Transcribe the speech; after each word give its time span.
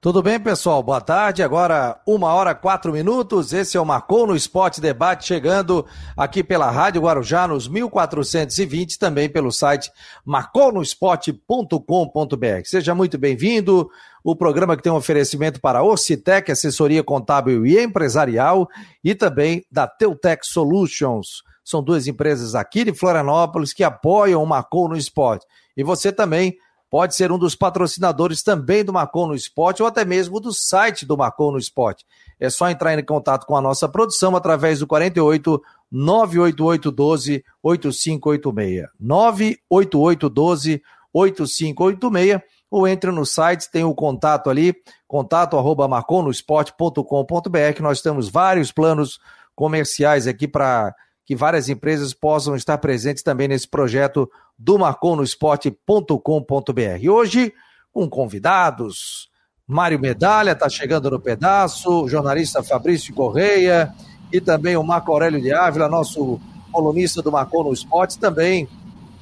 Tudo 0.00 0.22
bem, 0.22 0.38
pessoal? 0.38 0.80
Boa 0.80 1.00
tarde. 1.00 1.42
Agora, 1.42 2.00
uma 2.06 2.32
hora 2.32 2.54
quatro 2.54 2.92
minutos. 2.92 3.52
Esse 3.52 3.76
é 3.76 3.80
o 3.80 3.84
Marcou 3.84 4.28
no 4.28 4.36
Esporte 4.36 4.80
Debate, 4.80 5.26
chegando 5.26 5.84
aqui 6.16 6.44
pela 6.44 6.70
Rádio 6.70 7.02
Guarujá, 7.02 7.48
nos 7.48 7.66
1420, 7.66 8.96
também 8.96 9.28
pelo 9.28 9.50
site 9.50 9.90
marconosport.com.br. 10.24 12.62
Seja 12.64 12.94
muito 12.94 13.18
bem-vindo. 13.18 13.90
O 14.22 14.36
programa 14.36 14.76
que 14.76 14.84
tem 14.84 14.92
um 14.92 14.96
oferecimento 14.96 15.60
para 15.60 15.82
Orcitec, 15.82 16.52
assessoria 16.52 17.02
contábil 17.02 17.66
e 17.66 17.82
empresarial, 17.82 18.68
e 19.02 19.16
também 19.16 19.64
da 19.68 19.88
Teutec 19.88 20.46
Solutions. 20.46 21.42
São 21.64 21.82
duas 21.82 22.06
empresas 22.06 22.54
aqui 22.54 22.84
de 22.84 22.94
Florianópolis 22.94 23.72
que 23.72 23.82
apoiam 23.82 24.44
o 24.44 24.46
Marcou 24.46 24.88
no 24.88 24.96
Esporte. 24.96 25.44
E 25.76 25.82
você 25.82 26.12
também 26.12 26.56
pode 26.90 27.14
ser 27.14 27.30
um 27.30 27.38
dos 27.38 27.54
patrocinadores 27.54 28.42
também 28.42 28.84
do 28.84 28.92
Marcou 28.92 29.26
no 29.26 29.34
Esporte 29.34 29.82
ou 29.82 29.88
até 29.88 30.04
mesmo 30.04 30.40
do 30.40 30.52
site 30.52 31.04
do 31.04 31.16
Marcou 31.16 31.52
no 31.52 31.58
Esporte. 31.58 32.04
É 32.40 32.48
só 32.48 32.70
entrar 32.70 32.98
em 32.98 33.04
contato 33.04 33.46
com 33.46 33.56
a 33.56 33.60
nossa 33.60 33.88
produção 33.88 34.34
através 34.36 34.78
do 34.80 34.86
48 34.86 35.62
988 35.90 36.90
12 36.90 37.44
8586. 37.62 38.88
988 38.98 40.28
12 40.28 40.82
8586 41.12 42.42
ou 42.70 42.86
entre 42.86 43.10
no 43.10 43.24
site, 43.24 43.70
tem 43.70 43.82
o 43.82 43.94
contato 43.94 44.50
ali, 44.50 44.74
contato 45.06 45.56
arroba 45.56 45.88
marconosport.com.br, 45.88 47.82
nós 47.82 48.02
temos 48.02 48.28
vários 48.28 48.70
planos 48.70 49.18
comerciais 49.54 50.26
aqui 50.26 50.46
para 50.46 50.94
que 51.28 51.36
várias 51.36 51.68
empresas 51.68 52.14
possam 52.14 52.56
estar 52.56 52.78
presentes 52.78 53.22
também 53.22 53.46
nesse 53.46 53.68
projeto 53.68 54.30
do 54.58 54.78
marconosport.com.br. 54.78 57.10
Hoje, 57.10 57.52
com 57.92 58.08
convidados, 58.08 59.28
Mário 59.66 60.00
Medalha 60.00 60.52
está 60.52 60.70
chegando 60.70 61.10
no 61.10 61.20
pedaço, 61.20 62.08
jornalista 62.08 62.62
Fabrício 62.62 63.12
Correia 63.12 63.92
e 64.32 64.40
também 64.40 64.74
o 64.74 64.82
Marco 64.82 65.12
Aurélio 65.12 65.38
de 65.38 65.52
Ávila, 65.52 65.86
nosso 65.86 66.40
colunista 66.72 67.20
do 67.20 67.30
Marcou 67.30 67.62
no 67.62 67.74
Esporte, 67.74 68.18
também 68.18 68.66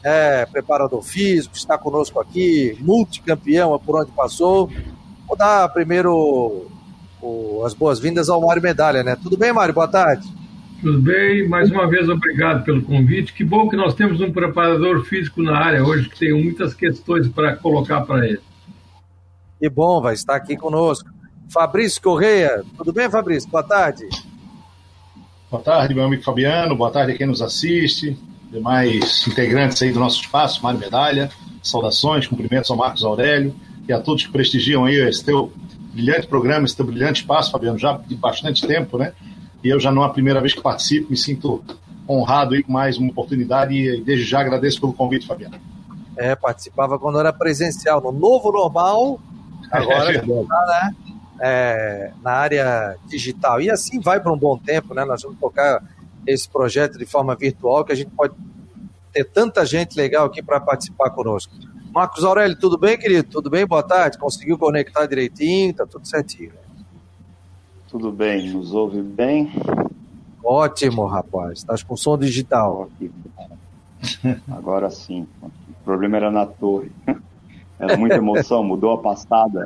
é, 0.04 0.46
preparador 0.46 1.02
físico, 1.02 1.56
está 1.56 1.76
conosco 1.76 2.20
aqui, 2.20 2.78
multicampeão 2.82 3.76
por 3.80 4.00
onde 4.00 4.12
passou. 4.12 4.70
Vou 5.26 5.36
dar 5.36 5.68
primeiro 5.70 6.68
o, 7.20 7.64
as 7.66 7.74
boas-vindas 7.74 8.28
ao 8.28 8.41
Mário 8.41 8.62
Medalha, 8.62 9.02
né? 9.02 9.16
Tudo 9.20 9.36
bem, 9.36 9.52
Mário? 9.52 9.74
Boa 9.74 9.88
tarde. 9.88 10.45
Tudo 10.80 11.00
bem, 11.00 11.48
mais 11.48 11.70
uma 11.70 11.88
vez 11.88 12.08
obrigado 12.08 12.64
pelo 12.64 12.82
convite. 12.82 13.32
Que 13.32 13.42
bom 13.42 13.69
que 13.69 13.77
nós 13.77 13.94
temos 13.94 14.20
um 14.20 14.30
preparador 14.30 15.05
físico 15.05 15.42
na 15.42 15.56
área 15.56 15.82
hoje, 15.82 16.08
que 16.08 16.19
tem 16.19 16.32
muitas 16.32 16.74
questões 16.74 17.28
para 17.28 17.56
colocar 17.56 18.02
para 18.02 18.27
ele. 18.27 18.41
Que 19.58 19.70
bom, 19.70 20.00
vai 20.02 20.14
estar 20.14 20.36
aqui 20.36 20.56
conosco. 20.56 21.08
Fabrício 21.48 22.02
Correia, 22.02 22.62
tudo 22.77 22.92
bem, 22.92 23.10
Fabrício? 23.10 23.48
Boa 23.48 23.62
tarde. 23.62 24.04
Boa 25.50 25.62
tarde, 25.62 25.94
meu 25.94 26.04
amigo 26.04 26.22
Fabiano, 26.22 26.77
boa 26.77 26.91
tarde 26.91 27.12
a 27.12 27.16
quem 27.16 27.27
nos 27.27 27.41
assiste, 27.41 28.19
demais 28.50 29.27
integrantes 29.27 29.80
aí 29.80 29.92
do 29.92 30.00
nosso 30.00 30.20
espaço, 30.20 30.62
Mário 30.62 30.80
Medalha, 30.80 31.30
saudações, 31.62 32.27
cumprimentos 32.27 32.70
ao 32.70 32.77
Marcos 32.77 33.04
Aurélio 33.04 33.54
e 33.88 33.92
a 33.92 34.00
todos 34.00 34.27
que 34.27 34.32
prestigiam 34.32 34.84
aí 34.84 34.97
esse 34.97 35.24
teu 35.24 35.52
brilhante 35.94 36.27
programa, 36.27 36.66
esse 36.66 36.77
teu 36.77 36.84
brilhante 36.84 37.20
espaço, 37.20 37.50
Fabiano, 37.50 37.78
já 37.78 37.97
de 37.97 38.14
bastante 38.14 38.66
tempo, 38.66 38.98
né? 38.98 39.12
E 39.67 39.69
eu 39.69 39.81
já 39.81 39.91
não 39.91 40.05
é 40.05 40.06
a 40.06 40.11
primeira 40.11 40.41
vez 40.41 40.55
que 40.55 40.61
participo, 40.61 41.11
me 41.11 41.17
sinto 41.17 41.61
honrado 42.09 42.55
aí 42.55 42.62
com 42.62 42.70
mais 42.70 42.98
uma 42.98 43.11
oportunidade 43.11 43.75
e 43.75 44.00
desde 44.00 44.25
já 44.25 44.39
agradeço 44.39 44.81
pelo 44.81 44.92
convite, 44.92 45.27
Fabiano. 45.27 45.56
É, 46.17 46.36
participava 46.36 47.00
quando 47.00 47.19
era 47.19 47.33
presencial, 47.33 48.00
no 48.00 48.12
novo 48.12 48.53
normal, 48.53 49.19
agora 49.72 50.14
é, 50.14 50.20
tá, 50.20 50.67
né, 50.69 50.97
é, 51.41 52.12
na 52.22 52.31
área 52.31 52.97
digital. 53.09 53.61
E 53.61 53.69
assim 53.69 53.98
vai 53.98 54.20
por 54.20 54.31
um 54.31 54.39
bom 54.39 54.56
tempo, 54.56 54.94
né? 54.94 55.05
Nós 55.05 55.22
vamos 55.22 55.37
tocar 55.41 55.83
esse 56.25 56.48
projeto 56.48 56.97
de 56.97 57.05
forma 57.05 57.34
virtual 57.34 57.84
que 57.84 57.91
a 57.91 57.97
gente 57.97 58.11
pode 58.12 58.34
ter 59.12 59.25
tanta 59.25 59.66
gente 59.66 59.97
legal 59.97 60.26
aqui 60.26 60.44
para 60.44 60.60
participar 60.60 61.10
conosco. 61.10 61.53
Marcos 61.93 62.22
Aurélio, 62.22 62.56
tudo 62.56 62.78
bem, 62.78 62.97
querido? 62.97 63.28
Tudo 63.28 63.50
bem? 63.50 63.66
Boa 63.66 63.82
tarde. 63.82 64.16
Conseguiu 64.16 64.56
conectar 64.56 65.06
direitinho? 65.06 65.75
Tá 65.75 65.84
tudo 65.84 66.06
certinho. 66.06 66.53
Tudo 67.96 68.12
bem, 68.12 68.50
nos 68.50 68.74
ouve 68.74 69.00
bem? 69.00 69.50
Ótimo, 70.44 71.06
rapaz. 71.06 71.60
Estás 71.60 71.82
com 71.82 71.96
som 71.96 72.18
digital. 72.18 72.90
Agora 74.52 74.90
sim. 74.90 75.26
O 75.40 75.82
problema 75.82 76.18
era 76.18 76.30
na 76.30 76.44
torre. 76.44 76.92
Era 77.78 77.96
muita 77.96 78.16
emoção, 78.16 78.62
mudou 78.62 78.92
a 78.92 78.98
passada. 78.98 79.64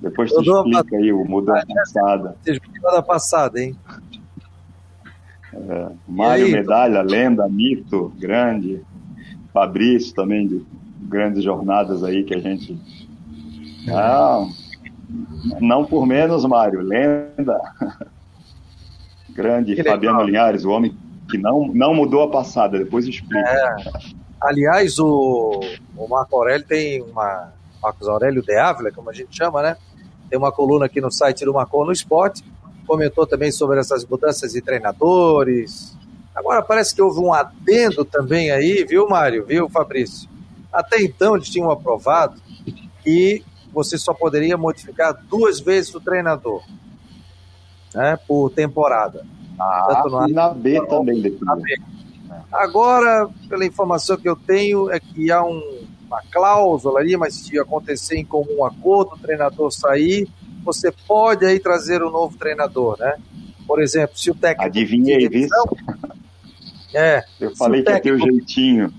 Depois 0.00 0.30
tu 0.30 0.36
mudou 0.38 0.64
explica 0.64 0.96
aí 0.96 1.12
o 1.12 1.24
mudou 1.24 1.56
a 1.56 1.66
passada. 1.66 2.36
Mudou 2.72 2.98
a 2.98 3.02
passada, 3.02 3.60
hein? 3.60 3.76
É, 5.52 5.88
Mário 6.06 6.52
Medalha, 6.52 7.02
lenda, 7.02 7.48
mito, 7.48 8.12
grande. 8.16 8.80
Fabrício 9.52 10.14
também, 10.14 10.46
de 10.46 10.64
grandes 11.00 11.42
jornadas 11.42 12.04
aí 12.04 12.22
que 12.22 12.32
a 12.32 12.38
gente. 12.38 12.78
Ah, 13.88 14.46
não 15.60 15.84
por 15.84 16.06
menos, 16.06 16.44
Mário, 16.44 16.80
lenda. 16.80 17.60
Grande 19.30 19.74
que 19.74 19.82
Fabiano 19.82 20.18
legal. 20.18 20.26
Linhares, 20.26 20.64
o 20.64 20.70
homem 20.70 20.96
que 21.30 21.38
não, 21.38 21.68
não 21.68 21.94
mudou 21.94 22.22
a 22.22 22.30
passada, 22.30 22.78
depois 22.78 23.06
explica. 23.06 23.38
É. 23.38 23.76
Aliás, 24.40 24.98
o, 24.98 25.60
o 25.96 26.08
Marco 26.08 26.36
Aurélio 26.36 26.66
tem 26.66 27.00
uma. 27.02 27.52
Marcos 27.82 28.06
Aurélio 28.06 28.42
de 28.42 28.56
Ávila, 28.56 28.92
como 28.92 29.10
a 29.10 29.12
gente 29.12 29.36
chama, 29.36 29.60
né? 29.62 29.76
Tem 30.30 30.38
uma 30.38 30.52
coluna 30.52 30.86
aqui 30.86 31.00
no 31.00 31.10
site 31.10 31.44
do 31.44 31.52
Marcou 31.52 31.84
no 31.84 31.92
Esporte. 31.92 32.44
Comentou 32.86 33.26
também 33.26 33.50
sobre 33.50 33.80
essas 33.80 34.04
mudanças 34.04 34.52
de 34.52 34.60
treinadores. 34.60 35.96
Agora 36.34 36.62
parece 36.62 36.94
que 36.94 37.02
houve 37.02 37.20
um 37.20 37.32
adendo 37.32 38.04
também 38.04 38.50
aí, 38.50 38.84
viu, 38.88 39.08
Mário? 39.08 39.44
Viu, 39.44 39.68
Fabrício? 39.68 40.28
Até 40.72 41.02
então 41.02 41.36
eles 41.36 41.48
tinham 41.48 41.70
aprovado 41.70 42.40
que 43.02 43.44
você 43.72 43.96
só 43.96 44.12
poderia 44.12 44.56
modificar 44.56 45.16
duas 45.28 45.60
vezes 45.60 45.94
o 45.94 46.00
treinador 46.00 46.62
né, 47.94 48.18
por 48.26 48.50
temporada. 48.50 49.24
Ah, 49.58 50.04
e 50.28 50.32
na 50.32 50.48
B 50.48 50.84
também, 50.86 51.38
na 51.40 51.56
B. 51.56 51.80
Agora, 52.50 53.28
pela 53.48 53.64
informação 53.64 54.16
que 54.16 54.28
eu 54.28 54.36
tenho, 54.36 54.90
é 54.90 54.98
que 54.98 55.30
há 55.30 55.44
um, 55.44 55.86
uma 56.06 56.22
cláusula 56.30 57.00
ali, 57.00 57.16
mas 57.16 57.34
se 57.34 57.58
acontecer 57.58 58.16
em 58.16 58.24
comum 58.24 58.64
acordo, 58.64 59.14
o 59.14 59.18
treinador 59.18 59.70
sair, 59.70 60.28
você 60.64 60.92
pode 61.06 61.44
aí 61.44 61.60
trazer 61.60 62.02
um 62.02 62.10
novo 62.10 62.36
treinador, 62.36 62.98
né? 62.98 63.16
Por 63.66 63.80
exemplo, 63.80 64.18
se 64.18 64.30
o 64.30 64.34
técnico. 64.34 64.64
Adivinhei, 64.66 65.28
viu? 65.28 65.48
É. 66.94 67.24
Eu 67.40 67.54
falei 67.56 67.82
que 67.82 67.90
ia 67.90 68.00
ter 68.00 68.12
o 68.12 68.18
jeitinho. 68.18 68.92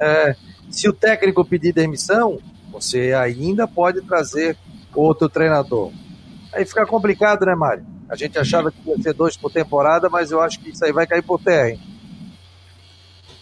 É, 0.00 0.34
se 0.70 0.88
o 0.88 0.92
técnico 0.92 1.44
pedir 1.44 1.72
demissão, 1.72 2.38
você 2.80 3.12
ainda 3.12 3.66
pode 3.66 4.00
trazer 4.02 4.56
outro 4.94 5.28
treinador. 5.28 5.92
Aí 6.52 6.64
fica 6.64 6.86
complicado, 6.86 7.44
né, 7.44 7.54
Mário? 7.54 7.84
A 8.08 8.16
gente 8.16 8.38
achava 8.38 8.70
que 8.70 8.78
ia 8.88 8.96
ser 9.02 9.12
dois 9.12 9.36
por 9.36 9.50
temporada, 9.50 10.08
mas 10.08 10.30
eu 10.30 10.40
acho 10.40 10.58
que 10.60 10.70
isso 10.70 10.84
aí 10.84 10.92
vai 10.92 11.06
cair 11.06 11.22
por 11.22 11.38
terra, 11.38 11.70
hein? 11.70 11.80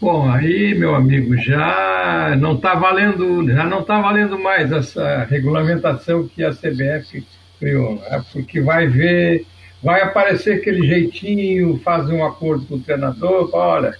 Bom, 0.00 0.28
aí, 0.28 0.74
meu 0.74 0.94
amigo, 0.94 1.36
já 1.38 2.36
não 2.38 2.54
está 2.54 2.74
valendo, 2.74 3.48
já 3.48 3.64
não 3.64 3.80
está 3.80 3.98
valendo 3.98 4.38
mais 4.38 4.70
essa 4.70 5.24
regulamentação 5.24 6.28
que 6.28 6.44
a 6.44 6.50
CBF 6.50 7.26
criou, 7.58 7.94
né? 7.94 8.22
porque 8.30 8.60
vai 8.60 8.86
ver, 8.88 9.46
vai 9.82 10.02
aparecer 10.02 10.58
aquele 10.58 10.86
jeitinho, 10.86 11.80
faz 11.82 12.10
um 12.10 12.22
acordo 12.22 12.66
com 12.66 12.74
o 12.74 12.80
treinador, 12.80 13.48
olha, 13.54 13.94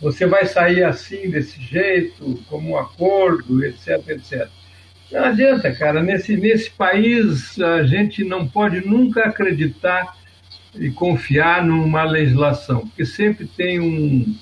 você 0.00 0.26
vai 0.26 0.46
sair 0.46 0.84
assim, 0.84 1.28
desse 1.28 1.60
jeito, 1.60 2.38
como 2.48 2.70
um 2.70 2.78
acordo, 2.78 3.64
etc, 3.64 4.08
etc. 4.08 4.48
Não 5.10 5.24
adianta, 5.24 5.72
cara. 5.72 6.02
Nesse, 6.02 6.36
nesse 6.36 6.70
país, 6.70 7.60
a 7.60 7.84
gente 7.84 8.24
não 8.24 8.46
pode 8.46 8.86
nunca 8.86 9.24
acreditar 9.24 10.16
e 10.78 10.90
confiar 10.90 11.64
numa 11.64 12.04
legislação, 12.04 12.80
porque 12.80 13.06
sempre 13.06 13.46
tem 13.46 13.80
um 13.80 14.36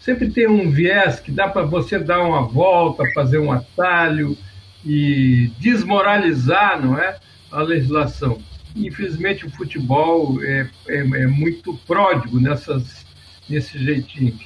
sempre 0.00 0.30
tem 0.30 0.48
um 0.48 0.70
viés 0.70 1.20
que 1.20 1.30
dá 1.30 1.48
para 1.48 1.62
você 1.62 1.98
dar 1.98 2.22
uma 2.22 2.42
volta, 2.42 3.04
fazer 3.12 3.38
um 3.38 3.52
atalho 3.52 4.36
e 4.84 5.50
desmoralizar, 5.58 6.80
não 6.80 6.98
é, 6.98 7.18
a 7.52 7.60
legislação. 7.60 8.38
Infelizmente 8.74 9.44
o 9.44 9.50
futebol 9.50 10.42
é, 10.42 10.68
é, 10.88 10.98
é 10.98 11.26
muito 11.26 11.74
pródigo 11.86 12.40
nessas 12.40 13.06
nesse 13.48 13.78
jeitinho. 13.78 14.38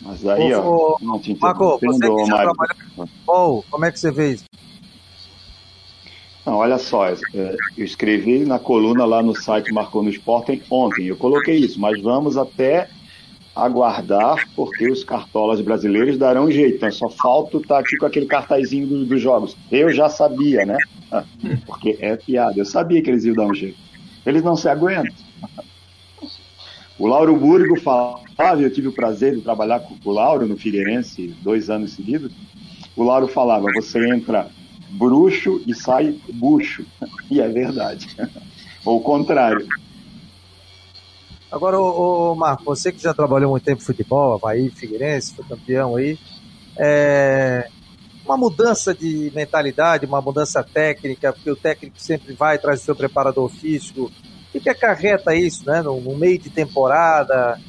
Mas 0.00 0.26
aí, 0.26 0.52
ó. 0.54 0.96
Não, 1.00 1.18
te 1.18 1.36
Marco, 1.38 1.78
você 1.80 2.08
que 2.08 2.26
já 2.26 2.36
trabalha 2.36 2.74
com 2.74 3.06
futebol, 3.06 3.64
como 3.70 3.84
é 3.84 3.92
que 3.92 3.98
você 3.98 4.10
vê 4.10 4.32
isso? 4.34 4.44
Não, 6.46 6.56
olha 6.56 6.78
só, 6.78 7.08
é, 7.08 7.16
eu 7.76 7.84
escrevi 7.84 8.38
na 8.44 8.58
coluna 8.58 9.04
lá 9.04 9.22
no 9.22 9.34
site 9.34 9.70
Marcou 9.70 10.02
no 10.02 10.08
Esporte 10.08 10.62
ontem, 10.70 11.06
eu 11.06 11.16
coloquei 11.16 11.56
isso, 11.56 11.78
mas 11.78 12.00
vamos 12.00 12.38
até 12.38 12.88
aguardar, 13.54 14.48
porque 14.54 14.88
os 14.88 15.02
cartolas 15.02 15.60
brasileiros 15.60 16.16
darão 16.16 16.44
um 16.44 16.50
jeito. 16.50 16.76
Então, 16.76 16.92
só 16.92 17.08
falta 17.08 17.56
estar 17.56 17.80
aqui 17.80 17.96
com 17.96 18.06
aquele 18.06 18.26
cartazinho 18.26 18.86
dos, 18.86 19.08
dos 19.08 19.20
jogos. 19.20 19.56
Eu 19.70 19.92
já 19.92 20.08
sabia, 20.08 20.64
né? 20.64 20.76
Porque 21.66 21.98
é 22.00 22.16
piada. 22.16 22.58
Eu 22.58 22.64
sabia 22.64 23.02
que 23.02 23.10
eles 23.10 23.24
iam 23.24 23.34
dar 23.34 23.46
um 23.46 23.54
jeito. 23.54 23.78
Eles 24.24 24.42
não 24.42 24.56
se 24.56 24.68
aguentam. 24.68 25.12
O 26.98 27.06
Lauro 27.06 27.36
Burgo 27.36 27.78
falava, 27.80 28.60
eu 28.60 28.72
tive 28.72 28.88
o 28.88 28.92
prazer 28.92 29.36
de 29.36 29.40
trabalhar 29.40 29.80
com 29.80 29.96
o 30.04 30.12
Lauro 30.12 30.46
no 30.46 30.56
Figueirense 30.56 31.28
dois 31.42 31.70
anos 31.70 31.92
seguidos. 31.92 32.32
O 32.96 33.04
Lauro 33.04 33.28
falava: 33.28 33.66
você 33.74 34.08
entra 34.08 34.50
bruxo 34.90 35.62
e 35.66 35.74
sai 35.74 36.18
bucho. 36.32 36.84
E 37.30 37.42
é 37.42 37.48
verdade. 37.48 38.08
Ou 38.86 38.96
o 38.96 39.00
contrário. 39.02 39.68
Agora, 41.52 41.78
ô, 41.78 42.32
ô, 42.32 42.34
Marco, 42.34 42.64
você 42.64 42.90
que 42.90 43.02
já 43.02 43.12
trabalhou 43.12 43.50
muito 43.50 43.64
tempo 43.64 43.82
em 43.82 43.84
futebol, 43.84 44.34
Havaí, 44.34 44.70
Figueirense, 44.70 45.34
foi 45.34 45.44
campeão 45.44 45.96
aí, 45.96 46.18
é 46.78 47.68
uma 48.24 48.36
mudança 48.36 48.94
de 48.94 49.32
mentalidade, 49.34 50.04
uma 50.04 50.20
mudança 50.20 50.62
técnica, 50.62 51.32
porque 51.32 51.50
o 51.50 51.56
técnico 51.56 51.98
sempre 51.98 52.34
vai, 52.34 52.58
traz 52.58 52.82
o 52.82 52.84
seu 52.84 52.94
preparador 52.94 53.48
físico. 53.48 54.10
O 54.54 54.60
que, 54.60 54.68
acarreta 54.68 55.34
isso, 55.34 55.66
né? 55.66 55.82
No, 55.82 56.00
no, 56.00 56.16
meio 56.16 56.38
de 56.38 56.50
temporada, 56.50 57.60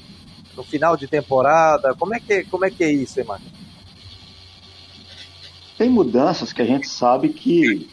no 0.56 0.64
final 0.64 0.96
de 0.96 1.08
temporada? 1.08 1.94
Como 1.96 2.16
é 2.16 2.20
que, 2.20 2.44
como 2.46 2.66
é, 2.66 2.72
que 2.72 2.84
é 2.84 2.92
isso, 2.92 3.20
hein? 3.20 3.28
Tem 5.78 5.90
mudanças 5.90 6.52
que 6.52 6.62
a 6.62 6.66
gente 6.66 6.88
sabe 6.88 7.30
que 7.30 7.90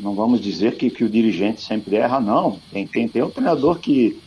não 0.00 0.14
vamos 0.14 0.40
dizer 0.40 0.76
que, 0.76 0.90
que 0.90 1.04
o 1.04 1.08
dirigente 1.08 1.60
sempre 1.60 1.96
erra, 1.96 2.20
não. 2.20 2.58
Tem, 2.72 2.86
tem, 2.86 3.08
tem 3.08 3.22
um 3.22 3.30
treinador 3.30 3.78
que 3.78 4.20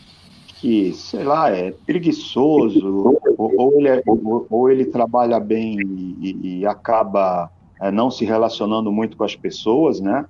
que, 0.59 0.91
sei 0.91 1.23
lá, 1.23 1.49
é 1.49 1.71
preguiçoso, 1.71 3.17
ou, 3.37 3.53
ou 3.57 3.79
ele, 3.79 3.87
é, 3.87 4.03
ou, 4.05 4.45
ou, 4.49 4.69
ele 4.69 4.83
trabalha 4.83 5.39
bem 5.39 5.77
e, 6.21 6.59
e 6.59 6.65
acaba 6.65 7.49
é, 7.81 7.89
não 7.89 8.11
se 8.11 8.25
relacionando 8.25 8.91
muito 8.91 9.15
com 9.15 9.23
as 9.23 9.37
pessoas, 9.37 10.01
né? 10.01 10.25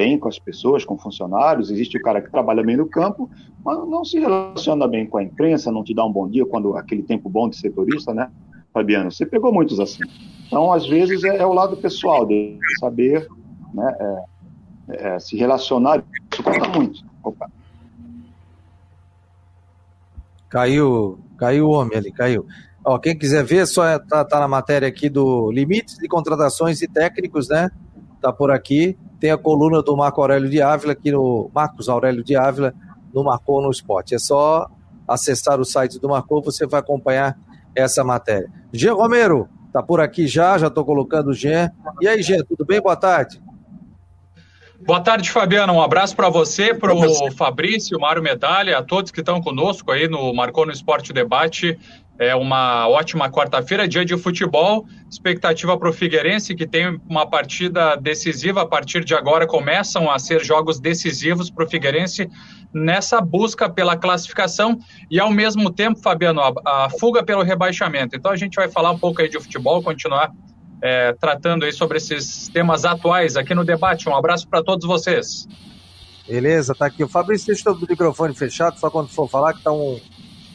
Bem 0.00 0.18
com 0.18 0.28
as 0.28 0.38
pessoas, 0.38 0.82
com 0.82 0.96
funcionários. 0.96 1.70
Existe 1.70 1.98
o 1.98 2.02
cara 2.02 2.22
que 2.22 2.30
trabalha 2.30 2.62
bem 2.62 2.74
no 2.74 2.88
campo, 2.88 3.28
mas 3.62 3.76
não 3.86 4.02
se 4.02 4.18
relaciona 4.18 4.88
bem 4.88 5.06
com 5.06 5.18
a 5.18 5.22
imprensa, 5.22 5.70
não 5.70 5.84
te 5.84 5.92
dá 5.92 6.02
um 6.06 6.10
bom 6.10 6.26
dia 6.26 6.46
quando 6.46 6.74
aquele 6.74 7.02
tempo 7.02 7.28
bom 7.28 7.50
de 7.50 7.56
setorista, 7.58 8.14
né? 8.14 8.30
Fabiano, 8.72 9.12
você 9.12 9.26
pegou 9.26 9.52
muitos 9.52 9.78
assim. 9.78 10.02
Então, 10.46 10.72
às 10.72 10.88
vezes, 10.88 11.22
é, 11.22 11.36
é 11.36 11.44
o 11.44 11.52
lado 11.52 11.76
pessoal 11.76 12.24
de 12.24 12.58
saber 12.80 13.28
né, 13.74 13.94
é, 14.88 15.14
é 15.16 15.20
se 15.20 15.36
relacionar. 15.36 16.02
Isso 16.32 16.42
conta 16.42 16.68
muito. 16.70 17.04
Opa. 17.22 17.50
Caiu, 20.48 21.18
caiu 21.36 21.66
o 21.66 21.72
homem 21.72 21.98
ali, 21.98 22.10
caiu. 22.10 22.46
Ó, 22.82 22.98
quem 22.98 23.18
quiser 23.18 23.44
ver, 23.44 23.66
só 23.66 23.98
tá, 23.98 24.24
tá 24.24 24.40
na 24.40 24.48
matéria 24.48 24.88
aqui 24.88 25.10
do 25.10 25.52
Limites 25.52 25.98
de 25.98 26.08
Contratações 26.08 26.80
e 26.80 26.88
Técnicos, 26.88 27.50
né? 27.50 27.70
Tá 28.20 28.32
por 28.32 28.50
aqui. 28.50 28.98
Tem 29.18 29.30
a 29.30 29.38
coluna 29.38 29.82
do 29.82 29.96
Marco 29.96 30.20
Aurélio 30.20 30.48
de 30.48 30.60
Ávila, 30.60 30.92
aqui 30.92 31.10
no 31.10 31.50
Marcos 31.54 31.88
Aurélio 31.88 32.24
de 32.24 32.36
Ávila, 32.36 32.74
no 33.12 33.24
Marcou 33.24 33.62
no 33.62 33.70
Esporte. 33.70 34.14
É 34.14 34.18
só 34.18 34.68
acessar 35.06 35.60
o 35.60 35.64
site 35.64 35.98
do 35.98 36.08
Marcou, 36.08 36.42
você 36.42 36.66
vai 36.66 36.80
acompanhar 36.80 37.38
essa 37.74 38.04
matéria. 38.04 38.50
Jean 38.72 38.94
Romero, 38.94 39.48
tá 39.72 39.82
por 39.82 40.00
aqui 40.00 40.26
já, 40.26 40.56
já 40.56 40.70
tô 40.70 40.84
colocando 40.84 41.28
o 41.28 41.34
Jean. 41.34 41.70
E 42.00 42.08
aí, 42.08 42.22
Jean, 42.22 42.42
tudo 42.44 42.64
bem? 42.64 42.80
Boa 42.80 42.96
tarde. 42.96 43.40
Boa 44.86 45.00
tarde, 45.00 45.30
Fabiano. 45.30 45.74
Um 45.74 45.82
abraço 45.82 46.16
para 46.16 46.30
você, 46.30 46.72
para 46.72 46.94
o 46.94 47.30
Fabrício, 47.32 48.00
Mário 48.00 48.22
Medalha, 48.22 48.78
a 48.78 48.82
todos 48.82 49.10
que 49.10 49.20
estão 49.20 49.40
conosco 49.42 49.92
aí 49.92 50.08
no 50.08 50.32
Marcou 50.32 50.64
no 50.64 50.72
Esporte 50.72 51.12
Debate. 51.12 51.78
É 52.20 52.36
uma 52.36 52.86
ótima 52.86 53.30
quarta-feira, 53.30 53.88
dia 53.88 54.04
de 54.04 54.14
futebol. 54.14 54.84
Expectativa 55.10 55.74
para 55.78 55.88
o 55.88 55.92
Figueirense, 55.92 56.54
que 56.54 56.66
tem 56.66 57.00
uma 57.08 57.26
partida 57.26 57.96
decisiva. 57.96 58.60
A 58.60 58.66
partir 58.66 59.02
de 59.02 59.14
agora 59.14 59.46
começam 59.46 60.10
a 60.10 60.18
ser 60.18 60.44
jogos 60.44 60.78
decisivos 60.78 61.48
para 61.48 61.64
o 61.64 61.66
Figueirense 61.66 62.28
nessa 62.74 63.22
busca 63.22 63.70
pela 63.70 63.96
classificação 63.96 64.78
e, 65.10 65.18
ao 65.18 65.30
mesmo 65.30 65.70
tempo, 65.70 65.98
Fabiano, 65.98 66.42
a, 66.42 66.90
fuga 67.00 67.24
pelo 67.24 67.42
rebaixamento. 67.42 68.14
Então 68.14 68.30
a 68.30 68.36
gente 68.36 68.54
vai 68.54 68.68
falar 68.68 68.90
um 68.90 68.98
pouco 68.98 69.22
aí 69.22 69.28
de 69.30 69.40
futebol, 69.40 69.82
continuar 69.82 70.30
é, 70.82 71.14
tratando 71.14 71.64
aí 71.64 71.72
sobre 71.72 71.96
esses 71.96 72.50
temas 72.50 72.84
atuais 72.84 73.34
aqui 73.34 73.54
no 73.54 73.64
debate. 73.64 74.10
Um 74.10 74.14
abraço 74.14 74.46
para 74.46 74.62
todos 74.62 74.86
vocês. 74.86 75.48
Beleza, 76.28 76.74
tá 76.74 76.84
aqui. 76.84 77.02
O 77.02 77.08
Fabrício 77.08 77.46
deixa 77.46 77.72
o 77.72 77.80
microfone 77.80 78.34
fechado, 78.34 78.78
só 78.78 78.90
quando 78.90 79.08
for 79.08 79.26
falar, 79.26 79.54
que 79.54 79.62
tá 79.62 79.72
um 79.72 79.98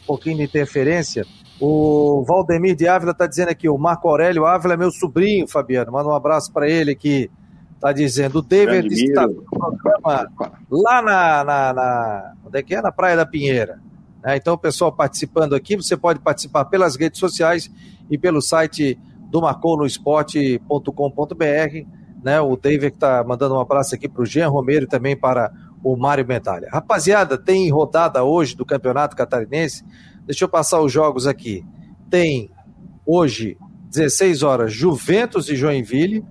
pouquinho 0.06 0.36
de 0.36 0.44
interferência. 0.44 1.26
O 1.60 2.22
Valdemir 2.26 2.76
de 2.76 2.86
Ávila 2.86 3.14
tá 3.14 3.26
dizendo 3.26 3.48
aqui, 3.48 3.68
o 3.68 3.78
Marco 3.78 4.08
Aurélio 4.08 4.44
Ávila 4.44 4.74
é 4.74 4.76
meu 4.76 4.90
sobrinho, 4.90 5.48
Fabiano. 5.48 5.92
Manda 5.92 6.08
um 6.08 6.14
abraço 6.14 6.52
para 6.52 6.68
ele 6.68 6.90
aqui. 6.90 7.30
Tá 7.80 7.92
dizendo, 7.92 8.38
o 8.38 8.42
David 8.42 8.92
está 8.92 9.26
no 9.26 9.42
programa 9.42 10.30
lá 10.70 11.02
na, 11.02 11.44
na, 11.44 11.72
na, 11.72 12.32
Onde 12.46 12.58
é 12.58 12.62
que 12.62 12.74
é? 12.74 12.80
Na 12.80 12.90
Praia 12.90 13.16
da 13.16 13.26
Pinheira. 13.26 13.78
É, 14.24 14.36
então, 14.36 14.54
o 14.54 14.58
pessoal 14.58 14.90
participando 14.90 15.54
aqui, 15.54 15.76
você 15.76 15.96
pode 15.96 16.18
participar 16.18 16.64
pelas 16.64 16.96
redes 16.96 17.20
sociais 17.20 17.70
e 18.10 18.18
pelo 18.18 18.40
site 18.40 18.98
do 19.30 19.40
marconosport.com.br, 19.40 21.86
né? 22.24 22.40
O 22.40 22.56
David 22.56 22.92
que 22.92 22.98
tá 22.98 23.22
mandando 23.24 23.54
um 23.54 23.60
abraço 23.60 23.94
aqui 23.94 24.08
para 24.08 24.22
o 24.22 24.26
Jean 24.26 24.48
Romero 24.48 24.84
e 24.84 24.88
também 24.88 25.16
para 25.16 25.52
o 25.84 25.96
Mário 25.96 26.26
Medalha. 26.26 26.68
Rapaziada, 26.72 27.38
tem 27.38 27.70
rodada 27.70 28.24
hoje 28.24 28.56
do 28.56 28.64
Campeonato 28.64 29.14
Catarinense. 29.14 29.84
Deixa 30.26 30.44
eu 30.44 30.48
passar 30.48 30.80
os 30.80 30.92
jogos 30.92 31.26
aqui. 31.26 31.64
Tem 32.10 32.50
hoje, 33.06 33.56
16 33.90 34.42
horas, 34.42 34.72
Juventus 34.72 35.48
e 35.48 35.56
Joinville. 35.56 36.24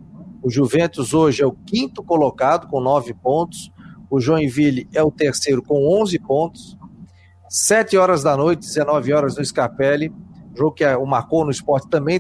O 0.43 0.49
Juventus 0.49 1.13
hoje 1.13 1.41
é 1.41 1.47
o 1.47 1.51
quinto 1.51 2.03
colocado 2.03 2.67
com 2.67 2.79
nove 2.79 3.13
pontos. 3.13 3.71
O 4.09 4.19
Joinville 4.19 4.87
é 4.93 5.01
o 5.01 5.09
terceiro 5.09 5.63
com 5.63 5.87
11 6.01 6.19
pontos. 6.19 6.77
7 7.49 7.97
horas 7.97 8.21
da 8.21 8.35
noite, 8.35 8.67
19 8.67 9.13
horas 9.13 9.37
no 9.37 9.45
Scarpelli 9.45 10.13
jogo 10.55 10.71
que 10.71 10.85
o 10.85 11.05
Marcou 11.05 11.43
no 11.43 11.51
Esporte 11.51 11.89
também 11.89 12.19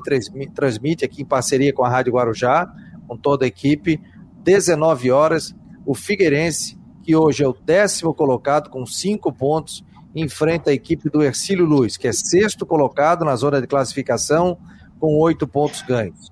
transmite 0.53 1.05
aqui 1.05 1.21
em 1.21 1.25
parceria 1.25 1.73
com 1.73 1.83
a 1.83 1.89
Rádio 1.89 2.13
Guarujá, 2.13 2.67
com 3.07 3.17
toda 3.17 3.45
a 3.45 3.47
equipe. 3.47 3.99
19 4.43 5.09
horas, 5.09 5.55
o 5.85 5.95
Figueirense, 5.95 6.77
que 7.01 7.15
hoje 7.15 7.43
é 7.43 7.47
o 7.47 7.53
décimo 7.53 8.13
colocado 8.13 8.69
com 8.69 8.85
cinco 8.85 9.31
pontos, 9.31 9.83
enfrenta 10.15 10.69
a 10.69 10.73
equipe 10.73 11.09
do 11.09 11.21
Ercílio 11.21 11.65
Luz, 11.65 11.97
que 11.97 12.07
é 12.07 12.13
sexto 12.13 12.65
colocado 12.65 13.25
na 13.25 13.35
zona 13.35 13.59
de 13.59 13.67
classificação, 13.67 14.57
com 14.99 15.19
oito 15.19 15.45
pontos 15.45 15.81
ganhos. 15.81 16.31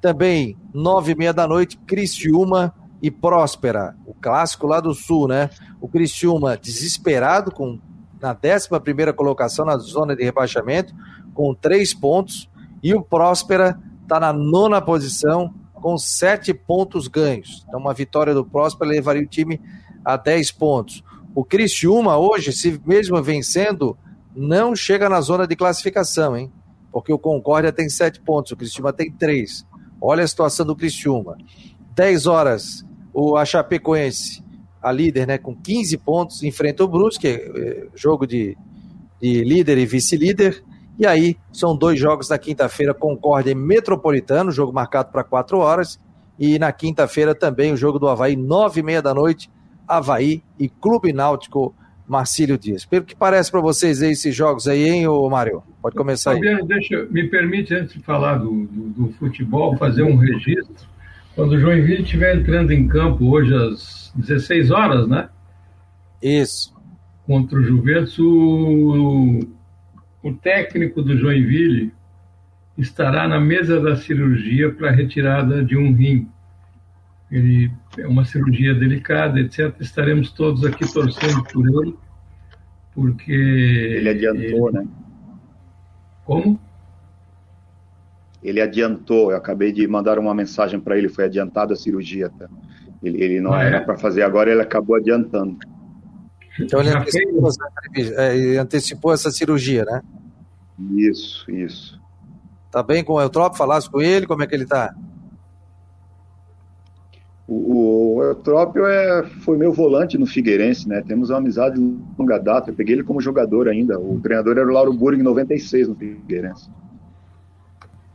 Também, 0.00 0.56
nove 0.74 1.12
e 1.12 1.14
meia 1.14 1.32
da 1.32 1.46
noite, 1.46 1.78
Criciúma 1.86 2.74
e 3.00 3.10
Próspera, 3.10 3.94
o 4.04 4.12
clássico 4.12 4.66
lá 4.66 4.80
do 4.80 4.92
Sul, 4.92 5.28
né? 5.28 5.48
O 5.80 5.88
Criciúma 5.88 6.56
desesperado, 6.56 7.52
com 7.52 7.78
na 8.20 8.34
décima 8.34 8.78
primeira 8.78 9.12
colocação 9.12 9.64
na 9.64 9.78
zona 9.78 10.14
de 10.14 10.22
rebaixamento, 10.22 10.94
com 11.32 11.54
três 11.54 11.94
pontos, 11.94 12.50
e 12.82 12.94
o 12.94 13.00
Próspera 13.00 13.80
está 14.02 14.20
na 14.20 14.32
nona 14.32 14.82
posição 14.82 15.54
com 15.72 15.96
sete 15.96 16.52
pontos 16.52 17.08
ganhos. 17.08 17.64
Então, 17.66 17.80
uma 17.80 17.94
vitória 17.94 18.34
do 18.34 18.44
Próspera 18.44 18.90
levaria 18.90 19.22
o 19.22 19.26
time 19.26 19.60
a 20.04 20.16
dez 20.16 20.50
pontos. 20.50 21.02
O 21.34 21.44
Criciúma 21.44 22.18
hoje, 22.18 22.52
se 22.52 22.80
mesmo 22.84 23.22
vencendo, 23.22 23.96
não 24.34 24.74
chega 24.74 25.08
na 25.08 25.20
zona 25.20 25.46
de 25.46 25.56
classificação, 25.56 26.36
hein? 26.36 26.52
Porque 26.92 27.12
o 27.12 27.18
Concórdia 27.18 27.72
tem 27.72 27.88
sete 27.88 28.20
pontos, 28.20 28.52
o 28.52 28.56
Criciúma 28.56 28.92
tem 28.92 29.12
três. 29.12 29.64
Olha 30.00 30.24
a 30.24 30.28
situação 30.28 30.66
do 30.66 30.74
Criciúma. 30.74 31.36
10 31.94 32.26
horas, 32.26 32.84
o 33.12 33.36
a 33.36 33.44
Chapecoense, 33.44 34.42
a 34.82 34.90
líder, 34.90 35.26
né, 35.26 35.38
com 35.38 35.54
15 35.54 35.98
pontos, 35.98 36.42
enfrenta 36.42 36.82
o 36.82 36.88
Brusque, 36.88 37.28
é, 37.28 37.86
jogo 37.94 38.26
de, 38.26 38.56
de 39.20 39.44
líder 39.44 39.78
e 39.78 39.86
vice-líder. 39.86 40.64
E 40.98 41.06
aí, 41.06 41.36
são 41.52 41.76
dois 41.76 41.98
jogos 41.98 42.28
na 42.28 42.38
quinta-feira, 42.38 42.94
Concórdia 42.94 43.50
e 43.50 43.54
Metropolitano, 43.54 44.50
jogo 44.50 44.72
marcado 44.72 45.10
para 45.12 45.24
quatro 45.24 45.58
horas. 45.58 46.00
E 46.38 46.58
na 46.58 46.72
quinta-feira 46.72 47.34
também 47.34 47.72
o 47.72 47.76
jogo 47.76 47.98
do 47.98 48.08
Havaí, 48.08 48.34
nove 48.34 48.80
e 48.80 48.82
meia 48.82 49.02
da 49.02 49.12
noite, 49.12 49.50
Havaí 49.90 50.42
e 50.58 50.68
Clube 50.68 51.12
Náutico 51.12 51.74
Marcílio 52.06 52.58
Dias. 52.58 52.84
Pelo 52.84 53.04
que 53.04 53.14
parece 53.14 53.50
para 53.50 53.60
vocês 53.60 54.02
aí, 54.02 54.12
esses 54.12 54.34
jogos 54.34 54.66
aí, 54.66 54.88
hein, 54.88 55.06
ô 55.06 55.28
Mário? 55.28 55.62
Pode 55.80 55.94
começar 55.94 56.32
aí. 56.32 56.40
Deixa, 56.64 57.06
me 57.10 57.28
permite, 57.28 57.74
antes 57.74 57.94
de 57.94 58.00
falar 58.00 58.38
do, 58.38 58.66
do, 58.66 58.88
do 58.88 59.12
futebol, 59.12 59.76
fazer 59.76 60.02
um 60.02 60.16
registro. 60.16 60.88
Quando 61.34 61.52
o 61.52 61.60
Joinville 61.60 62.02
estiver 62.02 62.36
entrando 62.36 62.72
em 62.72 62.88
campo 62.88 63.30
hoje 63.30 63.54
às 63.54 64.12
16 64.16 64.70
horas, 64.70 65.08
né? 65.08 65.28
Isso. 66.22 66.74
Contra 67.26 67.58
o 67.58 67.62
Juventus, 67.62 68.18
o, 68.18 69.40
o 70.22 70.32
técnico 70.34 71.02
do 71.02 71.16
Joinville 71.16 71.92
estará 72.76 73.28
na 73.28 73.38
mesa 73.38 73.80
da 73.80 73.96
cirurgia 73.96 74.72
para 74.72 74.90
retirada 74.90 75.64
de 75.64 75.76
um 75.76 75.92
rim. 75.94 76.28
Ele 77.30 77.70
é 77.96 78.06
uma 78.06 78.24
cirurgia 78.24 78.74
delicada, 78.74 79.38
etc. 79.38 79.74
Estaremos 79.80 80.32
todos 80.32 80.64
aqui 80.64 80.90
torcendo 80.92 81.44
por 81.44 81.66
ele, 81.66 81.96
porque 82.92 83.32
ele 83.32 84.08
adiantou, 84.08 84.68
ele... 84.68 84.78
né? 84.78 84.88
Como? 86.24 86.60
Ele 88.42 88.60
adiantou, 88.60 89.30
eu 89.30 89.36
acabei 89.36 89.70
de 89.70 89.86
mandar 89.86 90.18
uma 90.18 90.34
mensagem 90.34 90.80
para 90.80 90.96
ele, 90.98 91.08
foi 91.08 91.24
adiantada 91.24 91.74
a 91.74 91.76
cirurgia. 91.76 92.30
Tá? 92.30 92.48
Ele, 93.02 93.22
ele 93.22 93.40
não 93.40 93.52
ah, 93.52 93.62
era 93.62 93.76
é? 93.76 93.80
para 93.80 93.96
fazer 93.96 94.22
agora, 94.22 94.50
ele 94.50 94.62
acabou 94.62 94.96
adiantando. 94.96 95.56
Então 96.58 96.80
ele 96.80 96.90
antecipou, 96.90 97.48
essa, 97.48 98.22
é, 98.22 98.36
ele 98.36 98.58
antecipou 98.58 99.12
essa 99.12 99.30
cirurgia, 99.30 99.84
né? 99.84 100.02
Isso, 100.96 101.50
isso. 101.50 102.00
Tá 102.70 102.82
bem 102.82 103.04
com 103.04 103.14
o 103.14 103.20
Eutrópio? 103.20 103.58
Falasse 103.58 103.90
com 103.90 104.00
ele? 104.00 104.26
Como 104.26 104.42
é 104.42 104.46
que 104.46 104.54
ele 104.54 104.66
tá? 104.66 104.94
O, 107.50 108.18
o 108.18 108.22
Eutrópio 108.22 108.86
é, 108.86 109.24
foi 109.40 109.58
meu 109.58 109.72
volante 109.72 110.16
no 110.16 110.24
Figueirense, 110.24 110.88
né? 110.88 111.02
Temos 111.04 111.30
uma 111.30 111.38
amizade 111.38 111.74
de 111.74 111.98
longa 112.16 112.38
data. 112.38 112.70
Eu 112.70 112.74
peguei 112.76 112.94
ele 112.94 113.02
como 113.02 113.20
jogador 113.20 113.68
ainda. 113.68 113.98
O 113.98 114.20
treinador 114.20 114.56
era 114.56 114.68
o 114.68 114.72
Lauro 114.72 114.92
Burg 114.92 115.18
em 115.18 115.24
96 115.24 115.88
no 115.88 115.96
Figueirense. 115.96 116.70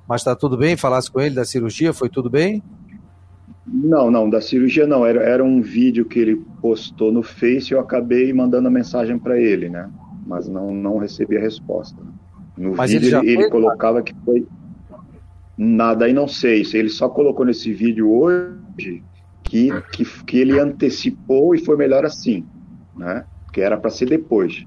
Mas 0.08 0.24
tá 0.24 0.34
tudo 0.38 0.56
bem? 0.56 0.78
Falasse 0.78 1.12
com 1.12 1.20
ele 1.20 1.36
da 1.36 1.44
cirurgia? 1.44 1.92
Foi 1.92 2.08
tudo 2.08 2.30
bem? 2.30 2.64
Não, 3.68 4.10
não, 4.10 4.30
da 4.30 4.40
cirurgia 4.40 4.88
não. 4.88 5.06
Era, 5.06 5.22
era 5.22 5.44
um 5.44 5.62
vídeo 5.62 6.06
que 6.06 6.18
ele 6.18 6.38
postou 6.62 7.12
no 7.12 7.22
Face 7.22 7.74
e 7.74 7.76
eu 7.76 7.82
acabei 7.82 8.32
mandando 8.32 8.70
a 8.70 8.72
mensagem 8.72 9.20
para 9.20 9.38
ele, 9.38 9.68
né? 9.68 9.90
Mas 10.26 10.48
não, 10.48 10.74
não 10.74 10.98
recebi 10.98 11.36
a 11.36 11.42
resposta. 11.42 12.02
No 12.58 12.74
Mas 12.74 12.90
vídeo 12.90 13.20
ele, 13.20 13.32
ele, 13.32 13.42
ele 13.42 13.50
colocava 13.50 14.02
que 14.02 14.16
foi. 14.24 14.48
Nada, 15.58 16.06
aí 16.06 16.14
não 16.14 16.26
sei. 16.26 16.64
Se 16.64 16.78
ele 16.78 16.88
só 16.90 17.10
colocou 17.10 17.46
nesse 17.46 17.74
vídeo 17.74 18.10
hoje 18.10 19.04
que, 19.56 19.82
que, 19.92 20.24
que 20.24 20.38
ele 20.38 20.60
antecipou 20.60 21.56
e 21.56 21.60
foi 21.60 21.78
melhor 21.78 22.06
assim, 22.06 22.46
né? 22.96 23.26
Que 23.54 23.62
era 23.62 23.78
para 23.78 23.90
ser 23.90 24.08
depois. 24.08 24.66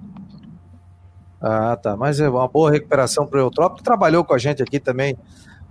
Ah, 1.40 1.76
tá. 1.76 1.96
Mas 1.96 2.20
é 2.20 2.28
uma 2.28 2.48
boa 2.48 2.70
recuperação 2.70 3.26
para 3.26 3.38
o 3.38 3.42
Eutrópio. 3.42 3.84
Trabalhou 3.84 4.24
com 4.24 4.34
a 4.34 4.38
gente 4.38 4.62
aqui 4.62 4.80
também 4.80 5.16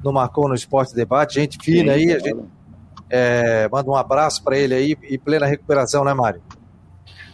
no 0.03 0.13
Marcou 0.13 0.47
no 0.47 0.53
Esporte 0.53 0.93
Debate. 0.93 1.35
Gente 1.35 1.57
fina 1.61 1.93
Sim, 1.93 1.99
aí. 1.99 2.13
A 2.13 2.19
gente 2.19 2.37
é, 3.09 3.67
manda 3.71 3.89
um 3.89 3.95
abraço 3.95 4.43
para 4.43 4.57
ele 4.57 4.75
aí 4.75 4.95
e 5.09 5.17
plena 5.17 5.47
recuperação, 5.47 6.03
né, 6.03 6.13
Mário? 6.13 6.41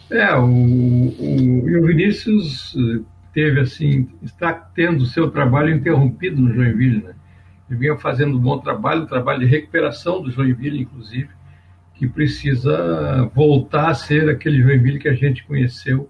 É, 0.09 0.35
o, 0.35 0.45
o, 0.45 1.79
o 1.79 1.87
Vinícius 1.87 2.75
teve 3.33 3.59
assim, 3.59 4.07
está 4.21 4.53
tendo 4.53 5.01
o 5.01 5.05
seu 5.07 5.29
trabalho 5.31 5.75
interrompido 5.75 6.41
no 6.41 6.53
Joinville, 6.53 7.03
né? 7.03 7.15
Ele 7.69 7.79
vinha 7.79 7.97
fazendo 7.97 8.37
um 8.37 8.39
bom 8.39 8.59
trabalho, 8.59 9.03
um 9.03 9.07
trabalho 9.07 9.39
de 9.39 9.47
recuperação 9.47 10.21
do 10.21 10.31
Joinville, 10.31 10.81
inclusive, 10.81 11.29
que 12.03 12.07
precisa 12.09 13.31
voltar 13.33 13.89
a 13.89 13.93
ser 13.93 14.29
aquele 14.29 14.61
Joinville 14.61 14.99
que 14.99 15.07
a 15.07 15.13
gente 15.13 15.45
conheceu 15.45 16.09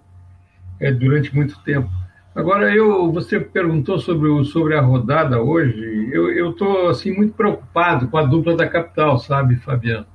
é, 0.80 0.90
durante 0.90 1.32
muito 1.32 1.56
tempo. 1.60 1.88
Agora, 2.34 2.74
eu, 2.74 3.12
você 3.12 3.38
perguntou 3.38 4.00
sobre, 4.00 4.28
o, 4.28 4.42
sobre 4.42 4.74
a 4.74 4.80
rodada 4.80 5.40
hoje. 5.40 6.10
Eu 6.12 6.50
estou 6.50 6.88
assim, 6.88 7.14
muito 7.14 7.34
preocupado 7.34 8.08
com 8.08 8.18
a 8.18 8.24
dupla 8.24 8.56
da 8.56 8.66
capital, 8.66 9.20
sabe, 9.20 9.54
Fabiano? 9.54 10.06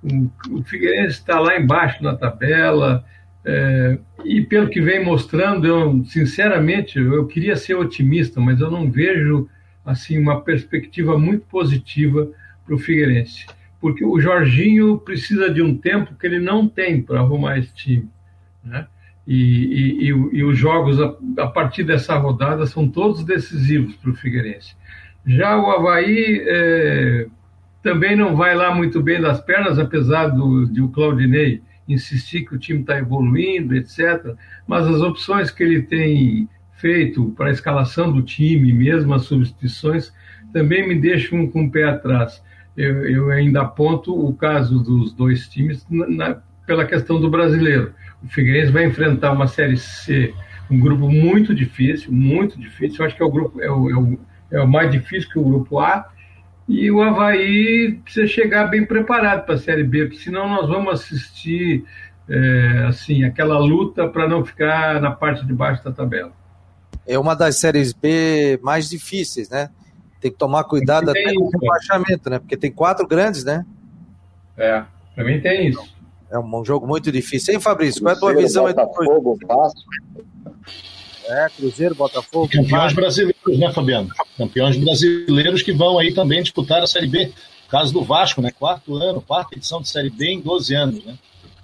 O, 0.00 0.58
o 0.58 0.62
Figueirense 0.62 1.18
está 1.18 1.40
lá 1.40 1.58
embaixo 1.58 2.04
na 2.04 2.14
tabela, 2.14 3.04
é, 3.44 3.98
e 4.24 4.42
pelo 4.42 4.68
que 4.68 4.80
vem 4.80 5.04
mostrando, 5.04 5.66
eu, 5.66 6.04
sinceramente, 6.04 7.00
eu 7.00 7.26
queria 7.26 7.56
ser 7.56 7.74
otimista, 7.74 8.40
mas 8.40 8.60
eu 8.60 8.70
não 8.70 8.88
vejo 8.88 9.48
assim 9.84 10.16
uma 10.18 10.40
perspectiva 10.40 11.18
muito 11.18 11.44
positiva 11.46 12.28
para 12.64 12.76
o 12.76 12.78
Figueirense. 12.78 13.46
Porque 13.80 14.04
o 14.04 14.20
Jorginho 14.20 14.98
precisa 14.98 15.50
de 15.50 15.62
um 15.62 15.76
tempo 15.76 16.14
que 16.14 16.26
ele 16.26 16.38
não 16.38 16.68
tem 16.68 17.00
para 17.00 17.20
arrumar 17.20 17.58
esse 17.58 17.74
time. 17.74 18.08
Né? 18.62 18.86
E, 19.26 20.04
e, 20.04 20.08
e, 20.08 20.44
os 20.44 20.58
jogos 20.58 21.00
a, 21.00 21.14
a, 21.38 21.46
partir 21.46 21.84
dessa 21.84 22.16
rodada 22.16 22.66
são 22.66 22.88
todos 22.88 23.24
decisivos 23.24 23.94
para 23.96 24.10
o 24.10 24.14
Figueirense. 24.14 24.74
Já 25.24 25.56
o 25.56 25.70
Havaí 25.70 26.42
é, 26.46 27.26
também 27.82 28.16
não 28.16 28.36
vai 28.36 28.54
lá 28.54 28.74
muito 28.74 29.02
bem 29.02 29.20
das 29.20 29.40
pernas, 29.40 29.78
apesar 29.78 30.28
do, 30.28 30.66
de 30.66 30.82
o 30.82 30.88
Claudinei 30.88 31.62
insistir 31.88 32.44
que 32.44 32.54
o 32.54 32.58
time 32.58 32.80
está 32.80 32.98
evoluindo, 32.98 33.74
etc. 33.74 34.34
Mas 34.66 34.86
as 34.86 35.00
opções 35.00 35.50
que 35.50 35.62
ele 35.62 35.82
tem 35.82 36.48
feito 36.74 37.32
para 37.36 37.48
a 37.48 37.52
escalação 37.52 38.10
do 38.12 38.22
time, 38.22 38.72
mesmo 38.72 39.12
as 39.12 39.22
substituições, 39.22 40.12
também 40.52 40.88
me 40.88 40.94
deixam 40.94 41.46
com 41.46 41.64
o 41.64 41.70
pé 41.70 41.84
atrás. 41.84 42.42
Eu, 42.80 43.06
eu 43.06 43.30
ainda 43.30 43.60
aponto 43.60 44.14
o 44.14 44.32
caso 44.34 44.78
dos 44.78 45.12
dois 45.12 45.48
times 45.48 45.86
na, 45.90 46.08
na, 46.08 46.36
pela 46.66 46.86
questão 46.86 47.20
do 47.20 47.28
brasileiro. 47.28 47.92
O 48.22 48.28
Figueirense 48.28 48.72
vai 48.72 48.86
enfrentar 48.86 49.32
uma 49.32 49.46
Série 49.46 49.76
C, 49.76 50.32
um 50.70 50.80
grupo 50.80 51.08
muito 51.10 51.54
difícil, 51.54 52.10
muito 52.10 52.58
difícil. 52.58 53.00
Eu 53.00 53.06
acho 53.06 53.16
que 53.16 53.22
é 53.22 53.26
o 53.26 53.30
grupo 53.30 53.60
é 53.60 53.70
o, 53.70 53.90
é 53.90 53.94
o, 53.94 54.18
é 54.52 54.60
o 54.62 54.68
mais 54.68 54.90
difícil 54.90 55.28
que 55.28 55.38
o 55.38 55.44
grupo 55.44 55.78
A. 55.78 56.08
E 56.66 56.90
o 56.90 57.02
Havaí 57.02 58.00
precisa 58.02 58.26
chegar 58.26 58.68
bem 58.68 58.86
preparado 58.86 59.44
para 59.44 59.56
a 59.56 59.58
Série 59.58 59.84
B, 59.84 60.06
porque 60.06 60.22
senão 60.22 60.48
nós 60.48 60.68
vamos 60.68 60.94
assistir 60.94 61.84
é, 62.28 62.86
assim 62.88 63.24
aquela 63.24 63.58
luta 63.58 64.08
para 64.08 64.26
não 64.26 64.44
ficar 64.44 65.00
na 65.02 65.10
parte 65.10 65.44
de 65.44 65.52
baixo 65.52 65.84
da 65.84 65.92
tabela. 65.92 66.32
É 67.06 67.18
uma 67.18 67.34
das 67.34 67.58
séries 67.58 67.92
B 67.92 68.58
mais 68.62 68.88
difíceis, 68.88 69.50
né? 69.50 69.68
Tem 70.20 70.30
que 70.30 70.36
tomar 70.36 70.64
cuidado 70.64 71.10
até 71.10 71.32
com 71.32 71.44
o 71.44 71.50
rebaixamento, 71.50 72.28
né? 72.28 72.38
Porque 72.38 72.56
tem 72.56 72.70
quatro 72.70 73.06
grandes, 73.06 73.42
né? 73.44 73.64
É, 74.56 74.84
também 75.16 75.40
tem 75.40 75.68
isso. 75.68 76.00
É 76.30 76.38
um 76.38 76.64
jogo 76.64 76.86
muito 76.86 77.10
difícil. 77.10 77.54
Hein, 77.54 77.60
Fabrício? 77.60 78.02
Qual 78.02 78.12
é 78.12 78.16
a 78.16 78.20
tua 78.20 78.34
visão 78.36 78.66
aí 78.66 78.74
do 78.74 79.38
Vasco. 79.46 79.80
É, 81.26 81.48
Cruzeiro, 81.56 81.94
Botafogo. 81.94 82.48
Campeões 82.48 82.70
Vasco. 82.70 83.00
brasileiros, 83.00 83.58
né, 83.58 83.72
Fabiano? 83.72 84.08
Campeões 84.36 84.76
brasileiros 84.76 85.62
que 85.62 85.72
vão 85.72 85.98
aí 85.98 86.12
também 86.12 86.42
disputar 86.42 86.82
a 86.82 86.86
Série 86.86 87.06
B. 87.06 87.32
caso 87.68 87.92
do 87.92 88.02
Vasco, 88.02 88.42
né? 88.42 88.50
Quarto 88.50 88.96
ano, 88.96 89.20
quarta 89.20 89.56
edição 89.56 89.80
de 89.80 89.88
Série 89.88 90.10
B 90.10 90.26
em 90.32 90.40
12 90.40 90.74
anos, 90.74 91.04
né? 91.04 91.16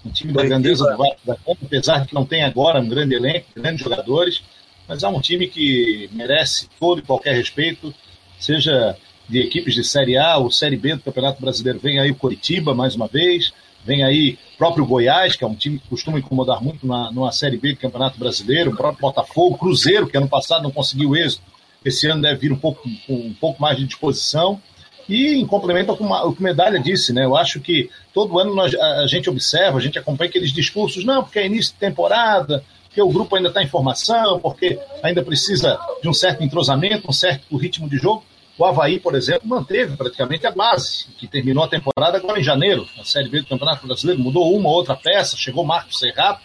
Um 0.05 0.11
time 0.11 0.33
da 0.33 0.45
grandeza 0.45 0.85
do 0.85 0.97
Vasco 0.97 1.21
da 1.25 1.37
Conta, 1.37 1.67
apesar 1.67 1.99
de 2.01 2.09
que 2.09 2.15
não 2.15 2.25
tem 2.25 2.45
agora 2.45 2.81
um 2.81 2.89
grande 2.89 3.15
elenco, 3.15 3.47
grandes 3.57 3.83
jogadores, 3.83 4.43
mas 4.89 5.03
é 5.03 5.09
um 5.09 5.21
time 5.21 5.49
que 5.49 6.09
merece 6.13 6.69
todo 6.79 7.01
e 7.01 7.03
qualquer 7.03 7.35
respeito, 7.35 7.93
seja 8.39 8.97
de 9.29 9.41
equipes 9.41 9.75
de 9.75 9.83
Série 9.83 10.17
A 10.17 10.37
ou 10.37 10.51
Série 10.51 10.77
B 10.77 10.95
do 10.95 11.03
Campeonato 11.03 11.41
Brasileiro. 11.41 11.81
Vem 11.81 11.99
aí 11.99 12.11
o 12.11 12.15
Coritiba 12.15 12.75
mais 12.75 12.95
uma 12.95 13.09
vez, 13.09 13.53
Vem 13.87 14.03
aí 14.03 14.37
próprio 14.59 14.85
Goiás, 14.85 15.37
que 15.37 15.45
é 15.45 15.47
um 15.47 15.55
time 15.55 15.79
que 15.79 15.89
costuma 15.89 16.19
incomodar 16.19 16.61
muito 16.61 16.85
na, 16.85 17.13
numa 17.13 17.31
Série 17.31 17.57
B 17.57 17.73
do 17.73 17.79
Campeonato 17.79 18.19
Brasileiro, 18.19 18.73
o 18.73 18.77
próprio 18.77 19.01
Botafogo, 19.01 19.57
Cruzeiro, 19.57 20.09
que 20.09 20.17
ano 20.17 20.29
passado 20.29 20.65
não 20.65 20.73
conseguiu 20.73 21.15
êxito, 21.15 21.45
esse 21.85 22.09
ano 22.09 22.21
deve 22.21 22.41
vir 22.41 22.53
um 22.53 22.59
pouco, 22.59 22.83
um 23.09 23.33
pouco 23.35 23.63
mais 23.63 23.79
de 23.79 23.87
disposição. 23.87 24.61
E 25.09 25.35
em 25.35 25.47
complemento 25.47 25.93
ao 25.93 26.33
que 26.33 26.41
o 26.41 26.43
Medalha 26.43 26.81
disse, 26.81 27.13
né? 27.13 27.25
Eu 27.25 27.37
acho 27.37 27.61
que 27.61 27.89
todo 28.13 28.41
ano 28.41 28.53
nós, 28.57 28.75
a, 28.75 29.07
gente 29.07 29.31
observa, 29.31 29.79
a 29.79 29.81
gente 29.81 29.97
acompanha 29.97 30.29
aqueles 30.29 30.51
discursos, 30.51 31.05
não, 31.05 31.23
porque 31.23 31.39
é 31.39 31.47
início 31.47 31.73
de 31.73 31.79
temporada, 31.79 32.65
porque 32.97 33.03
o 33.03 33.11
grupo 33.11 33.37
ainda 33.37 33.49
está 33.49 33.63
em 33.63 33.67
formação, 33.67 34.41
porque 34.41 34.79
ainda 35.03 35.23
precisa 35.23 35.79
de 36.03 36.09
um 36.09 36.15
certo 36.15 36.43
entrosamento, 36.43 37.07
um 37.07 37.13
certo 37.13 37.55
ritmo 37.55 37.87
de 37.91 37.99
jogo. 37.99 38.25
O 38.57 38.65
Havaí, 38.65 38.99
por 38.99 39.15
exemplo, 39.15 39.47
manteve 39.47 39.99
praticamente 39.99 40.47
a 40.47 40.51
base, 40.51 41.09
que 41.19 41.27
terminou 41.27 41.63
a 41.63 41.69
temporada 41.69 42.17
agora 42.17 42.41
em 42.41 42.43
janeiro, 42.43 42.89
na 42.97 43.05
Série 43.05 43.29
B 43.29 43.41
do 43.41 43.49
Campeonato 43.49 43.87
Brasileiro. 43.87 44.23
Mudou 44.23 44.51
uma 44.57 44.71
ou 44.71 44.77
outra 44.77 44.97
peça, 44.97 45.37
chegou 45.37 45.63
Marcos 45.63 45.99
Serrato, 45.99 46.41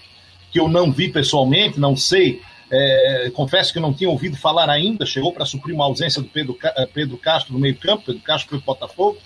que 0.52 0.60
eu 0.60 0.68
não 0.68 0.92
vi 0.92 1.08
pessoalmente, 1.08 1.80
não 1.80 1.96
sei, 1.96 2.42
é, 2.70 3.32
confesso 3.34 3.72
que 3.72 3.80
não 3.80 3.94
tinha 3.94 4.10
ouvido 4.10 4.36
falar 4.36 4.70
ainda, 4.70 5.06
chegou 5.06 5.32
para 5.32 5.46
suprir 5.46 5.74
uma 5.74 5.86
ausência 5.86 6.22
do 6.22 6.28
Pedro, 6.28 6.58
eh, 6.62 6.90
Pedro 6.94 7.16
Castro 7.16 7.54
no 7.54 7.60
meio-campo, 7.60 8.04
Pedro 8.08 8.22
Castro 8.24 8.50
foi 8.50 8.60
para 8.60 8.72
o 8.72 8.76
Botafogo. 8.76 9.18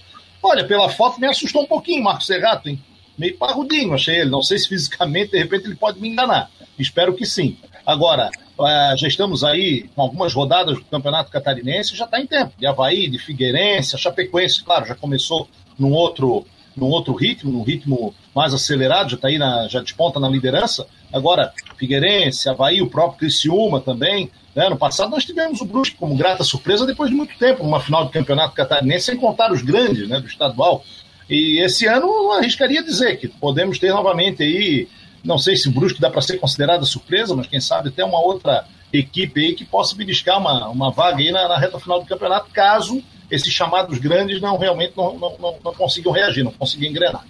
Olha, 0.44 0.64
pela 0.64 0.90
foto 0.90 1.20
me 1.20 1.26
assustou 1.26 1.64
um 1.64 1.68
pouquinho 1.68 2.04
Marcos 2.04 2.28
Serrato, 2.28 2.70
hein? 2.70 2.80
Meio 3.18 3.36
parrudinho, 3.36 3.96
achei 3.96 4.18
ele. 4.18 4.30
Não 4.30 4.44
sei 4.44 4.60
se 4.60 4.68
fisicamente, 4.68 5.32
de 5.32 5.40
repente, 5.40 5.66
ele 5.66 5.76
pode 5.76 6.00
me 6.00 6.08
enganar. 6.08 6.52
Espero 6.78 7.14
que 7.14 7.26
sim. 7.26 7.58
Agora, 7.86 8.30
é, 8.62 8.96
já 8.98 9.08
estamos 9.08 9.44
aí 9.44 9.90
com 9.96 10.02
algumas 10.02 10.34
rodadas 10.34 10.76
do 10.78 10.86
Campeonato 10.86 11.32
Catarinense, 11.32 11.96
já 11.96 12.06
está 12.06 12.20
em 12.20 12.26
tempo. 12.26 12.54
De 12.58 12.66
Havaí, 12.66 13.08
de 13.10 13.20
Figueirense, 13.20 13.96
a 13.96 14.00
Chapecoense, 14.00 14.64
claro, 14.64 14.86
já 14.86 14.96
começou 14.96 15.48
num 15.78 15.92
outro, 15.92 16.46
num 16.76 16.88
outro 16.88 17.14
ritmo, 17.14 17.52
num 17.52 17.64
ritmo 17.64 18.14
mais 18.34 18.54
acelerado, 18.54 19.10
já 19.10 19.16
está 19.16 19.28
aí, 19.28 19.38
na, 19.38 19.68
já 19.68 19.82
desponta 19.82 20.20
na 20.20 20.30
liderança. 20.30 20.88
Agora, 21.12 21.54
Figueirense, 21.78 22.50
Havaí, 22.50 22.82
o 22.82 22.90
próprio 22.90 23.20
Criciúma 23.20 23.82
também. 23.82 24.32
Né? 24.56 24.70
No 24.70 24.78
passado 24.78 25.12
nós 25.12 25.26
tivemos 25.26 25.62
o 25.62 25.66
Brusque 25.66 25.98
como 25.98 26.16
grata 26.16 26.44
surpresa 26.44 26.86
depois 26.86 27.10
de 27.10 27.16
muito 27.16 27.38
tempo, 27.38 27.64
numa 27.64 27.80
final 27.80 28.06
do 28.06 28.12
Campeonato 28.12 28.56
Catarinense, 28.56 29.06
sem 29.06 29.18
contar 29.18 29.52
os 29.52 29.62
grandes 29.62 30.08
né, 30.08 30.20
do 30.20 30.28
estadual. 30.28 30.84
E 31.30 31.60
esse 31.60 31.88
ano 31.88 32.06
eu 32.06 32.32
arriscaria 32.34 32.84
dizer 32.84 33.18
que 33.18 33.28
podemos 33.28 33.80
ter 33.80 33.92
novamente 33.92 34.44
aí 34.44 34.88
não 35.26 35.38
sei 35.38 35.56
se 35.56 35.68
o 35.68 35.72
Brusque 35.72 36.00
dá 36.00 36.10
para 36.10 36.22
ser 36.22 36.38
considerada 36.38 36.86
surpresa, 36.86 37.36
mas 37.36 37.48
quem 37.48 37.60
sabe 37.60 37.90
até 37.90 38.06
uma 38.06 38.22
outra 38.22 38.66
equipe 38.94 39.44
aí 39.44 39.54
que 39.54 39.66
possa 39.66 39.96
beliscar 39.96 40.40
uma, 40.40 40.70
uma 40.70 40.92
vaga 40.92 41.18
aí 41.18 41.32
na, 41.32 41.48
na 41.48 41.58
reta 41.58 41.80
final 41.80 42.00
do 42.00 42.06
campeonato, 42.06 42.50
caso 42.54 43.04
esses 43.30 43.52
chamados 43.52 43.98
grandes 43.98 44.40
não 44.40 44.58
realmente 44.58 44.94
não, 44.96 45.18
não, 45.18 45.38
não, 45.38 45.56
não 45.64 45.74
consigam 45.74 46.12
reagir, 46.12 46.44
não 46.44 46.52
consigam 46.52 46.90
engrenar. 46.90 47.26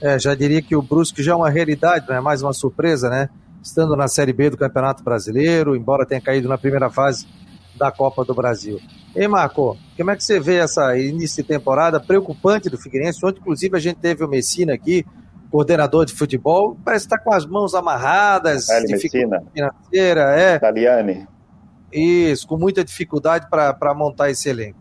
É, 0.00 0.18
já 0.18 0.34
diria 0.34 0.60
que 0.60 0.76
o 0.76 0.82
Brusque 0.82 1.22
já 1.22 1.32
é 1.32 1.34
uma 1.34 1.48
realidade, 1.48 2.06
não 2.08 2.14
é 2.14 2.20
mais 2.20 2.42
uma 2.42 2.52
surpresa, 2.52 3.08
né? 3.08 3.30
Estando 3.62 3.96
na 3.96 4.06
Série 4.06 4.32
B 4.32 4.50
do 4.50 4.56
Campeonato 4.58 5.02
Brasileiro, 5.02 5.74
embora 5.74 6.04
tenha 6.04 6.20
caído 6.20 6.48
na 6.48 6.58
primeira 6.58 6.90
fase 6.90 7.26
da 7.74 7.90
Copa 7.90 8.24
do 8.24 8.34
Brasil. 8.34 8.80
Ei, 9.16 9.26
Marco, 9.26 9.78
como 9.96 10.10
é 10.10 10.16
que 10.16 10.22
você 10.22 10.38
vê 10.38 10.56
essa 10.56 10.96
início 10.98 11.42
de 11.42 11.48
temporada 11.48 11.98
preocupante 11.98 12.68
do 12.68 12.76
Figueirense? 12.76 13.24
Onde, 13.24 13.38
inclusive, 13.38 13.76
a 13.76 13.80
gente 13.80 13.96
teve 13.96 14.22
o 14.22 14.28
Messina 14.28 14.74
aqui, 14.74 15.06
coordenador 15.54 16.04
de 16.04 16.12
futebol, 16.12 16.76
parece 16.84 17.04
estar 17.04 17.16
tá 17.16 17.22
com 17.22 17.32
as 17.32 17.46
mãos 17.46 17.76
amarradas, 17.76 18.66
Messina. 18.66 19.40
financeira, 19.54 20.36
é. 20.36 20.56
Italiane. 20.56 21.28
Isso, 21.92 22.44
com 22.48 22.58
muita 22.58 22.82
dificuldade 22.82 23.46
para 23.48 23.94
montar 23.94 24.30
esse 24.30 24.48
elenco. 24.48 24.80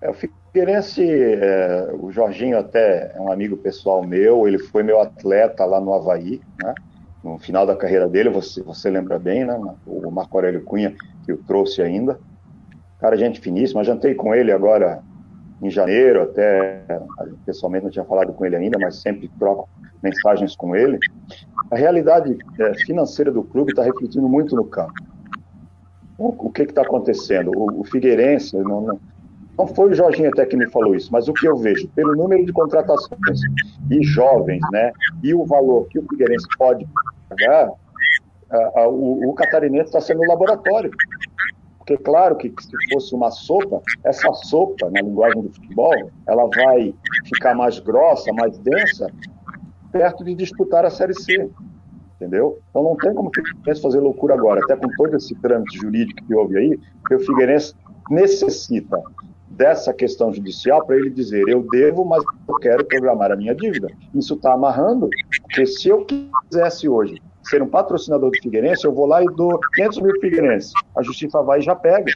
É, 0.00 0.08
o 0.08 0.14
Figueirense, 0.14 1.06
é, 1.06 1.90
o 2.00 2.10
Jorginho 2.10 2.58
até 2.58 3.12
é 3.14 3.20
um 3.20 3.30
amigo 3.30 3.58
pessoal 3.58 4.02
meu, 4.02 4.48
ele 4.48 4.58
foi 4.58 4.82
meu 4.82 5.02
atleta 5.02 5.66
lá 5.66 5.78
no 5.78 5.92
Havaí, 5.92 6.40
né? 6.62 6.74
no 7.22 7.38
final 7.38 7.66
da 7.66 7.76
carreira 7.76 8.08
dele, 8.08 8.30
você, 8.30 8.62
você 8.62 8.88
lembra 8.88 9.18
bem, 9.18 9.44
né? 9.44 9.54
O 9.86 10.10
Marco 10.10 10.34
Aurélio 10.34 10.64
Cunha, 10.64 10.94
que 11.26 11.32
o 11.34 11.36
trouxe 11.36 11.82
ainda. 11.82 12.18
Cara, 12.98 13.18
gente 13.18 13.38
finíssima, 13.38 13.84
jantei 13.84 14.14
com 14.14 14.34
ele 14.34 14.50
agora 14.50 15.02
em 15.62 15.70
janeiro, 15.70 16.22
até 16.22 16.84
pessoalmente 17.46 17.84
não 17.84 17.90
tinha 17.90 18.04
falado 18.04 18.32
com 18.32 18.44
ele 18.44 18.56
ainda, 18.56 18.78
mas 18.78 19.00
sempre 19.00 19.30
troco 19.38 19.68
mensagens 20.02 20.54
com 20.54 20.76
ele. 20.76 20.98
A 21.70 21.76
realidade 21.76 22.36
é, 22.60 22.74
financeira 22.84 23.30
do 23.30 23.42
clube 23.42 23.72
está 23.72 23.82
refletindo 23.82 24.28
muito 24.28 24.54
no 24.54 24.64
campo. 24.64 24.92
O, 26.18 26.46
o 26.46 26.50
que 26.50 26.62
está 26.62 26.82
acontecendo? 26.82 27.50
O, 27.56 27.80
o 27.80 27.84
Figueirense, 27.84 28.56
não, 28.56 28.80
não, 28.82 29.00
não, 29.56 29.66
foi 29.66 29.90
o 29.90 29.94
Jorginho 29.94 30.28
até 30.28 30.44
que 30.44 30.56
me 30.56 30.70
falou 30.70 30.94
isso, 30.94 31.10
mas 31.10 31.28
o 31.28 31.32
que 31.32 31.46
eu 31.46 31.56
vejo, 31.56 31.88
pelo 31.88 32.14
número 32.14 32.44
de 32.44 32.52
contratações 32.52 33.40
e 33.90 34.02
jovens, 34.04 34.60
né, 34.70 34.92
e 35.22 35.34
o 35.34 35.44
valor 35.44 35.86
que 35.88 35.98
o 35.98 36.06
Figueirense 36.08 36.46
pode 36.58 36.86
pagar, 37.28 37.70
a, 38.50 38.80
a, 38.82 38.88
o, 38.88 39.30
o 39.30 39.34
catarinense 39.34 39.86
está 39.86 40.00
sendo 40.00 40.20
um 40.22 40.28
laboratório. 40.28 40.90
Porque, 41.86 41.98
claro, 41.98 42.34
que 42.36 42.48
se 42.48 42.94
fosse 42.94 43.14
uma 43.14 43.30
sopa, 43.30 43.82
essa 44.02 44.32
sopa, 44.32 44.90
na 44.90 45.02
linguagem 45.02 45.42
do 45.42 45.52
futebol, 45.52 46.10
ela 46.26 46.48
vai 46.56 46.94
ficar 47.26 47.54
mais 47.54 47.78
grossa, 47.78 48.32
mais 48.32 48.56
densa, 48.58 49.06
perto 49.92 50.24
de 50.24 50.34
disputar 50.34 50.86
a 50.86 50.90
Série 50.90 51.12
C. 51.12 51.50
Entendeu? 52.16 52.58
Então 52.70 52.82
não 52.82 52.96
tem 52.96 53.12
como 53.12 53.28
o 53.28 53.32
Figueirense 53.34 53.82
fazer 53.82 54.00
loucura 54.00 54.34
agora, 54.34 54.60
até 54.64 54.76
com 54.76 54.88
todo 54.96 55.14
esse 55.14 55.34
trâmite 55.42 55.76
jurídico 55.76 56.24
que 56.24 56.34
houve 56.34 56.56
aí, 56.56 56.80
porque 57.00 57.16
o 57.16 57.20
Figueirense 57.20 57.74
necessita 58.08 59.02
dessa 59.50 59.92
questão 59.92 60.32
judicial 60.32 60.86
para 60.86 60.96
ele 60.96 61.10
dizer: 61.10 61.46
eu 61.48 61.68
devo, 61.68 62.04
mas 62.04 62.24
eu 62.48 62.54
quero 62.60 62.84
programar 62.86 63.30
a 63.30 63.36
minha 63.36 63.54
dívida. 63.54 63.88
Isso 64.14 64.34
está 64.34 64.54
amarrando, 64.54 65.10
porque 65.42 65.66
se 65.66 65.88
eu 65.88 66.06
quisesse 66.06 66.88
hoje 66.88 67.20
ser 67.44 67.62
um 67.62 67.68
patrocinador 67.68 68.30
do 68.30 68.38
Figueirense, 68.42 68.84
eu 68.84 68.92
vou 68.92 69.06
lá 69.06 69.22
e 69.22 69.26
dou 69.26 69.58
500 69.74 70.00
mil 70.00 70.20
Figueirense. 70.20 70.72
A 70.96 71.02
justiça 71.02 71.42
vai 71.42 71.60
e 71.60 71.62
já 71.62 71.74
pega. 71.74 72.12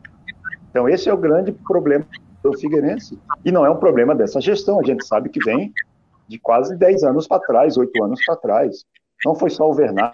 Então, 0.70 0.88
esse 0.88 1.08
é 1.08 1.12
o 1.12 1.18
grande 1.18 1.52
problema 1.52 2.06
do 2.42 2.56
Figueirense. 2.58 3.18
E 3.44 3.52
não 3.52 3.64
é 3.64 3.70
um 3.70 3.76
problema 3.76 4.14
dessa 4.14 4.40
gestão. 4.40 4.80
A 4.80 4.84
gente 4.84 5.06
sabe 5.06 5.28
que 5.28 5.42
vem 5.44 5.72
de 6.28 6.38
quase 6.38 6.76
10 6.76 7.04
anos 7.04 7.26
para 7.26 7.40
trás, 7.40 7.76
8 7.76 8.04
anos 8.04 8.20
para 8.24 8.36
trás. 8.36 8.84
Não 9.24 9.34
foi 9.34 9.50
só 9.50 9.68
o 9.68 9.74
Vernalha, 9.74 10.12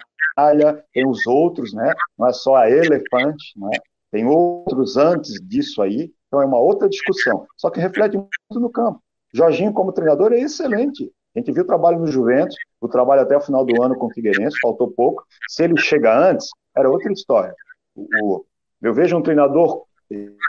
tem 0.93 1.07
os 1.07 1.25
outros, 1.27 1.73
né? 1.73 1.93
Não 2.17 2.27
é 2.27 2.33
só 2.33 2.55
a 2.55 2.69
Elefante, 2.69 3.53
né? 3.57 3.77
Tem 4.11 4.25
outros 4.25 4.97
antes 4.97 5.33
disso 5.43 5.81
aí. 5.81 6.11
Então, 6.27 6.41
é 6.41 6.45
uma 6.45 6.59
outra 6.59 6.89
discussão. 6.89 7.45
Só 7.57 7.69
que 7.69 7.79
reflete 7.79 8.17
muito 8.17 8.59
no 8.59 8.69
campo. 8.69 9.01
Jorginho, 9.33 9.73
como 9.73 9.91
treinador, 9.91 10.31
é 10.33 10.39
excelente. 10.39 11.11
A 11.35 11.39
gente 11.39 11.51
viu 11.51 11.63
o 11.63 11.67
trabalho 11.67 11.99
no 11.99 12.07
Juventus, 12.07 12.55
o 12.85 12.89
trabalho 12.89 13.21
até 13.21 13.35
o 13.35 13.41
final 13.41 13.65
do 13.65 13.81
ano 13.81 13.95
com 13.95 14.07
o 14.07 14.13
Figueirense, 14.13 14.57
faltou 14.61 14.91
pouco. 14.91 15.25
Se 15.47 15.63
ele 15.63 15.77
chega 15.77 16.17
antes, 16.17 16.49
era 16.75 16.89
outra 16.89 17.11
história. 17.11 17.53
O, 17.95 18.45
eu 18.81 18.93
vejo 18.93 19.17
um 19.17 19.21
treinador, 19.21 19.83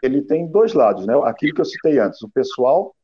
ele 0.03 0.23
tem 0.23 0.47
dois 0.47 0.75
lados, 0.75 1.07
né? 1.07 1.15
Aquilo 1.25 1.55
que 1.55 1.61
eu 1.61 1.65
citei 1.65 1.99
antes, 1.99 2.21
o 2.23 2.29
pessoal, 2.29 2.95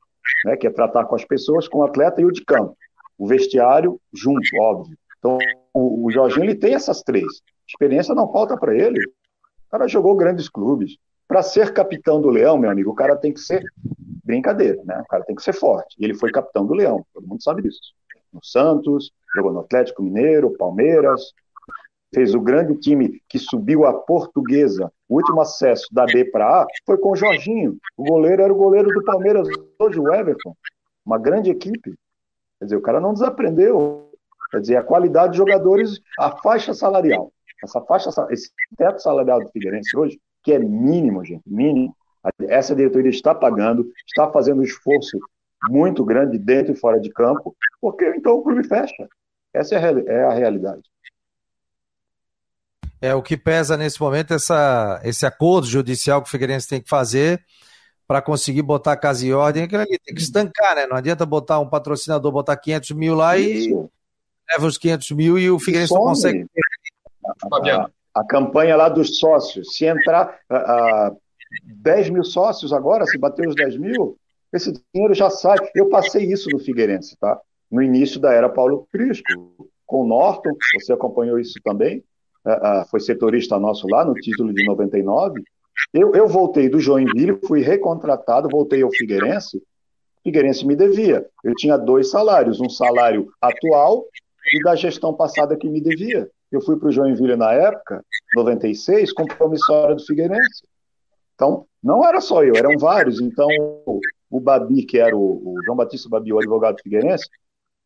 né, 0.44 0.56
que 0.56 0.66
é 0.66 0.70
tratar 0.70 1.04
com 1.04 1.14
as 1.14 1.24
pessoas, 1.24 1.68
com 1.68 1.78
o 1.78 1.84
atleta 1.84 2.20
e 2.20 2.24
o 2.24 2.32
de 2.32 2.44
campo. 2.44 2.76
O 3.18 3.26
vestiário 3.26 4.00
junto, 4.12 4.40
óbvio. 4.60 4.96
Então, 5.18 5.38
o, 5.72 6.06
o 6.06 6.10
Jorginho, 6.10 6.44
ele 6.44 6.54
tem 6.54 6.74
essas 6.74 7.02
três. 7.02 7.26
Experiência 7.68 8.14
não 8.14 8.30
falta 8.30 8.56
para 8.56 8.74
ele. 8.74 9.00
O 9.00 9.70
cara 9.70 9.86
jogou 9.88 10.16
grandes 10.16 10.48
clubes. 10.48 10.96
Para 11.26 11.42
ser 11.42 11.72
capitão 11.72 12.20
do 12.20 12.28
Leão, 12.28 12.58
meu 12.58 12.70
amigo, 12.70 12.90
o 12.90 12.94
cara 12.94 13.16
tem 13.16 13.32
que 13.32 13.40
ser 13.40 13.62
brincadeira, 14.22 14.82
né? 14.84 15.00
O 15.00 15.06
cara 15.06 15.24
tem 15.24 15.34
que 15.34 15.42
ser 15.42 15.54
forte. 15.54 15.96
E 15.98 16.04
ele 16.04 16.14
foi 16.14 16.30
capitão 16.30 16.66
do 16.66 16.74
Leão, 16.74 17.04
todo 17.14 17.26
mundo 17.26 17.42
sabe 17.42 17.62
disso. 17.62 17.80
No 18.32 18.44
Santos, 18.44 19.10
jogou 19.34 19.52
no 19.52 19.60
Atlético 19.60 20.02
Mineiro, 20.02 20.56
Palmeiras, 20.56 21.32
fez 22.14 22.34
o 22.34 22.40
grande 22.40 22.76
time 22.76 23.20
que 23.28 23.38
subiu 23.38 23.84
a 23.86 23.94
Portuguesa. 23.94 24.92
O 25.08 25.16
último 25.16 25.40
acesso 25.40 25.86
da 25.92 26.04
B 26.04 26.24
para 26.26 26.62
A 26.62 26.66
foi 26.84 26.98
com 26.98 27.12
o 27.12 27.16
Jorginho. 27.16 27.76
O 27.96 28.04
goleiro 28.04 28.42
era 28.42 28.52
o 28.52 28.56
goleiro 28.56 28.88
do 28.88 29.02
Palmeiras, 29.04 29.48
hoje 29.78 29.98
o 29.98 30.12
Everton. 30.12 30.54
Uma 31.04 31.18
grande 31.18 31.50
equipe. 31.50 31.94
Quer 32.58 32.64
dizer, 32.66 32.76
o 32.76 32.82
cara 32.82 33.00
não 33.00 33.14
desaprendeu. 33.14 34.10
Quer 34.50 34.60
dizer, 34.60 34.76
a 34.76 34.82
qualidade 34.82 35.32
de 35.32 35.38
jogadores, 35.38 35.98
a 36.18 36.36
faixa 36.36 36.74
salarial. 36.74 37.32
Essa 37.64 37.80
faixa, 37.80 38.10
esse 38.30 38.50
teto 38.76 39.00
salarial 39.00 39.40
do 39.40 39.48
Figueirense 39.50 39.96
hoje, 39.96 40.20
que 40.42 40.52
é 40.52 40.58
mínimo, 40.58 41.24
gente, 41.24 41.42
mínimo, 41.46 41.96
essa 42.48 42.74
diretoria 42.74 43.10
está 43.10 43.34
pagando, 43.34 43.90
está 44.06 44.30
fazendo 44.30 44.60
um 44.60 44.64
esforço 44.64 45.18
muito 45.70 46.04
grande 46.04 46.38
dentro 46.38 46.72
e 46.72 46.76
fora 46.76 47.00
de 47.00 47.10
campo, 47.10 47.54
porque 47.80 48.04
então 48.16 48.34
o 48.34 48.42
clube 48.42 48.66
fecha. 48.66 49.08
Essa 49.54 49.76
é 49.76 49.78
a, 49.78 50.12
é 50.12 50.24
a 50.24 50.32
realidade. 50.32 50.82
É, 53.00 53.14
o 53.14 53.22
que 53.22 53.36
pesa 53.36 53.76
nesse 53.76 54.00
momento 54.00 54.32
é 54.32 54.36
essa, 54.36 55.00
esse 55.04 55.26
acordo 55.26 55.66
judicial 55.66 56.22
que 56.22 56.28
o 56.28 56.30
Figueirense 56.30 56.68
tem 56.68 56.80
que 56.80 56.88
fazer 56.88 57.42
para 58.06 58.22
conseguir 58.22 58.62
botar 58.62 58.92
a 58.92 58.96
casa 58.96 59.26
em 59.26 59.32
ordem, 59.32 59.64
aquilo 59.64 59.82
ali 59.82 59.98
tem 60.04 60.14
que 60.14 60.20
estancar, 60.20 60.76
né? 60.76 60.86
Não 60.86 60.96
adianta 60.96 61.26
botar 61.26 61.58
um 61.58 61.68
patrocinador, 61.68 62.30
botar 62.30 62.56
500 62.56 62.90
mil 62.92 63.14
lá 63.14 63.36
Isso. 63.36 63.70
e 63.70 64.52
leva 64.52 64.66
os 64.66 64.78
500 64.78 65.10
mil 65.12 65.38
e 65.38 65.50
o 65.50 65.58
Figueirense 65.58 65.94
não 65.94 66.02
consegue. 66.02 66.46
A, 67.24 67.56
a, 67.56 67.90
a, 68.14 68.24
campanha 68.26 68.76
lá 68.76 68.88
dos 68.88 69.18
sócios, 69.18 69.74
se 69.76 69.86
entrar, 69.86 70.38
a, 70.48 71.12
10 71.64 72.10
mil 72.10 72.24
sócios 72.24 72.72
agora, 72.72 73.06
se 73.06 73.18
bater 73.18 73.48
os 73.48 73.54
10 73.54 73.78
mil, 73.78 74.16
esse 74.52 74.72
dinheiro 74.94 75.14
já 75.14 75.30
sai. 75.30 75.56
Eu 75.74 75.88
passei 75.88 76.24
isso 76.30 76.48
no 76.50 76.58
Figueirense, 76.58 77.16
tá? 77.18 77.40
No 77.72 77.82
início 77.82 78.20
da 78.20 78.34
era 78.34 78.50
Paulo 78.50 78.86
Prisco, 78.92 79.72
com 79.86 80.02
o 80.02 80.06
Norton, 80.06 80.50
você 80.74 80.92
acompanhou 80.92 81.38
isso 81.38 81.58
também, 81.64 82.04
uh, 82.44 82.82
uh, 82.82 82.88
foi 82.90 83.00
setorista 83.00 83.58
nosso 83.58 83.88
lá 83.88 84.04
no 84.04 84.12
título 84.12 84.52
de 84.52 84.62
99. 84.66 85.42
Eu, 85.92 86.12
eu 86.14 86.28
voltei 86.28 86.68
do 86.68 86.78
Joinville, 86.78 87.40
fui 87.46 87.62
recontratado, 87.62 88.48
voltei 88.50 88.82
ao 88.82 88.90
Figueirense. 88.90 89.62
Figueirense 90.22 90.66
me 90.66 90.76
devia. 90.76 91.26
Eu 91.42 91.54
tinha 91.54 91.78
dois 91.78 92.10
salários, 92.10 92.60
um 92.60 92.68
salário 92.68 93.32
atual 93.40 94.04
e 94.54 94.62
da 94.62 94.76
gestão 94.76 95.14
passada 95.14 95.56
que 95.56 95.68
me 95.68 95.80
devia. 95.80 96.30
Eu 96.50 96.60
fui 96.60 96.76
para 96.76 96.88
o 96.88 96.92
Joinville 96.92 97.36
na 97.36 97.52
época, 97.52 98.04
96, 98.36 99.14
como 99.14 99.34
promissória 99.34 99.94
do 99.94 100.04
Figueirense. 100.04 100.62
Então, 101.34 101.66
não 101.82 102.06
era 102.06 102.20
só 102.20 102.44
eu, 102.44 102.54
eram 102.54 102.78
vários. 102.78 103.18
Então, 103.18 103.48
o 104.30 104.40
Babi, 104.40 104.84
que 104.84 104.98
era 104.98 105.16
o, 105.16 105.20
o 105.20 105.54
João 105.64 105.76
Batista 105.76 106.08
Babi, 106.08 106.32
o 106.32 106.38
advogado 106.38 106.80
figueirense, 106.82 107.28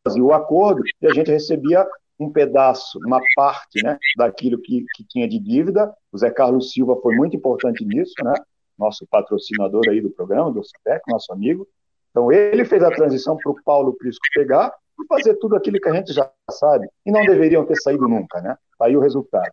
fazia 0.07 0.23
o 0.23 0.33
acordo 0.33 0.81
e 1.01 1.07
a 1.07 1.13
gente 1.13 1.29
recebia 1.29 1.85
um 2.19 2.31
pedaço, 2.31 2.97
uma 3.05 3.19
parte 3.35 3.83
né, 3.83 3.97
daquilo 4.17 4.59
que, 4.59 4.83
que 4.95 5.03
tinha 5.07 5.27
de 5.27 5.39
dívida. 5.39 5.93
O 6.11 6.17
Zé 6.17 6.31
Carlos 6.31 6.71
Silva 6.71 6.95
foi 7.01 7.15
muito 7.15 7.35
importante 7.35 7.85
nisso, 7.85 8.13
né? 8.23 8.33
nosso 8.77 9.05
patrocinador 9.09 9.83
aí 9.89 10.01
do 10.01 10.09
programa, 10.09 10.51
do 10.51 10.63
CIPEC, 10.63 11.01
nosso 11.07 11.31
amigo. 11.33 11.67
Então, 12.11 12.31
ele 12.31 12.63
fez 12.65 12.83
a 12.83 12.91
transição 12.91 13.37
para 13.37 13.51
o 13.51 13.63
Paulo 13.63 13.93
Prisco 13.93 14.23
pegar 14.33 14.71
e 14.99 15.07
fazer 15.07 15.35
tudo 15.35 15.55
aquilo 15.55 15.79
que 15.79 15.89
a 15.89 15.93
gente 15.93 16.13
já 16.13 16.29
sabe. 16.49 16.87
E 17.05 17.11
não 17.11 17.21
deveriam 17.23 17.65
ter 17.65 17.75
saído 17.75 18.07
nunca, 18.07 18.41
né? 18.41 18.55
Aí 18.79 18.95
o 18.95 18.99
resultado. 18.99 19.51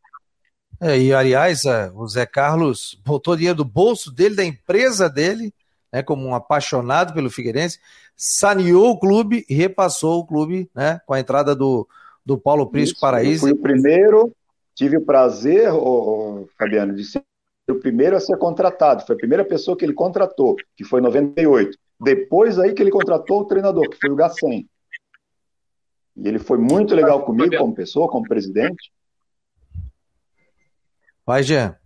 É, 0.80 0.98
e, 0.98 1.12
aliás, 1.12 1.64
é, 1.64 1.90
o 1.94 2.06
Zé 2.06 2.26
Carlos 2.26 3.00
botou 3.04 3.36
dinheiro 3.36 3.58
do 3.58 3.64
bolso 3.64 4.12
dele, 4.12 4.34
da 4.34 4.44
empresa 4.44 5.08
dele, 5.08 5.52
né, 5.94 6.02
como 6.02 6.26
um 6.26 6.34
apaixonado 6.34 7.14
pelo 7.14 7.30
Figueirense, 7.30 7.78
saneou 8.16 8.90
o 8.90 8.98
clube 8.98 9.46
e 9.48 9.54
repassou 9.54 10.18
o 10.18 10.26
clube 10.26 10.68
né, 10.74 11.00
com 11.06 11.14
a 11.14 11.20
entrada 11.20 11.54
do, 11.54 11.86
do 12.26 12.36
Paulo 12.36 12.68
Prisco 12.68 12.98
Paraíso. 12.98 13.42
Fui 13.42 13.52
o 13.52 13.62
primeiro, 13.62 14.34
tive 14.74 14.96
o 14.96 15.04
prazer, 15.04 15.72
oh, 15.72 16.48
Fabiano, 16.58 16.96
de 16.96 17.04
ser 17.04 17.22
o 17.70 17.76
primeiro 17.76 18.16
a 18.16 18.20
ser 18.20 18.36
contratado. 18.38 19.06
Foi 19.06 19.14
a 19.14 19.18
primeira 19.18 19.44
pessoa 19.44 19.76
que 19.76 19.84
ele 19.84 19.94
contratou, 19.94 20.56
que 20.76 20.82
foi 20.82 20.98
em 20.98 21.04
98. 21.04 21.78
Depois 22.00 22.58
aí 22.58 22.74
que 22.74 22.82
ele 22.82 22.90
contratou 22.90 23.42
o 23.42 23.44
treinador, 23.44 23.88
que 23.88 23.96
foi 23.96 24.10
o 24.10 24.16
Gacem. 24.16 24.68
E 26.16 26.26
ele 26.26 26.40
foi 26.40 26.58
muito 26.58 26.92
legal 26.92 27.24
comigo 27.24 27.56
como 27.56 27.72
pessoa, 27.72 28.08
como 28.08 28.26
presidente. 28.26 28.92
Vai, 31.24 31.44
Jean. 31.44 31.76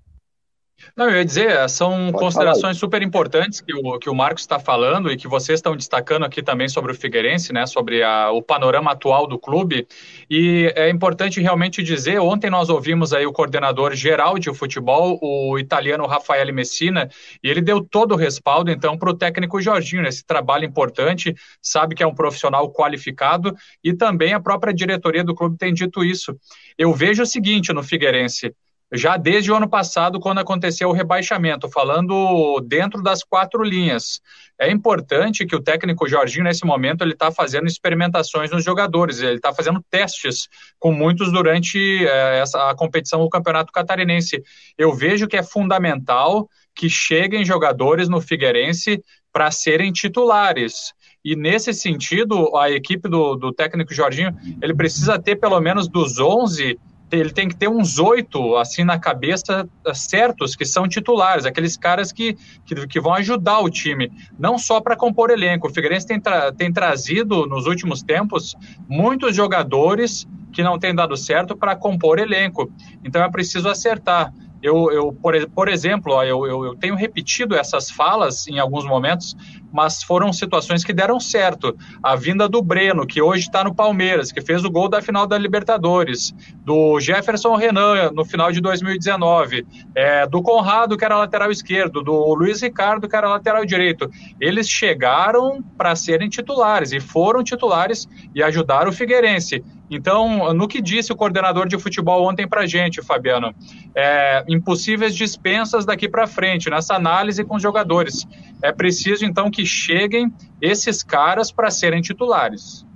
Não, 0.96 1.08
eu 1.08 1.16
ia 1.16 1.24
dizer, 1.24 1.68
são 1.68 2.10
Pode 2.10 2.24
considerações 2.24 2.76
super 2.76 3.02
importantes 3.02 3.60
que 3.60 3.74
o, 3.74 3.98
que 3.98 4.08
o 4.08 4.14
Marcos 4.14 4.42
está 4.42 4.58
falando 4.58 5.10
e 5.10 5.16
que 5.16 5.28
vocês 5.28 5.58
estão 5.58 5.76
destacando 5.76 6.24
aqui 6.24 6.42
também 6.42 6.68
sobre 6.68 6.92
o 6.92 6.94
Figueirense, 6.94 7.52
né, 7.52 7.66
sobre 7.66 8.02
a, 8.02 8.30
o 8.30 8.42
panorama 8.42 8.92
atual 8.92 9.26
do 9.26 9.38
clube. 9.38 9.86
E 10.30 10.72
é 10.76 10.88
importante 10.88 11.40
realmente 11.40 11.82
dizer, 11.82 12.18
ontem 12.20 12.50
nós 12.50 12.68
ouvimos 12.68 13.12
aí 13.12 13.26
o 13.26 13.32
coordenador 13.32 13.94
geral 13.94 14.38
de 14.38 14.52
futebol, 14.54 15.18
o 15.20 15.58
italiano 15.58 16.06
Rafael 16.06 16.52
Messina, 16.52 17.08
e 17.42 17.48
ele 17.48 17.60
deu 17.60 17.82
todo 17.82 18.12
o 18.12 18.16
respaldo, 18.16 18.70
então, 18.70 18.96
para 18.96 19.10
o 19.10 19.14
técnico 19.14 19.60
Jorginho, 19.60 20.02
nesse 20.02 20.24
trabalho 20.24 20.64
importante, 20.64 21.34
sabe 21.60 21.94
que 21.94 22.02
é 22.02 22.06
um 22.06 22.14
profissional 22.14 22.72
qualificado 22.72 23.54
e 23.82 23.92
também 23.92 24.32
a 24.32 24.40
própria 24.40 24.72
diretoria 24.72 25.24
do 25.24 25.34
clube 25.34 25.58
tem 25.58 25.74
dito 25.74 26.04
isso. 26.04 26.36
Eu 26.76 26.92
vejo 26.94 27.22
o 27.22 27.26
seguinte 27.26 27.72
no 27.72 27.82
Figueirense, 27.82 28.54
já 28.92 29.16
desde 29.16 29.52
o 29.52 29.56
ano 29.56 29.68
passado, 29.68 30.18
quando 30.18 30.38
aconteceu 30.38 30.88
o 30.88 30.92
rebaixamento, 30.92 31.68
falando 31.68 32.60
dentro 32.66 33.02
das 33.02 33.22
quatro 33.22 33.62
linhas. 33.62 34.20
É 34.58 34.70
importante 34.70 35.46
que 35.46 35.54
o 35.54 35.62
técnico 35.62 36.08
Jorginho, 36.08 36.44
nesse 36.44 36.64
momento, 36.64 37.02
ele 37.02 37.12
está 37.12 37.30
fazendo 37.30 37.66
experimentações 37.66 38.50
nos 38.50 38.64
jogadores, 38.64 39.20
ele 39.20 39.36
está 39.36 39.52
fazendo 39.52 39.84
testes 39.90 40.48
com 40.78 40.90
muitos 40.90 41.30
durante 41.30 41.78
é, 42.06 42.40
essa, 42.40 42.70
a 42.70 42.74
competição 42.74 43.20
do 43.20 43.28
Campeonato 43.28 43.72
Catarinense. 43.72 44.42
Eu 44.76 44.94
vejo 44.94 45.28
que 45.28 45.36
é 45.36 45.42
fundamental 45.42 46.48
que 46.74 46.88
cheguem 46.88 47.44
jogadores 47.44 48.08
no 48.08 48.20
Figueirense 48.20 49.02
para 49.32 49.50
serem 49.50 49.92
titulares. 49.92 50.94
E 51.24 51.36
nesse 51.36 51.74
sentido, 51.74 52.56
a 52.56 52.70
equipe 52.70 53.08
do, 53.08 53.34
do 53.34 53.52
técnico 53.52 53.92
Jorginho, 53.92 54.34
ele 54.62 54.74
precisa 54.74 55.18
ter 55.18 55.36
pelo 55.36 55.60
menos 55.60 55.88
dos 55.88 56.18
11 56.18 56.78
ele 57.10 57.30
tem 57.30 57.48
que 57.48 57.56
ter 57.56 57.68
uns 57.68 57.98
oito, 57.98 58.56
assim, 58.56 58.84
na 58.84 58.98
cabeça, 58.98 59.68
eh, 59.86 59.94
certos, 59.94 60.54
que 60.54 60.64
são 60.64 60.88
titulares, 60.88 61.46
aqueles 61.46 61.76
caras 61.76 62.12
que, 62.12 62.36
que, 62.66 62.86
que 62.86 63.00
vão 63.00 63.14
ajudar 63.14 63.60
o 63.60 63.70
time, 63.70 64.10
não 64.38 64.58
só 64.58 64.80
para 64.80 64.96
compor 64.96 65.30
elenco. 65.30 65.68
O 65.68 65.72
Figueirense 65.72 66.06
tem, 66.06 66.20
tra 66.20 66.52
tem 66.52 66.72
trazido, 66.72 67.46
nos 67.46 67.66
últimos 67.66 68.02
tempos, 68.02 68.54
muitos 68.88 69.34
jogadores 69.34 70.26
que 70.52 70.62
não 70.62 70.78
têm 70.78 70.94
dado 70.94 71.16
certo 71.16 71.56
para 71.56 71.76
compor 71.76 72.18
elenco. 72.18 72.70
Então 73.04 73.22
é 73.22 73.30
preciso 73.30 73.68
acertar. 73.68 74.32
Eu, 74.62 74.90
eu 74.90 75.12
por, 75.12 75.34
por 75.50 75.68
exemplo, 75.68 76.14
ó, 76.14 76.24
eu, 76.24 76.46
eu, 76.46 76.64
eu, 76.64 76.74
tenho 76.74 76.94
repetido 76.94 77.54
essas 77.54 77.90
falas 77.90 78.46
em 78.48 78.58
alguns 78.58 78.84
momentos, 78.84 79.36
mas 79.72 80.02
foram 80.02 80.32
situações 80.32 80.84
que 80.84 80.92
deram 80.92 81.20
certo. 81.20 81.76
A 82.02 82.16
vinda 82.16 82.48
do 82.48 82.60
Breno, 82.62 83.06
que 83.06 83.22
hoje 83.22 83.42
está 83.42 83.62
no 83.62 83.74
Palmeiras, 83.74 84.32
que 84.32 84.40
fez 84.40 84.64
o 84.64 84.70
gol 84.70 84.88
da 84.88 85.00
final 85.00 85.26
da 85.26 85.38
Libertadores, 85.38 86.34
do 86.64 86.98
Jefferson 86.98 87.54
Renan 87.54 88.10
no 88.12 88.24
final 88.24 88.50
de 88.50 88.60
2019, 88.60 89.66
é, 89.94 90.26
do 90.26 90.42
Conrado, 90.42 90.96
que 90.96 91.04
era 91.04 91.16
lateral 91.16 91.50
esquerdo, 91.50 92.02
do 92.02 92.34
Luiz 92.34 92.60
Ricardo, 92.60 93.08
que 93.08 93.16
era 93.16 93.28
lateral 93.28 93.64
direito. 93.64 94.10
Eles 94.40 94.68
chegaram 94.68 95.62
para 95.76 95.94
serem 95.94 96.28
titulares 96.28 96.92
e 96.92 97.00
foram 97.00 97.44
titulares 97.44 98.08
e 98.34 98.42
ajudaram 98.42 98.90
o 98.90 98.92
Figueirense. 98.92 99.62
Então, 99.90 100.52
no 100.52 100.68
que 100.68 100.82
disse 100.82 101.12
o 101.12 101.16
coordenador 101.16 101.66
de 101.66 101.78
futebol 101.78 102.28
ontem 102.28 102.46
para 102.46 102.66
gente, 102.66 103.02
Fabiano, 103.02 103.54
é, 103.94 104.44
impossíveis 104.48 105.14
dispensas 105.14 105.86
daqui 105.86 106.08
para 106.08 106.26
frente, 106.26 106.68
nessa 106.68 106.94
análise 106.94 107.44
com 107.44 107.56
os 107.56 107.62
jogadores. 107.62 108.26
É 108.62 108.70
preciso, 108.72 109.24
então, 109.24 109.50
que 109.50 109.64
cheguem 109.64 110.32
esses 110.60 111.02
caras 111.02 111.50
para 111.50 111.70
serem 111.70 112.02
titulares. 112.02 112.86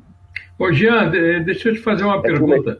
Ô, 0.58 0.70
Jean, 0.72 1.10
deixa 1.44 1.70
eu 1.70 1.74
te 1.74 1.80
fazer 1.80 2.04
uma 2.04 2.18
é 2.18 2.20
pergunta. 2.20 2.78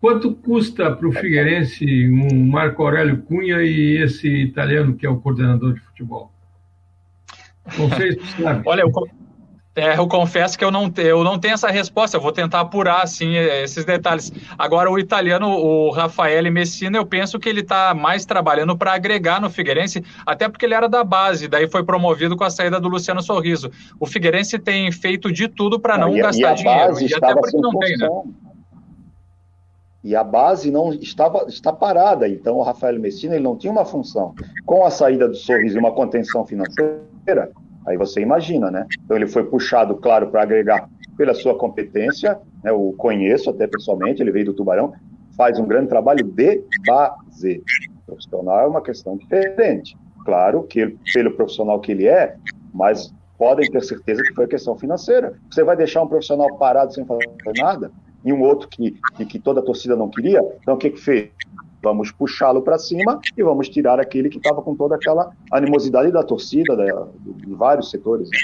Quanto 0.00 0.34
custa 0.34 0.90
para 0.90 1.06
o 1.06 1.12
Figueirense 1.12 2.08
um 2.10 2.46
Marco 2.46 2.82
Aurélio 2.82 3.22
Cunha 3.22 3.62
e 3.62 4.02
esse 4.02 4.28
italiano 4.28 4.94
que 4.94 5.06
é 5.06 5.10
o 5.10 5.20
coordenador 5.20 5.74
de 5.74 5.80
futebol? 5.80 6.32
Não 7.78 7.88
sei 7.90 8.12
se 8.12 8.42
sabe. 8.42 8.62
Olha, 8.66 8.82
eu, 8.82 8.90
é, 9.74 9.96
eu 9.96 10.06
confesso 10.06 10.58
que 10.58 10.64
eu 10.64 10.70
não, 10.70 10.92
eu 10.98 11.24
não 11.24 11.38
tenho 11.38 11.54
essa 11.54 11.70
resposta, 11.70 12.16
eu 12.16 12.20
vou 12.20 12.30
tentar 12.30 12.60
apurar 12.60 13.02
assim, 13.02 13.36
esses 13.36 13.86
detalhes. 13.86 14.30
Agora, 14.58 14.90
o 14.90 14.98
italiano, 14.98 15.48
o 15.48 15.90
Rafael 15.90 16.52
Messina, 16.52 16.98
eu 16.98 17.06
penso 17.06 17.38
que 17.38 17.48
ele 17.48 17.60
está 17.60 17.94
mais 17.94 18.26
trabalhando 18.26 18.76
para 18.76 18.92
agregar 18.92 19.40
no 19.40 19.48
Figueirense, 19.48 20.04
até 20.26 20.46
porque 20.46 20.66
ele 20.66 20.74
era 20.74 20.90
da 20.90 21.02
base, 21.02 21.48
daí 21.48 21.66
foi 21.68 21.82
promovido 21.82 22.36
com 22.36 22.44
a 22.44 22.50
saída 22.50 22.78
do 22.78 22.88
Luciano 22.88 23.22
Sorriso. 23.22 23.70
O 23.98 24.04
Figueirense 24.04 24.58
tem 24.58 24.92
feito 24.92 25.32
de 25.32 25.48
tudo 25.48 25.80
para 25.80 25.96
não, 25.96 26.08
não 26.08 26.18
gastar 26.18 26.52
dinheiro, 26.52 27.00
e 27.00 27.14
até 27.14 27.34
porque 27.34 27.56
não 27.56 27.78
tem, 27.78 27.96
né? 27.96 28.08
E 30.04 30.16
a 30.16 30.24
base 30.24 30.70
não 30.70 30.92
estava 30.92 31.46
está 31.48 31.72
parada, 31.72 32.28
então 32.28 32.56
o 32.56 32.62
Rafael 32.62 33.00
Messina 33.00 33.36
ele 33.36 33.44
não 33.44 33.56
tinha 33.56 33.72
uma 33.72 33.84
função. 33.84 34.34
Com 34.66 34.84
a 34.84 34.90
saída 34.90 35.28
do 35.28 35.34
Sorriso 35.36 35.76
e 35.76 35.78
uma 35.78 35.92
contenção 35.92 36.44
financeira, 36.44 37.52
Aí 37.86 37.96
você 37.96 38.20
imagina, 38.20 38.70
né? 38.70 38.86
Então 39.04 39.16
ele 39.16 39.26
foi 39.26 39.44
puxado, 39.44 39.96
claro, 39.96 40.28
para 40.28 40.42
agregar 40.42 40.88
pela 41.16 41.34
sua 41.34 41.56
competência, 41.56 42.38
né? 42.62 42.70
Eu 42.70 42.94
conheço 42.96 43.50
até 43.50 43.66
pessoalmente, 43.66 44.22
ele 44.22 44.30
veio 44.30 44.46
do 44.46 44.54
Tubarão, 44.54 44.92
faz 45.36 45.58
um 45.58 45.66
grande 45.66 45.88
trabalho 45.88 46.24
de 46.24 46.62
base. 46.86 47.62
O 48.02 48.06
profissional 48.06 48.60
é 48.60 48.66
uma 48.66 48.82
questão 48.82 49.16
diferente. 49.16 49.96
Claro 50.24 50.62
que 50.64 50.80
ele, 50.80 50.98
pelo 51.12 51.32
profissional 51.32 51.80
que 51.80 51.92
ele 51.92 52.06
é, 52.06 52.36
mas 52.72 53.12
podem 53.36 53.68
ter 53.70 53.82
certeza 53.82 54.22
que 54.22 54.34
foi 54.34 54.46
questão 54.46 54.78
financeira. 54.78 55.34
Você 55.50 55.64
vai 55.64 55.76
deixar 55.76 56.02
um 56.02 56.06
profissional 56.06 56.56
parado 56.56 56.94
sem 56.94 57.04
fazer 57.04 57.28
nada? 57.58 57.90
E 58.24 58.32
um 58.32 58.40
outro 58.40 58.68
que, 58.68 58.94
que, 59.16 59.26
que 59.26 59.38
toda 59.38 59.60
a 59.60 59.64
torcida 59.64 59.96
não 59.96 60.08
queria? 60.08 60.40
Então 60.60 60.74
o 60.74 60.78
que 60.78 60.90
que 60.90 61.00
fez? 61.00 61.30
Vamos 61.82 62.12
puxá-lo 62.12 62.62
para 62.62 62.78
cima 62.78 63.20
e 63.36 63.42
vamos 63.42 63.68
tirar 63.68 63.98
aquele 63.98 64.28
que 64.28 64.36
estava 64.36 64.62
com 64.62 64.74
toda 64.74 64.94
aquela 64.94 65.32
animosidade 65.50 66.12
da 66.12 66.22
torcida, 66.22 66.76
da, 66.76 66.84
de 66.84 67.54
vários 67.54 67.90
setores. 67.90 68.28
Né? 68.30 68.38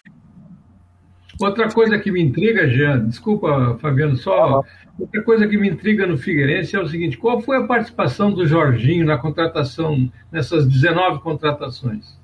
Outra 1.40 1.70
coisa 1.70 1.98
que 1.98 2.11
me 2.11 2.20
intriga, 2.20 2.68
Jean, 2.68 3.07
desculpa, 3.07 3.79
Fabiano, 3.81 4.16
só. 4.16 4.62
Outra 4.98 5.22
coisa 5.22 5.46
que 5.46 5.57
me 5.57 5.68
intriga 5.68 6.05
no 6.05 6.18
Figueirense 6.18 6.74
é 6.74 6.81
o 6.81 6.88
seguinte: 6.88 7.16
qual 7.16 7.40
foi 7.40 7.59
a 7.59 7.64
participação 7.64 8.33
do 8.33 8.44
Jorginho 8.44 9.07
na 9.07 9.16
contratação, 9.16 10.11
nessas 10.33 10.66
19 10.66 11.20
contratações? 11.20 12.18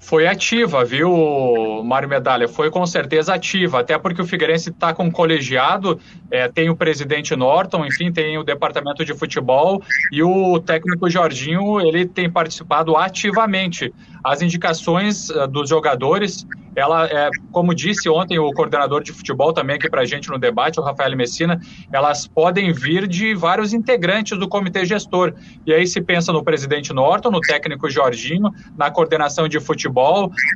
Foi 0.00 0.26
ativa, 0.26 0.82
viu, 0.82 1.84
Mário 1.84 2.08
Medalha? 2.08 2.48
Foi 2.48 2.70
com 2.70 2.84
certeza 2.86 3.34
ativa, 3.34 3.80
até 3.80 3.98
porque 3.98 4.22
o 4.22 4.24
Figueirense 4.24 4.70
está 4.70 4.94
com 4.94 5.04
um 5.04 5.10
colegiado, 5.10 6.00
é, 6.30 6.48
tem 6.48 6.70
o 6.70 6.74
presidente 6.74 7.36
Norton, 7.36 7.84
enfim, 7.84 8.10
tem 8.10 8.38
o 8.38 8.42
departamento 8.42 9.04
de 9.04 9.12
futebol 9.12 9.82
e 10.10 10.22
o 10.22 10.58
técnico 10.58 11.08
Jorginho, 11.10 11.80
ele 11.82 12.06
tem 12.06 12.30
participado 12.30 12.96
ativamente. 12.96 13.92
As 14.24 14.40
indicações 14.40 15.28
uh, 15.28 15.46
dos 15.46 15.68
jogadores 15.68 16.46
ela, 16.74 17.06
é, 17.06 17.30
como 17.50 17.74
disse 17.74 18.08
ontem 18.08 18.38
o 18.38 18.52
coordenador 18.52 19.02
de 19.02 19.12
futebol 19.12 19.52
também 19.52 19.76
aqui 19.76 19.88
para 19.88 20.02
a 20.02 20.04
gente 20.04 20.28
no 20.30 20.38
debate, 20.38 20.78
o 20.78 20.82
Rafael 20.82 21.16
Messina, 21.16 21.60
elas 21.92 22.26
podem 22.26 22.72
vir 22.72 23.08
de 23.08 23.34
vários 23.34 23.72
integrantes 23.72 24.38
do 24.38 24.48
comitê 24.48 24.84
gestor. 24.84 25.34
E 25.66 25.72
aí 25.72 25.86
se 25.86 26.00
pensa 26.00 26.32
no 26.32 26.44
presidente 26.44 26.92
Norton, 26.92 27.30
no 27.30 27.40
técnico 27.40 27.90
Jorginho, 27.90 28.50
na 28.76 28.90
coordenação 28.90 29.48
de 29.48 29.58
futebol, 29.58 29.89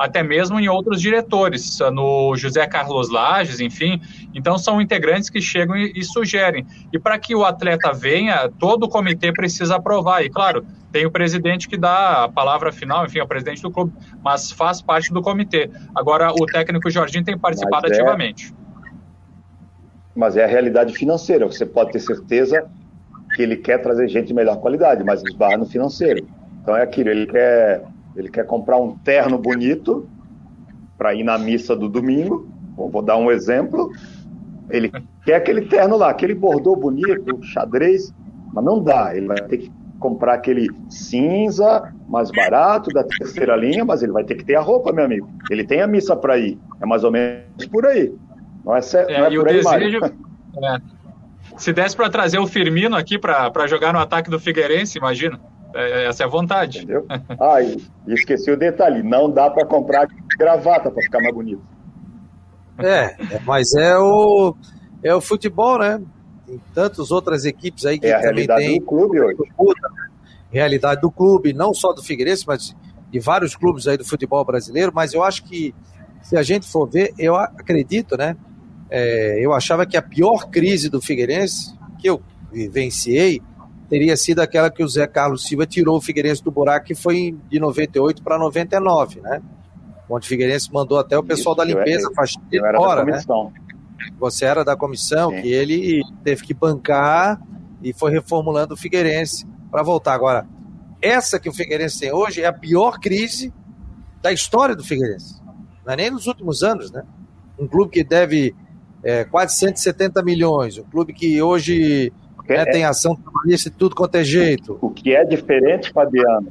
até 0.00 0.22
mesmo 0.22 0.58
em 0.58 0.68
outros 0.68 1.00
diretores, 1.00 1.78
no 1.92 2.36
José 2.36 2.66
Carlos 2.66 3.10
Lages, 3.10 3.60
enfim. 3.60 4.00
Então 4.34 4.56
são 4.58 4.80
integrantes 4.80 5.30
que 5.30 5.40
chegam 5.40 5.76
e, 5.76 5.92
e 5.94 6.04
sugerem. 6.04 6.66
E 6.92 6.98
para 6.98 7.18
que 7.18 7.34
o 7.34 7.44
atleta 7.44 7.92
venha, 7.92 8.50
todo 8.58 8.84
o 8.84 8.88
comitê 8.88 9.32
precisa 9.32 9.76
aprovar. 9.76 10.24
E 10.24 10.30
claro, 10.30 10.64
tem 10.92 11.06
o 11.06 11.10
presidente 11.10 11.68
que 11.68 11.76
dá 11.76 12.24
a 12.24 12.28
palavra 12.28 12.70
final, 12.70 13.04
enfim, 13.04 13.18
é 13.18 13.22
o 13.24 13.26
presidente 13.26 13.60
do 13.60 13.70
clube, 13.70 13.92
mas 14.22 14.52
faz 14.52 14.80
parte 14.80 15.12
do 15.12 15.20
comitê. 15.20 15.68
Agora, 15.94 16.30
o 16.30 16.46
técnico 16.46 16.88
Jorginho 16.88 17.24
tem 17.24 17.36
participado 17.36 17.88
é, 17.88 17.90
ativamente. 17.90 18.54
Mas 20.14 20.36
é 20.36 20.44
a 20.44 20.46
realidade 20.46 20.94
financeira. 20.94 21.46
Você 21.46 21.66
pode 21.66 21.90
ter 21.90 21.98
certeza 21.98 22.70
que 23.34 23.42
ele 23.42 23.56
quer 23.56 23.78
trazer 23.78 24.06
gente 24.08 24.28
de 24.28 24.34
melhor 24.34 24.60
qualidade, 24.60 25.02
mas 25.02 25.20
esbarra 25.24 25.56
no 25.56 25.66
financeiro. 25.66 26.26
Então 26.62 26.76
é 26.76 26.82
aquilo, 26.82 27.10
ele 27.10 27.26
quer, 27.26 27.82
ele 28.16 28.28
quer 28.28 28.46
comprar 28.46 28.78
um 28.78 28.96
terno 28.98 29.38
bonito 29.38 30.08
para 30.96 31.14
ir 31.14 31.24
na 31.24 31.36
missa 31.38 31.74
do 31.74 31.88
domingo. 31.88 32.48
Vou 32.76 33.02
dar 33.02 33.16
um 33.16 33.30
exemplo. 33.30 33.90
Ele 34.70 34.90
quer 35.24 35.36
aquele 35.36 35.62
terno 35.62 35.96
lá, 35.96 36.10
aquele 36.10 36.34
bordô 36.34 36.74
bonito, 36.74 37.42
xadrez, 37.42 38.12
mas 38.52 38.64
não 38.64 38.82
dá. 38.82 39.14
Ele 39.16 39.26
vai 39.26 39.40
ter 39.42 39.58
que 39.58 39.72
comprar 39.98 40.34
aquele 40.34 40.68
cinza 40.88 41.92
mais 42.08 42.30
barato 42.30 42.90
da 42.90 43.04
terceira 43.04 43.56
linha, 43.56 43.84
mas 43.84 44.02
ele 44.02 44.12
vai 44.12 44.24
ter 44.24 44.34
que 44.34 44.44
ter 44.44 44.56
a 44.56 44.60
roupa, 44.60 44.92
meu 44.92 45.04
amigo. 45.04 45.28
Ele 45.50 45.64
tem 45.64 45.80
a 45.80 45.86
missa 45.86 46.16
para 46.16 46.38
ir. 46.38 46.58
É 46.80 46.86
mais 46.86 47.04
ou 47.04 47.10
menos 47.10 47.66
por 47.70 47.86
aí. 47.86 48.14
Não 48.64 48.74
é, 48.74 48.80
certo, 48.80 49.10
é, 49.10 49.18
não 49.18 49.26
é 49.26 49.36
por 49.36 49.48
aí, 49.48 49.62
desejo, 49.62 49.98
é. 50.62 50.78
Se 51.56 51.72
desse 51.72 51.94
para 51.94 52.10
trazer 52.10 52.38
o 52.38 52.46
Firmino 52.46 52.96
aqui 52.96 53.18
para 53.18 53.66
jogar 53.66 53.92
no 53.92 53.98
ataque 53.98 54.30
do 54.30 54.40
Figueirense, 54.40 54.98
imagina. 54.98 55.38
É, 55.74 56.06
essa 56.06 56.22
é 56.22 56.26
a 56.26 56.28
vontade. 56.28 56.78
Entendeu? 56.78 57.04
Ah, 57.40 57.60
e 57.60 57.76
esqueci 58.06 58.50
o 58.50 58.56
detalhe: 58.56 59.02
não 59.02 59.30
dá 59.30 59.50
para 59.50 59.66
comprar 59.66 60.06
gravata 60.38 60.90
para 60.90 61.02
ficar 61.02 61.20
mais 61.20 61.34
bonito. 61.34 61.62
É, 62.78 63.16
mas 63.44 63.74
é 63.74 63.96
o, 63.98 64.54
é 65.02 65.14
o 65.14 65.20
futebol, 65.20 65.78
né? 65.78 66.00
Tem 66.46 66.60
tantas 66.74 67.10
outras 67.10 67.44
equipes 67.44 67.84
aí 67.86 67.98
que 67.98 68.06
é 68.06 68.14
a 68.14 68.18
realidade 68.18 68.64
tem. 68.64 68.78
do 68.78 68.86
clube 68.86 69.20
hoje. 69.20 69.38
realidade 70.50 71.00
do 71.00 71.10
clube, 71.10 71.52
não 71.52 71.72
só 71.72 71.92
do 71.92 72.02
Figueirense, 72.02 72.44
mas 72.46 72.74
de 73.10 73.18
vários 73.20 73.54
clubes 73.54 73.86
aí 73.86 73.96
do 73.96 74.04
futebol 74.04 74.44
brasileiro, 74.44 74.92
mas 74.94 75.14
eu 75.14 75.22
acho 75.22 75.44
que 75.44 75.74
se 76.20 76.36
a 76.36 76.42
gente 76.42 76.66
for 76.66 76.88
ver, 76.88 77.12
eu 77.18 77.36
acredito, 77.36 78.16
né? 78.16 78.36
É, 78.90 79.38
eu 79.44 79.52
achava 79.52 79.86
que 79.86 79.96
a 79.96 80.02
pior 80.02 80.50
crise 80.50 80.88
do 80.88 81.00
Figueirense, 81.00 81.74
que 81.98 82.08
eu 82.08 82.22
vivenciei, 82.52 83.40
teria 83.94 84.16
sido 84.16 84.40
aquela 84.40 84.72
que 84.72 84.82
o 84.82 84.88
Zé 84.88 85.06
Carlos 85.06 85.46
Silva 85.46 85.64
tirou 85.64 85.96
o 85.96 86.00
Figueirense 86.00 86.42
do 86.42 86.50
buraco, 86.50 86.86
que 86.86 86.96
foi 86.96 87.38
de 87.48 87.60
98 87.60 88.24
para 88.24 88.36
99, 88.36 89.20
né? 89.20 89.40
Onde 90.10 90.26
o 90.26 90.28
Figueirense 90.28 90.68
mandou 90.72 90.98
até 90.98 91.16
o 91.16 91.22
pessoal 91.22 91.54
Isso, 91.54 91.58
da 91.58 91.64
limpeza 91.64 92.10
faxineira 92.12 92.70
embora, 92.70 93.04
né? 93.04 93.22
Você 94.18 94.46
era 94.46 94.64
da 94.64 94.74
comissão, 94.74 95.30
Sim. 95.30 95.42
que 95.42 95.48
ele 95.52 96.02
teve 96.24 96.42
que 96.42 96.52
bancar 96.52 97.40
e 97.84 97.92
foi 97.92 98.10
reformulando 98.10 98.74
o 98.74 98.76
Figueirense 98.76 99.46
para 99.70 99.84
voltar. 99.84 100.14
Agora, 100.14 100.44
essa 101.00 101.38
que 101.38 101.48
o 101.48 101.52
Figueirense 101.52 102.00
tem 102.00 102.12
hoje 102.12 102.42
é 102.42 102.46
a 102.46 102.52
pior 102.52 102.98
crise 102.98 103.54
da 104.20 104.32
história 104.32 104.74
do 104.74 104.82
Figueirense. 104.82 105.40
Não 105.86 105.92
é 105.92 105.96
nem 105.98 106.10
nos 106.10 106.26
últimos 106.26 106.64
anos, 106.64 106.90
né? 106.90 107.04
Um 107.56 107.68
clube 107.68 107.92
que 107.92 108.02
deve 108.02 108.56
é, 109.04 109.22
quase 109.22 109.56
170 109.56 110.20
milhões, 110.24 110.78
um 110.78 110.82
clube 110.84 111.12
que 111.12 111.40
hoje 111.40 112.12
né, 112.12 112.23
é, 112.48 112.64
tem 112.64 112.84
ação 112.84 113.14
trabalhista 113.16 113.68
e 113.68 113.72
tudo 113.72 113.94
quanto 113.94 114.16
é 114.16 114.24
jeito. 114.24 114.78
O 114.80 114.90
que 114.90 115.14
é 115.14 115.24
diferente, 115.24 115.90
Fabiano, 115.92 116.48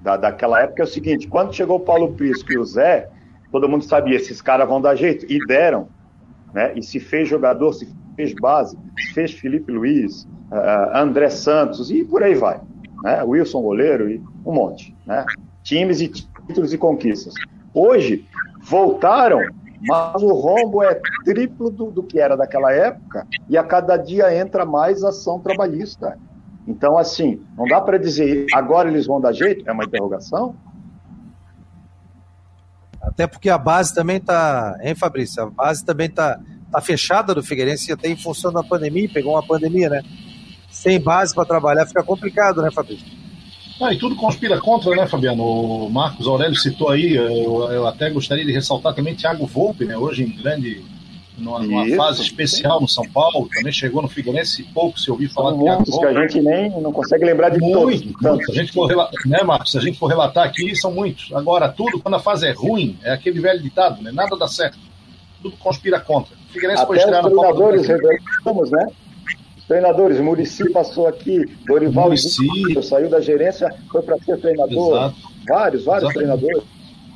da, 0.00 0.16
daquela 0.16 0.60
época 0.60 0.82
é 0.82 0.84
o 0.84 0.88
seguinte: 0.88 1.26
quando 1.28 1.54
chegou 1.54 1.76
o 1.76 1.80
Paulo 1.80 2.12
Prisco 2.12 2.52
e 2.52 2.58
o 2.58 2.64
Zé, 2.64 3.08
todo 3.50 3.68
mundo 3.68 3.84
sabia, 3.84 4.16
esses 4.16 4.40
caras 4.40 4.68
vão 4.68 4.80
dar 4.80 4.94
jeito, 4.94 5.26
e 5.28 5.38
deram. 5.46 5.88
Né? 6.54 6.72
E 6.76 6.82
se 6.82 6.98
fez 7.00 7.28
jogador, 7.28 7.72
se 7.72 7.88
fez 8.16 8.34
base, 8.34 8.76
se 8.98 9.14
fez 9.14 9.32
Felipe 9.32 9.72
Luiz, 9.72 10.24
uh, 10.50 10.96
André 10.96 11.30
Santos 11.30 11.90
e 11.90 12.04
por 12.04 12.22
aí 12.22 12.34
vai. 12.34 12.60
Né? 13.02 13.22
Wilson 13.22 13.62
Goleiro 13.62 14.10
e 14.10 14.22
um 14.44 14.52
monte. 14.52 14.94
Né? 15.06 15.24
Times 15.62 16.00
e 16.00 16.08
títulos 16.08 16.72
e 16.72 16.78
conquistas. 16.78 17.34
Hoje, 17.72 18.26
voltaram, 18.62 19.40
mas 19.80 20.22
o 20.22 20.32
rombo 20.34 20.82
é 20.82 21.00
triplo 21.24 21.70
do, 21.70 21.90
do 21.90 22.02
que 22.02 22.20
era 22.20 22.36
daquela 22.36 22.72
época 22.72 23.26
e 23.48 23.56
a 23.56 23.64
cada 23.64 23.96
dia 23.96 24.34
entra 24.34 24.64
mais 24.64 25.02
ação 25.02 25.40
trabalhista. 25.40 26.18
Então, 26.66 26.98
assim, 26.98 27.42
não 27.56 27.64
dá 27.64 27.80
para 27.80 27.98
dizer 27.98 28.46
agora 28.54 28.88
eles 28.88 29.06
vão 29.06 29.20
dar 29.20 29.32
jeito? 29.32 29.68
É 29.68 29.72
uma 29.72 29.84
interrogação? 29.84 30.54
Até 33.00 33.26
porque 33.26 33.48
a 33.48 33.56
base 33.56 33.94
também 33.94 34.18
está, 34.18 34.78
hein, 34.82 34.94
Fabrício? 34.94 35.42
A 35.42 35.46
base 35.50 35.84
também 35.84 36.06
está 36.06 36.38
tá 36.70 36.80
fechada 36.80 37.34
do 37.34 37.42
Figueirense, 37.42 37.90
até 37.90 38.08
em 38.08 38.16
função 38.16 38.52
da 38.52 38.62
pandemia, 38.62 39.08
pegou 39.12 39.32
uma 39.32 39.42
pandemia, 39.42 39.88
né? 39.88 40.02
Sem 40.70 41.00
base 41.00 41.34
para 41.34 41.46
trabalhar 41.46 41.86
fica 41.86 42.02
complicado, 42.02 42.60
né, 42.60 42.70
Fabrício? 42.70 43.19
Ah, 43.80 43.94
e 43.94 43.98
tudo 43.98 44.14
conspira 44.14 44.60
contra, 44.60 44.94
né, 44.94 45.06
Fabiano? 45.06 45.42
O 45.42 45.90
Marcos 45.90 46.26
Aurélio 46.26 46.54
citou 46.54 46.90
aí, 46.90 47.14
eu, 47.14 47.70
eu 47.72 47.86
até 47.86 48.10
gostaria 48.10 48.44
de 48.44 48.52
ressaltar 48.52 48.94
também 48.94 49.14
Thiago 49.14 49.46
Volpe, 49.46 49.86
né? 49.86 49.96
Hoje 49.96 50.22
em 50.22 50.36
grande 50.36 50.84
numa, 51.40 51.60
numa 51.60 51.86
Isso, 51.86 51.96
fase 51.96 52.22
especial 52.22 52.80
no 52.80 52.88
São 52.88 53.08
Paulo, 53.10 53.48
também 53.54 53.72
chegou 53.72 54.02
no 54.02 54.08
Figueirense, 54.08 54.62
pouco 54.74 55.00
se 55.00 55.10
ouviu 55.10 55.30
falar 55.30 55.52
de 55.52 55.58
muitos 55.58 55.98
que 55.98 56.04
a 56.04 56.12
gente 56.12 56.42
nem 56.42 56.70
não 56.80 56.92
consegue 56.92 57.24
lembrar 57.24 57.48
de 57.48 57.58
muito, 57.58 57.78
todos. 57.78 58.04
Muito. 58.36 58.52
A 58.52 58.54
gente 58.54 58.72
for 58.72 58.86
relatar, 58.86 59.26
né, 59.26 59.42
Marcos? 59.42 59.72
Se 59.72 59.78
a 59.78 59.80
gente 59.80 59.98
for 59.98 60.06
relatar 60.06 60.46
aqui, 60.46 60.76
são 60.76 60.92
muitos. 60.92 61.32
Agora, 61.32 61.68
tudo, 61.68 61.98
quando 62.00 62.14
a 62.14 62.20
fase 62.20 62.46
é 62.46 62.52
ruim, 62.52 62.98
é 63.02 63.12
aquele 63.12 63.40
velho 63.40 63.62
ditado, 63.62 64.02
né? 64.02 64.12
Nada 64.12 64.36
dá 64.36 64.46
certo. 64.46 64.78
Tudo 65.42 65.56
conspira 65.56 65.98
contra. 65.98 66.34
O 66.34 66.52
Figueirense 66.52 66.82
Até 66.82 66.96
estrear 66.96 67.22
na 67.22 67.30
Copa 67.30 67.54
do 67.54 67.70
revelamos, 67.70 68.70
né? 68.70 68.86
Treinadores, 69.70 70.18
Murici 70.18 70.68
passou 70.70 71.06
aqui, 71.06 71.46
Dorival 71.64 72.06
Muricy. 72.06 72.82
saiu 72.82 73.08
da 73.08 73.20
gerência, 73.20 73.72
foi 73.88 74.02
para 74.02 74.18
ser 74.18 74.36
treinador. 74.40 74.96
Exato. 74.96 75.16
Vários, 75.46 75.84
vários 75.84 76.10
Exato. 76.10 76.18
treinadores. 76.18 76.62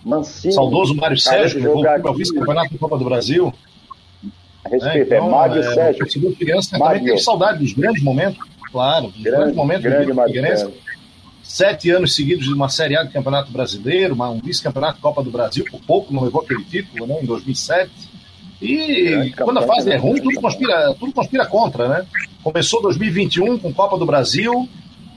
Mancini. 0.05 0.55
Saudoso 0.55 0.95
Mário 0.95 1.19
Sérgio, 1.19 1.59
que 1.59 1.65
jogou 1.65 2.13
o 2.13 2.15
vice-campeonato 2.15 2.73
da 2.73 2.79
Copa 2.79 2.97
do 2.97 3.05
Brasil. 3.07 3.53
A 4.65 4.69
respeito, 4.69 5.15
é, 5.15 5.17
então, 5.17 5.27
é 5.27 5.31
Mário 5.33 5.63
é, 5.63 5.75
Sérgio. 5.75 6.05
O 6.05 6.37
criança 6.37 6.79
Mário. 6.79 7.01
também 7.01 7.15
tem 7.17 7.25
saudade 7.25 7.59
dos 7.59 7.73
grandes 7.73 8.05
momentos, 8.05 8.39
claro, 8.71 9.09
dos 9.09 9.21
grande, 9.21 9.37
grandes 9.37 9.57
momentos 9.57 9.83
grande 9.83 10.13
do 10.13 10.23
Figueirense. 10.23 10.75
Sete 11.43 11.91
anos 11.91 12.15
seguidos 12.15 12.45
de 12.45 12.55
uma 12.55 12.69
Série 12.69 12.97
A 12.97 13.03
do 13.03 13.11
Campeonato 13.11 13.51
Brasileiro, 13.51 14.15
uma, 14.15 14.31
um 14.31 14.39
vice-campeonato 14.39 15.01
Copa 15.01 15.25
do 15.25 15.31
Brasil, 15.33 15.65
por 15.69 15.81
pouco 15.81 16.15
não 16.15 16.23
levou 16.23 16.43
aquele 16.43 16.63
título, 16.63 17.05
né, 17.05 17.19
em 17.21 17.27
2007. 17.27 17.91
E 18.65 19.33
quando 19.37 19.59
a 19.59 19.63
fase 19.63 19.91
é 19.91 19.97
ruim, 19.97 20.21
tudo 20.21 20.41
conspira, 20.41 20.95
tudo 20.99 21.13
conspira 21.13 21.45
contra, 21.47 21.89
né? 21.89 22.07
Começou 22.43 22.81
2021 22.83 23.59
com 23.59 23.73
Copa 23.73 23.99
do 23.99 24.07
Brasil, 24.07 24.69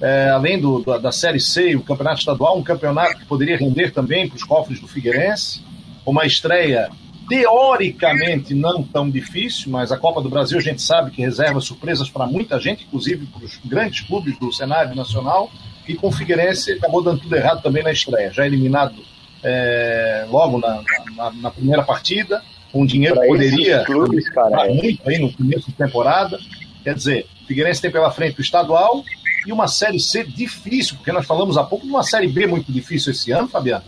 é, 0.02 0.30
além 0.30 0.60
do, 0.60 0.84
da, 0.84 0.98
da, 0.98 1.12
Série 1.12 1.40
C, 1.40 1.76
o 1.76 1.82
Campeonato 1.82 2.20
Estadual, 2.20 2.58
um 2.58 2.64
campeonato 2.64 3.18
que 3.18 3.26
poderia 3.26 3.58
render 3.58 3.92
também 3.92 4.28
para 4.28 4.36
os 4.36 4.44
cofres 4.44 4.80
do 4.80 4.88
Figueirense. 4.88 5.64
Uma 6.06 6.26
estreia 6.26 6.90
teoricamente 7.28 8.54
não 8.54 8.84
tão 8.84 9.10
difícil, 9.10 9.72
mas 9.72 9.92
a 9.92 9.98
Copa 9.98 10.22
do 10.22 10.30
Brasil 10.30 10.58
a 10.58 10.62
gente 10.62 10.82
sabe 10.82 11.12
que 11.12 11.22
reserva 11.22 11.60
surpresas 11.60 12.10
para 12.10 12.26
muita 12.26 12.60
gente, 12.60 12.86
inclusive 12.86 13.26
para 13.28 13.46
os 13.46 13.58
grandes 13.66 14.02
clubes 14.02 14.38
do 14.40 14.52
cenário 14.52 14.96
nacional, 14.96 15.50
e 15.88 15.96
com 15.96 16.08
o 16.08 16.12
Figueirense 16.12 16.74
acabou 16.74 17.02
dando 17.02 17.22
tudo 17.22 17.36
errado 17.36 17.62
também 17.62 17.84
na 17.84 17.92
estreia, 17.92 18.32
já 18.32 18.46
eliminado 18.46 19.02
é, 19.44 20.26
logo 20.30 20.60
na, 20.60 20.82
na, 21.16 21.32
na, 21.32 21.52
primeira 21.52 21.84
partida, 21.84 22.44
com 22.72 22.86
dinheiro 22.86 23.16
pra 23.16 23.24
que 23.24 23.30
poderia 23.30 23.84
clubes, 23.86 24.30
cara, 24.30 24.68
é. 24.68 24.74
muito 24.74 25.08
aí 25.08 25.20
no 25.20 25.32
começo 25.34 25.72
da 25.72 25.86
temporada. 25.86 26.40
Quer 26.84 26.96
dizer, 26.96 27.28
o 27.44 27.48
Figueirense 27.48 27.82
tem 27.82 27.92
pela 27.92 28.12
frente 28.12 28.40
o 28.40 28.42
estadual 28.42 29.04
e 29.46 29.52
uma 29.52 29.68
Série 29.68 30.00
C 30.00 30.24
difícil, 30.24 30.96
porque 30.96 31.12
nós 31.12 31.26
falamos 31.26 31.58
há 31.58 31.64
pouco 31.64 31.86
de 31.86 31.92
uma 31.92 32.04
Série 32.04 32.28
B 32.28 32.48
muito 32.48 32.72
difícil 32.72 33.12
esse 33.12 33.32
ano, 33.32 33.48
Fabiano 33.48 33.84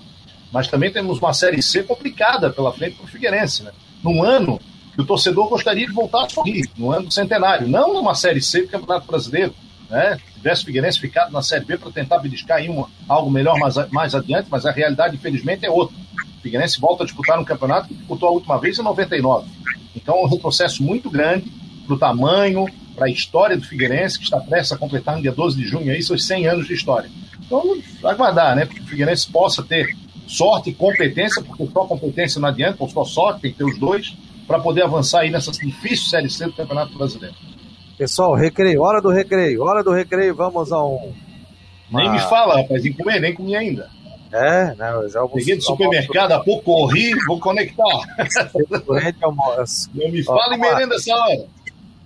mas 0.52 0.68
também 0.68 0.92
temos 0.92 1.20
uma 1.20 1.34
Série 1.34 1.62
C 1.62 1.84
complicada 1.84 2.50
pela 2.50 2.74
frente 2.74 2.96
para 2.96 3.06
o 3.06 3.08
Figueirense. 3.08 3.63
Né? 3.63 3.72
Num 4.04 4.24
ano 4.24 4.60
que 4.94 5.02
o 5.02 5.06
torcedor 5.06 5.48
gostaria 5.48 5.86
de 5.86 5.94
voltar 5.94 6.26
a 6.26 6.30
sorrir, 6.30 6.70
no 6.78 6.92
ano 6.92 7.08
do 7.08 7.13
centenário, 7.13 7.68
não 7.68 7.94
numa 7.94 8.15
Série 8.15 8.42
C 8.42 8.63
do 8.63 8.68
Campeonato 8.68 9.06
Brasileiro. 9.06 9.54
Né? 9.89 10.18
Se 10.18 10.34
tivesse 10.36 10.63
o 10.63 10.65
Figueirense 10.65 11.00
ficado 11.00 11.32
na 11.32 11.42
Série 11.42 11.65
B 11.65 11.78
para 11.78 11.92
tentar 11.92 12.20
beliscar 12.20 12.58
aí 12.58 12.70
algo 13.08 13.30
melhor 13.30 13.58
mais, 13.60 13.76
mais 13.92 14.15
adiante, 14.15 14.48
mas 14.50 14.65
a 14.65 14.72
realidade, 14.72 15.15
infelizmente, 15.15 15.65
é 15.65 15.70
outra. 15.70 15.96
O 16.39 16.41
Figueirense 16.41 16.80
volta 16.80 17.04
a 17.04 17.06
disputar 17.06 17.38
um 17.38 17.43
campeonato 17.43 17.89
que 17.89 17.93
disputou 17.93 18.30
a 18.30 18.32
última 18.32 18.58
vez 18.58 18.80
em 18.80 18.82
99. 18.82 19.47
Então 19.95 20.15
é 20.15 20.21
um 20.21 20.28
retrocesso 20.28 20.82
muito 20.82 21.10
grande 21.10 21.52
para 21.86 21.95
o 21.95 21.99
tamanho, 21.99 22.65
para 22.95 23.08
a 23.08 23.10
história 23.10 23.58
do 23.58 23.65
Figueirense, 23.65 24.17
que 24.17 24.23
está 24.23 24.39
prestes 24.39 24.71
a 24.71 24.78
completar 24.78 25.17
no 25.17 25.21
dia 25.21 25.34
12 25.34 25.58
de 25.58 25.65
junho 25.65 25.91
aí 25.91 26.02
seus 26.02 26.25
100 26.25 26.47
anos 26.47 26.67
de 26.67 26.73
história. 26.73 27.10
Então, 27.45 27.78
aguardar, 28.04 28.56
né? 28.56 28.65
Porque 28.65 28.82
o 28.82 28.86
Figueirense 28.86 29.30
possa 29.30 29.62
ter 29.63 29.95
sorte 30.28 30.69
e 30.69 30.73
competência, 30.73 31.43
porque 31.43 31.67
só 31.67 31.86
competência 31.86 32.39
não 32.39 32.47
adianta, 32.47 32.78
ou 32.80 32.89
só 32.89 33.04
sorte, 33.04 33.41
tem 33.41 33.52
que 33.52 33.58
ter 33.58 33.65
os 33.65 33.78
dois, 33.78 34.15
para 34.47 34.60
poder 34.60 34.84
avançar 34.84 35.21
aí 35.21 35.30
nessa 35.30 35.52
difícil 35.52 36.10
Série 36.10 36.30
C 36.30 36.45
do 36.45 36.54
Campeonato 36.54 36.97
Brasileiro. 36.97 37.36
Pessoal, 37.97 38.34
recreio, 38.34 38.82
hora 38.82 39.02
do 39.02 39.10
recreio, 39.10 39.63
hora 39.63 39.84
do 39.84 39.91
recreio, 39.91 40.34
vamos 40.34 40.71
a 40.71 40.84
um. 40.84 41.13
Uma... 41.89 42.02
Nem 42.02 42.12
me 42.12 42.19
fala, 42.19 42.62
rapaz, 42.62 42.86
em 42.86 42.93
comer, 42.93 43.19
nem 43.19 43.34
comi 43.34 43.56
ainda. 43.56 43.89
É, 44.32 44.76
não, 44.76 45.04
eu 45.04 45.10
já. 45.10 45.28
Peguei 45.28 45.56
do 45.56 45.63
supermercado, 45.63 46.34
há 46.34 46.39
pouco 46.39 46.63
corri, 46.63 47.12
vou 47.28 47.39
conectar. 47.39 47.84
não 49.94 50.10
me 50.10 50.24
fala 50.24 50.56
em 50.56 50.60
merenda 50.60 50.96
essa 50.96 51.15
hora. 51.15 51.46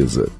empresa. 0.00 0.39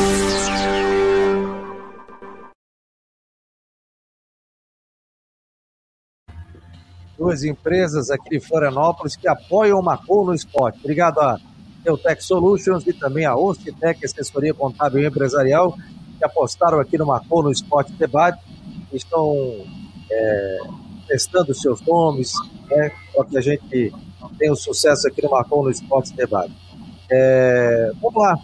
duas 7.21 7.43
empresas 7.43 8.09
aqui 8.09 8.31
de 8.31 8.39
Florianópolis 8.39 9.15
que 9.15 9.27
apoiam 9.27 9.79
o 9.79 9.83
Marcou 9.83 10.25
no 10.25 10.33
esporte. 10.33 10.79
Obrigado 10.79 11.19
a 11.19 11.37
Eutec 11.85 12.23
Solutions 12.23 12.85
e 12.87 12.93
também 12.93 13.25
a 13.25 13.35
Ocitec, 13.35 14.03
assessoria 14.03 14.55
contábil 14.55 15.03
e 15.03 15.05
empresarial, 15.05 15.77
que 16.17 16.25
apostaram 16.25 16.79
aqui 16.79 16.97
no 16.97 17.05
Marcou 17.05 17.43
no 17.43 17.51
Esporte 17.51 17.93
Debate. 17.93 18.41
Estão 18.91 19.37
é, 20.11 20.57
testando 21.07 21.53
seus 21.53 21.79
nomes, 21.81 22.33
né, 22.67 22.91
para 23.13 23.25
que 23.25 23.37
a 23.37 23.41
gente 23.41 23.93
tenha 24.39 24.51
um 24.51 24.55
sucesso 24.55 25.07
aqui 25.07 25.21
no 25.21 25.29
Marcou 25.29 25.63
no 25.63 25.69
Esporte 25.69 26.13
Debate. 26.15 26.53
É, 27.11 27.91
vamos 28.01 28.19
lá. 28.19 28.35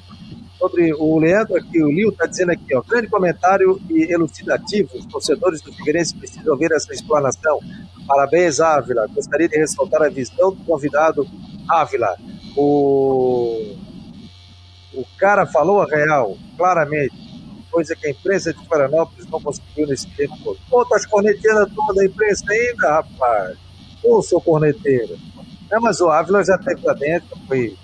Sobre 0.60 0.94
o 0.94 1.18
Leandro 1.18 1.56
aqui, 1.56 1.82
o 1.82 1.92
Lio 1.92 2.10
está 2.10 2.28
dizendo 2.28 2.52
aqui, 2.52 2.76
ó, 2.76 2.82
grande 2.82 3.08
comentário 3.08 3.80
e 3.90 4.12
elucidativo. 4.12 4.98
Os 4.98 5.06
torcedores 5.08 5.62
do 5.62 5.74
Figueirense 5.74 6.16
precisam 6.16 6.54
ouvir 6.54 6.72
essa 6.72 6.94
explanação. 6.94 7.60
Parabéns, 8.08 8.60
Ávila. 8.60 9.08
Gostaria 9.08 9.50
de 9.50 9.58
ressaltar 9.58 10.02
a 10.02 10.10
visão 10.10 10.52
do 10.52 10.64
convidado 10.64 11.28
Ávila. 11.70 12.16
O, 12.56 13.76
o 14.94 15.06
cara 15.18 15.46
falou 15.46 15.82
a 15.82 15.86
real, 15.86 16.38
claramente, 16.58 17.14
coisa 17.70 17.96
que 17.96 18.08
a 18.08 18.12
imprensa 18.12 18.54
de 18.54 18.66
Florianópolis 18.66 19.28
não 19.30 19.42
conseguiu 19.42 19.88
nesse 19.88 20.08
tempo. 20.16 20.58
Pô, 20.70 20.86
tá 20.86 20.98
corneteando 21.10 21.70
toda 21.76 22.02
a 22.02 22.06
imprensa 22.06 22.46
ainda, 22.50 22.90
rapaz. 22.90 23.58
Pô, 24.02 24.22
sou 24.22 24.42
corneteiro. 24.42 25.18
Não, 25.70 25.82
mas 25.82 26.00
o 26.00 26.10
Ávila 26.10 26.44
já 26.44 26.58
teve 26.58 26.82
lá 26.86 26.94
dentro, 26.94 27.38
foi 27.46 27.78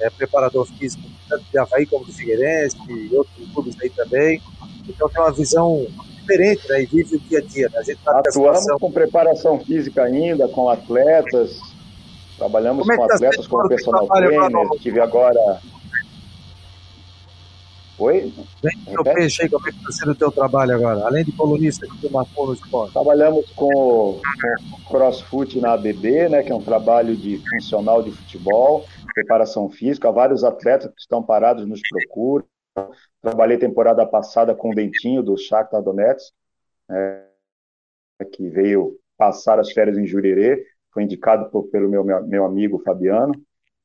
é, 0.00 0.08
preparador 0.10 0.66
físico 0.66 1.12
tanto 1.28 1.44
de 1.50 1.58
Havaí 1.58 1.86
como 1.86 2.04
do 2.04 2.12
Figueirense 2.12 2.76
e 2.88 3.14
outros 3.14 3.50
clubes 3.52 3.76
aí 3.80 3.90
também. 3.90 4.42
Então 4.88 5.08
tem 5.08 5.20
uma 5.20 5.32
visão 5.32 5.86
diferente, 6.22 6.68
né? 6.68 6.82
E 6.82 6.86
vive 6.86 7.16
o 7.16 7.20
dia 7.20 7.38
a 7.38 7.42
dia. 7.42 7.68
Né? 7.68 7.78
A 7.78 7.82
gente 7.82 7.98
tá 7.98 8.18
Atuamos 8.18 8.64
com 8.80 8.90
preparação 8.90 9.60
física 9.60 10.04
ainda, 10.04 10.48
com 10.48 10.68
atletas, 10.68 11.60
trabalhamos 12.38 12.88
é 12.88 12.96
com 12.96 13.06
tá 13.06 13.14
atletas 13.14 13.46
como 13.46 13.68
personal 13.68 14.06
trainer, 14.06 14.50
tive 14.80 15.00
agora... 15.00 15.60
Oi? 17.98 18.32
Vem 18.62 18.98
o 18.98 19.04
peixe 19.04 19.42
aí, 19.42 19.48
como 19.48 19.68
é 19.68 19.70
que 19.70 19.76
está 19.76 19.92
sendo 19.92 20.12
o 20.12 20.14
teu 20.14 20.32
trabalho 20.32 20.74
agora? 20.74 21.06
Além 21.06 21.24
de 21.24 21.30
colunista 21.32 21.86
que 21.86 21.98
tu 22.00 22.10
marcou 22.10 22.48
no 22.48 22.54
esporte. 22.54 22.94
Trabalhamos 22.94 23.48
com, 23.50 24.18
com 24.18 24.82
crossfoot 24.88 25.60
na 25.60 25.74
ABB, 25.74 26.28
né, 26.28 26.42
que 26.42 26.50
é 26.50 26.54
um 26.54 26.62
trabalho 26.62 27.14
de 27.14 27.40
funcional 27.48 28.02
de 28.02 28.10
futebol 28.10 28.84
preparação 29.12 29.68
física, 29.68 30.10
vários 30.10 30.42
atletas 30.42 30.90
que 30.92 31.00
estão 31.00 31.22
parados 31.22 31.66
nos 31.66 31.80
procuram. 31.88 32.44
Trabalhei 33.20 33.58
temporada 33.58 34.06
passada 34.06 34.54
com 34.54 34.70
o 34.70 34.74
Dentinho, 34.74 35.22
do 35.22 35.36
Shakhtar 35.36 35.82
Donetsk, 35.82 36.32
né, 36.88 37.26
que 38.32 38.48
veio 38.48 38.98
passar 39.16 39.58
as 39.58 39.72
férias 39.72 39.98
em 39.98 40.06
Jurerê, 40.06 40.64
foi 40.92 41.02
indicado 41.02 41.50
por, 41.50 41.64
pelo 41.68 41.88
meu, 41.88 42.04
meu, 42.04 42.26
meu, 42.26 42.44
amigo 42.44 42.82
Fabiano, 42.84 43.34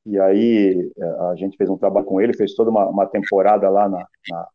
e 0.05 0.19
aí 0.19 0.91
eh, 0.97 1.17
a 1.31 1.35
gente 1.35 1.57
fez 1.57 1.69
um 1.69 1.77
trabalho 1.77 2.05
com 2.05 2.19
ele, 2.21 2.35
fez 2.35 2.53
toda 2.53 2.69
uma, 2.69 2.87
uma 2.87 3.05
temporada 3.05 3.69
lá 3.69 3.87
na, 3.89 4.05
na, 4.29 4.47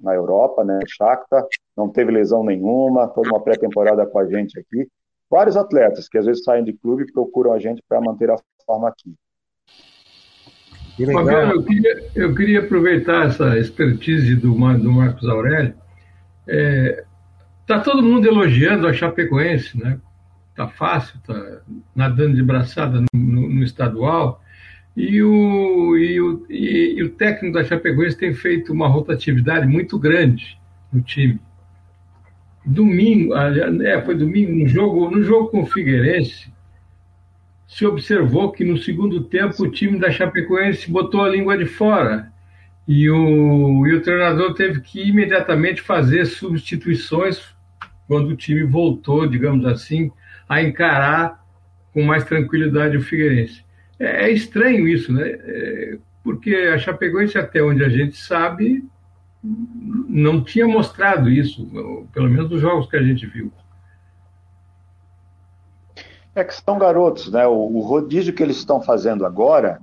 na 0.00 0.14
Europa, 0.14 0.64
né, 0.64 0.78
Shakhtar, 0.86 1.44
não 1.76 1.88
teve 1.88 2.10
lesão 2.10 2.44
nenhuma, 2.44 3.08
toda 3.08 3.28
uma 3.28 3.42
pré-temporada 3.42 4.06
com 4.06 4.18
a 4.18 4.26
gente 4.26 4.58
aqui. 4.58 4.88
Vários 5.28 5.56
atletas 5.56 6.08
que 6.08 6.18
às 6.18 6.26
vezes 6.26 6.42
saem 6.42 6.64
de 6.64 6.72
clube 6.72 7.04
e 7.04 7.12
procuram 7.12 7.52
a 7.52 7.58
gente 7.58 7.82
para 7.88 8.00
manter 8.00 8.30
a 8.30 8.36
forma 8.66 8.88
aqui. 8.88 9.14
Fabiano, 11.06 11.52
eu 11.52 11.62
queria, 11.62 12.06
eu 12.14 12.34
queria 12.34 12.60
aproveitar 12.60 13.26
essa 13.26 13.58
expertise 13.58 14.34
do, 14.36 14.52
do 14.78 14.92
Marcos 14.92 15.28
Aurélio. 15.28 15.74
Está 16.46 16.48
é, 16.48 17.04
tá 17.66 17.80
todo 17.80 18.02
mundo 18.02 18.26
elogiando 18.26 18.86
a 18.86 18.92
Chapecoense, 18.92 19.78
né? 19.78 19.98
Está 20.50 20.68
fácil, 20.68 21.16
está 21.18 21.60
nadando 21.94 22.34
de 22.34 22.42
braçada 22.42 23.00
no, 23.00 23.06
no, 23.14 23.48
no 23.48 23.62
estadual. 23.62 24.42
E 24.96 25.22
o, 25.22 25.96
e, 25.96 26.20
o, 26.20 26.46
e, 26.50 26.94
e 26.98 27.02
o 27.02 27.10
técnico 27.10 27.54
da 27.54 27.64
Chapecoense 27.64 28.16
tem 28.16 28.34
feito 28.34 28.72
uma 28.72 28.88
rotatividade 28.88 29.66
muito 29.66 29.98
grande 29.98 30.58
no 30.92 31.00
time. 31.00 31.40
Domingo, 32.66 33.34
é, 33.34 34.02
foi 34.02 34.14
domingo, 34.14 34.52
no 34.52 34.68
jogo, 34.68 35.10
no 35.10 35.22
jogo 35.22 35.48
com 35.48 35.62
o 35.62 35.66
Figueirense, 35.66 36.52
se 37.70 37.86
observou 37.86 38.50
que 38.50 38.64
no 38.64 38.76
segundo 38.76 39.22
tempo 39.22 39.62
o 39.62 39.70
time 39.70 39.96
da 39.96 40.10
Chapecoense 40.10 40.90
botou 40.90 41.22
a 41.22 41.28
língua 41.28 41.56
de 41.56 41.66
fora 41.66 42.32
e 42.86 43.08
o, 43.08 43.86
e 43.86 43.94
o 43.94 44.02
treinador 44.02 44.54
teve 44.54 44.80
que 44.80 45.08
imediatamente 45.08 45.80
fazer 45.80 46.26
substituições 46.26 47.40
quando 48.08 48.30
o 48.30 48.36
time 48.36 48.64
voltou, 48.64 49.24
digamos 49.24 49.64
assim, 49.64 50.10
a 50.48 50.60
encarar 50.60 51.44
com 51.94 52.02
mais 52.02 52.24
tranquilidade 52.24 52.96
o 52.96 53.02
Figueirense. 53.02 53.64
É, 54.00 54.24
é 54.24 54.32
estranho 54.32 54.88
isso, 54.88 55.12
né? 55.12 55.28
É, 55.28 55.98
porque 56.24 56.52
a 56.52 56.76
Chapecoense, 56.76 57.38
até 57.38 57.62
onde 57.62 57.84
a 57.84 57.88
gente 57.88 58.16
sabe, 58.16 58.84
não 60.08 60.42
tinha 60.42 60.66
mostrado 60.66 61.30
isso, 61.30 61.70
pelo 62.12 62.28
menos 62.28 62.50
nos 62.50 62.60
jogos 62.60 62.90
que 62.90 62.96
a 62.96 63.02
gente 63.02 63.26
viu. 63.26 63.52
É 66.34 66.44
que 66.44 66.54
são 66.54 66.78
garotos, 66.78 67.30
né? 67.30 67.46
O, 67.46 67.52
o, 67.52 67.80
rodízio 67.80 68.32
que 68.32 68.42
eles 68.42 68.56
estão 68.56 68.80
fazendo 68.80 69.26
agora, 69.26 69.80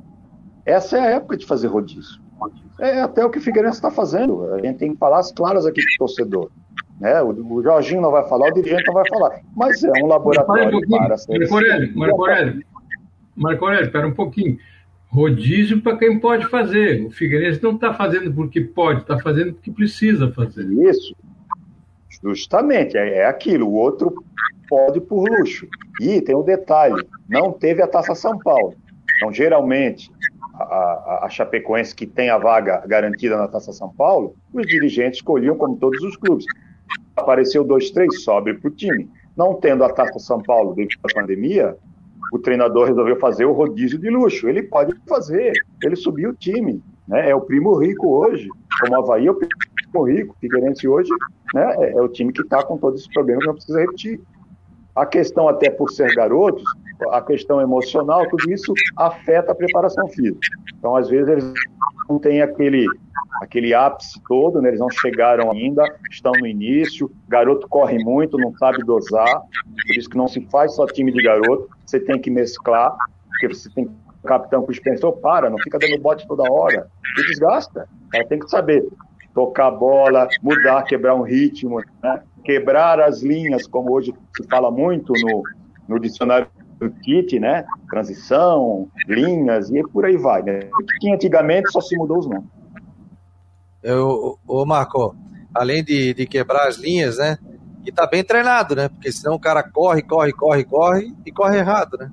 essa 0.66 0.98
é 0.98 1.00
a 1.02 1.10
época 1.12 1.38
de 1.38 1.46
fazer 1.46 1.68
rodízio. 1.68 2.22
É 2.80 3.02
até 3.02 3.26
o 3.26 3.30
que 3.30 3.40
o 3.40 3.42
Figueirense 3.42 3.78
está 3.78 3.92
fazendo. 3.92 4.54
A 4.54 4.62
gente 4.62 4.78
tem 4.78 4.96
palavras 4.96 5.32
claras 5.32 5.66
aqui 5.66 5.82
para 5.82 6.06
o 6.06 6.08
torcedor. 6.08 6.52
Né? 7.00 7.22
O, 7.22 7.56
o, 7.56 7.64
Jorginho 7.64 8.02
não 8.02 8.12
vai 8.12 8.28
falar, 8.28 8.50
o 8.50 8.54
dirigente 8.54 8.86
não 8.88 8.94
vai 8.94 9.08
falar. 9.10 9.40
Mas 9.56 9.84
é 9.84 9.92
um 10.04 10.08
laboratório 10.08 10.78
um 10.78 10.82
para 10.82 11.18
ser. 11.18 11.40
Marco 11.40 11.56
Aurélio, 11.56 11.98
Marco 11.98 12.22
Aurélio, 12.22 12.64
Marco 13.36 13.66
Aurélio, 13.66 13.86
espera 13.86 14.08
um 14.08 14.14
pouquinho. 14.14 14.58
Rodízio 15.10 15.82
para 15.82 15.98
quem 15.98 16.20
pode 16.20 16.48
fazer. 16.48 17.06
O 17.06 17.10
Figueirense 17.10 17.62
não 17.64 17.76
está 17.76 17.94
fazendo 17.94 18.34
porque 18.34 18.62
pode, 18.62 19.02
está 19.02 19.18
fazendo 19.20 19.54
porque 19.54 19.72
precisa 19.72 20.32
fazer. 20.32 20.64
Isso. 20.66 21.16
Justamente, 22.24 22.98
é, 22.98 23.20
é 23.20 23.26
aquilo. 23.26 23.68
O 23.68 23.74
outro 23.74 24.14
pode 24.68 25.00
por 25.02 25.28
luxo. 25.30 25.68
E 26.02 26.22
tem 26.22 26.36
um 26.36 26.44
detalhe: 26.44 27.08
não 27.28 27.52
teve 27.52 27.82
a 27.82 27.88
Taça 27.88 28.16
São 28.16 28.38
Paulo. 28.40 28.74
Então, 29.16 29.32
geralmente, 29.32 30.12
a, 30.54 30.64
a, 30.64 31.26
a 31.26 31.30
Chapecoense, 31.30 31.96
que 31.96 32.06
tem 32.06 32.30
a 32.30 32.38
vaga 32.38 32.84
garantida 32.86 33.38
na 33.38 33.48
Taça 33.48 33.72
São 33.72 33.90
Paulo, 33.90 34.36
os 34.54 34.66
dirigentes 34.68 35.20
escolhiam, 35.20 35.58
como 35.58 35.78
todos 35.78 36.02
os 36.04 36.16
clubes. 36.18 36.46
Apareceu 37.16 37.64
dois, 37.64 37.90
três, 37.92 38.24
sobe 38.24 38.54
para 38.54 38.68
o 38.68 38.72
time. 38.72 39.10
Não 39.36 39.56
tendo 39.56 39.84
a 39.84 39.90
Taça 39.90 40.20
São 40.20 40.42
Paulo 40.42 40.74
devido 40.74 41.00
à 41.04 41.14
pandemia, 41.14 41.78
o 42.32 42.40
treinador 42.40 42.88
resolveu 42.88 43.20
fazer 43.20 43.46
o 43.46 43.54
rodízio 43.54 43.98
de 43.98 44.10
luxo. 44.10 44.48
Ele 44.48 44.64
pode 44.64 44.96
fazer, 45.08 45.54
ele 45.84 45.96
subiu 45.96 46.32
o 46.32 46.36
time. 46.36 46.82
Né? 47.08 47.30
É 47.30 47.36
o 47.36 47.42
primo 47.42 47.76
rico 47.76 48.08
hoje, 48.08 48.48
como 48.80 48.94
o 48.94 49.00
Havaí 49.00 49.28
é 49.28 49.32
o 49.32 49.36
primo 49.36 49.52
rico. 50.04 50.36
Figueirense 50.40 50.88
hoje 50.88 51.10
né? 51.54 51.76
é, 51.80 51.92
é 51.92 52.02
o 52.02 52.08
time 52.08 52.32
que 52.32 52.42
está 52.42 52.64
com 52.64 52.78
todos 52.78 53.02
esses 53.02 53.14
problemas, 53.14 53.46
não 53.46 53.54
precisa 53.54 53.80
repetir. 53.80 54.22
A 54.96 55.06
questão, 55.06 55.48
até 55.48 55.70
por 55.70 55.92
ser 55.92 56.14
garotos, 56.16 56.64
a 57.12 57.22
questão 57.22 57.62
emocional, 57.62 58.28
tudo 58.30 58.52
isso 58.52 58.74
afeta 58.98 59.52
a 59.52 59.56
preparação 59.56 60.08
física. 60.08 60.40
Então, 60.76 60.96
às 60.96 61.08
vezes, 61.08 61.30
eles 61.30 61.54
não 62.10 62.18
têm 62.18 62.42
aquele, 62.42 62.86
aquele 63.42 63.76
ápice 63.76 64.20
todo, 64.28 64.60
né? 64.60 64.70
eles 64.70 64.80
não 64.80 64.90
chegaram 64.90 65.52
ainda, 65.52 65.84
estão 66.10 66.32
no 66.40 66.48
início. 66.48 67.12
Garoto 67.28 67.68
corre 67.68 68.04
muito, 68.04 68.38
não 68.38 68.52
sabe 68.58 68.84
dosar, 68.84 69.42
por 69.42 69.96
isso 69.96 70.10
que 70.10 70.18
não 70.18 70.28
se 70.28 70.42
faz 70.50 70.74
só 70.74 70.88
time 70.88 71.12
de 71.12 71.22
garoto, 71.22 71.70
você 71.86 72.00
tem 72.00 72.20
que 72.20 72.32
mesclar, 72.32 72.96
porque 73.30 73.50
você 73.50 73.70
tem 73.70 73.88
capitão 74.26 74.64
com 74.64 74.72
o 74.72 75.12
para, 75.14 75.50
não 75.50 75.58
fica 75.60 75.80
dando 75.80 75.98
bote 76.00 76.28
toda 76.28 76.52
hora, 76.52 76.88
e 77.18 77.28
desgasta. 77.28 77.88
Tem 78.28 78.40
que 78.40 78.50
saber 78.50 78.86
tocar 79.38 79.70
bola, 79.70 80.28
mudar, 80.42 80.82
quebrar 80.82 81.14
um 81.14 81.22
ritmo, 81.22 81.80
né? 82.02 82.24
quebrar 82.44 83.00
as 83.00 83.22
linhas, 83.22 83.68
como 83.68 83.94
hoje 83.94 84.12
se 84.36 84.48
fala 84.48 84.72
muito 84.72 85.14
no, 85.14 85.44
no 85.88 86.00
dicionário 86.00 86.48
do 86.80 86.90
kit, 86.90 87.40
né? 87.40 87.64
Transição, 87.88 88.90
linhas 89.08 89.70
e 89.70 89.84
por 89.84 90.06
aí 90.06 90.18
vai, 90.18 90.42
né? 90.42 90.62
Que 91.00 91.12
antigamente 91.12 91.72
só 91.72 91.80
se 91.80 91.96
mudou 91.96 92.18
os 92.18 92.28
nomes. 92.28 92.50
Eu, 93.84 94.40
ô 94.48 94.66
Marco, 94.66 95.16
além 95.54 95.84
de, 95.84 96.16
de 96.16 96.26
quebrar 96.26 96.68
as 96.68 96.78
linhas, 96.78 97.20
né? 97.20 97.38
E 97.86 97.92
tá 97.92 98.08
bem 98.08 98.24
treinado, 98.24 98.76
né? 98.76 98.90
Porque 98.90 99.12
senão 99.12 99.36
o 99.36 99.40
cara 99.40 99.62
corre, 99.62 100.02
corre, 100.02 100.34
corre, 100.34 100.64
corre 100.64 101.14
e 101.24 101.32
corre 101.32 101.60
errado, 101.60 101.96
né? 101.96 102.12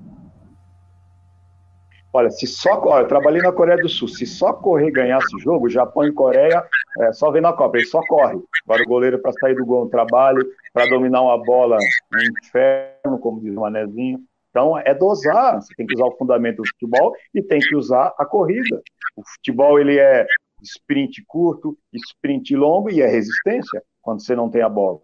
Olha, 2.16 2.30
se 2.30 2.46
só. 2.46 2.80
Olha, 2.86 3.02
eu 3.02 3.08
trabalhei 3.08 3.42
na 3.42 3.50
Coreia 3.50 3.76
do 3.76 3.88
Sul. 3.88 4.06
Se 4.06 4.24
só 4.24 4.52
correr 4.52 4.92
ganhasse 4.92 5.34
o 5.34 5.40
jogo, 5.40 5.68
Japão 5.68 6.06
e 6.06 6.12
Coreia 6.12 6.64
é, 7.00 7.12
só 7.12 7.28
vem 7.32 7.42
na 7.42 7.52
Copa, 7.52 7.76
ele 7.76 7.86
só 7.86 8.00
corre. 8.06 8.38
Agora 8.64 8.82
o 8.84 8.86
goleiro 8.86 9.18
para 9.18 9.32
sair 9.32 9.56
do 9.56 9.66
gol 9.66 9.82
é 9.82 9.86
um 9.86 9.88
trabalho, 9.88 10.48
para 10.72 10.88
dominar 10.88 11.22
uma 11.22 11.36
bola 11.44 11.76
é 11.76 12.16
um 12.16 12.22
inferno, 12.40 13.18
como 13.18 13.40
diz 13.40 13.56
o 13.56 13.60
Manezinho. 13.60 14.20
Então 14.48 14.78
é 14.78 14.94
dosar. 14.94 15.60
Você 15.60 15.74
tem 15.74 15.84
que 15.84 15.94
usar 15.96 16.04
o 16.04 16.16
fundamento 16.16 16.58
do 16.58 16.68
futebol 16.68 17.12
e 17.34 17.42
tem 17.42 17.58
que 17.58 17.74
usar 17.74 18.14
a 18.16 18.24
corrida. 18.24 18.80
O 19.16 19.22
futebol 19.34 19.80
ele 19.80 19.98
é 19.98 20.24
sprint 20.62 21.20
curto, 21.26 21.76
sprint 21.92 22.54
longo 22.54 22.90
e 22.90 23.02
é 23.02 23.08
resistência 23.08 23.82
quando 24.00 24.24
você 24.24 24.36
não 24.36 24.48
tem 24.48 24.62
a 24.62 24.68
bola. 24.68 25.00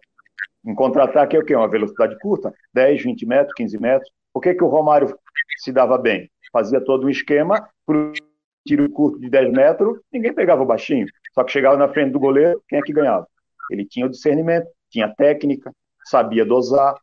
Em 0.65 0.73
contra-ataque 0.73 1.35
é 1.35 1.39
o 1.39 1.43
quê? 1.43 1.53
Uma 1.53 1.67
velocidade 1.67 2.17
curta, 2.19 2.53
10, 2.73 3.03
20 3.03 3.25
metros, 3.25 3.53
15 3.53 3.81
metros. 3.81 4.09
O 4.33 4.39
que, 4.39 4.53
que 4.53 4.63
o 4.63 4.69
Romário 4.69 5.13
se 5.57 5.73
dava 5.73 5.97
bem? 5.97 6.31
Fazia 6.51 6.81
todo 6.81 7.07
um 7.07 7.09
esquema, 7.09 7.67
pro 7.85 8.11
tiro 8.65 8.89
curto 8.89 9.19
de 9.19 9.29
10 9.29 9.51
metros, 9.51 9.99
ninguém 10.11 10.33
pegava 10.33 10.61
o 10.61 10.65
baixinho. 10.65 11.07
Só 11.33 11.43
que 11.43 11.51
chegava 11.51 11.77
na 11.77 11.87
frente 11.87 12.11
do 12.11 12.19
goleiro, 12.19 12.61
quem 12.67 12.79
é 12.79 12.81
que 12.81 12.93
ganhava? 12.93 13.27
Ele 13.69 13.85
tinha 13.85 14.05
o 14.05 14.09
discernimento, 14.09 14.67
tinha 14.89 15.13
técnica, 15.15 15.71
sabia 16.05 16.45
dosar, 16.45 16.95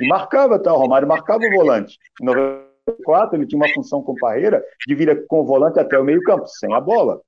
e 0.00 0.08
marcava, 0.08 0.58
tá? 0.58 0.72
O 0.72 0.78
Romário 0.78 1.08
marcava 1.08 1.40
o 1.44 1.56
volante. 1.56 1.98
Em 2.20 2.24
94, 2.24 3.36
ele 3.36 3.46
tinha 3.46 3.58
uma 3.58 3.72
função 3.72 4.02
com 4.02 4.14
Parreira 4.14 4.62
de 4.86 4.94
vir 4.94 5.26
com 5.26 5.40
o 5.40 5.44
volante 5.44 5.78
até 5.78 5.98
o 5.98 6.04
meio-campo, 6.04 6.46
sem 6.46 6.72
a 6.74 6.80
bola. 6.80 7.20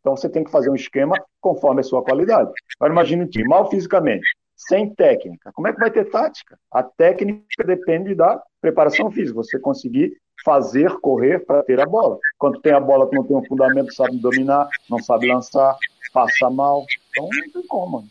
Então 0.00 0.16
você 0.16 0.28
tem 0.28 0.44
que 0.44 0.50
fazer 0.50 0.70
um 0.70 0.74
esquema 0.74 1.14
conforme 1.40 1.80
a 1.80 1.84
sua 1.84 2.02
qualidade. 2.02 2.50
Agora 2.78 2.92
imagine 2.92 3.24
um 3.24 3.28
time 3.28 3.48
mal 3.48 3.68
fisicamente, 3.68 4.26
sem 4.56 4.94
técnica. 4.94 5.50
Como 5.52 5.68
é 5.68 5.72
que 5.72 5.80
vai 5.80 5.90
ter 5.90 6.04
tática? 6.04 6.58
A 6.70 6.82
técnica 6.82 7.64
depende 7.64 8.14
da 8.14 8.42
preparação 8.60 9.10
física. 9.10 9.36
Você 9.36 9.58
conseguir 9.58 10.16
fazer 10.44 10.90
correr 11.00 11.44
para 11.44 11.62
ter 11.62 11.80
a 11.80 11.86
bola. 11.86 12.18
Quando 12.38 12.60
tem 12.60 12.72
a 12.72 12.80
bola 12.80 13.08
que 13.08 13.16
não 13.16 13.24
tem 13.24 13.36
um 13.36 13.44
fundamento, 13.44 13.94
sabe 13.94 14.18
dominar, 14.18 14.68
não 14.88 14.98
sabe 14.98 15.26
lançar, 15.26 15.76
passa 16.12 16.50
mal. 16.50 16.84
Então 17.10 17.28
não 17.32 17.52
tem 17.52 17.66
como. 17.66 18.06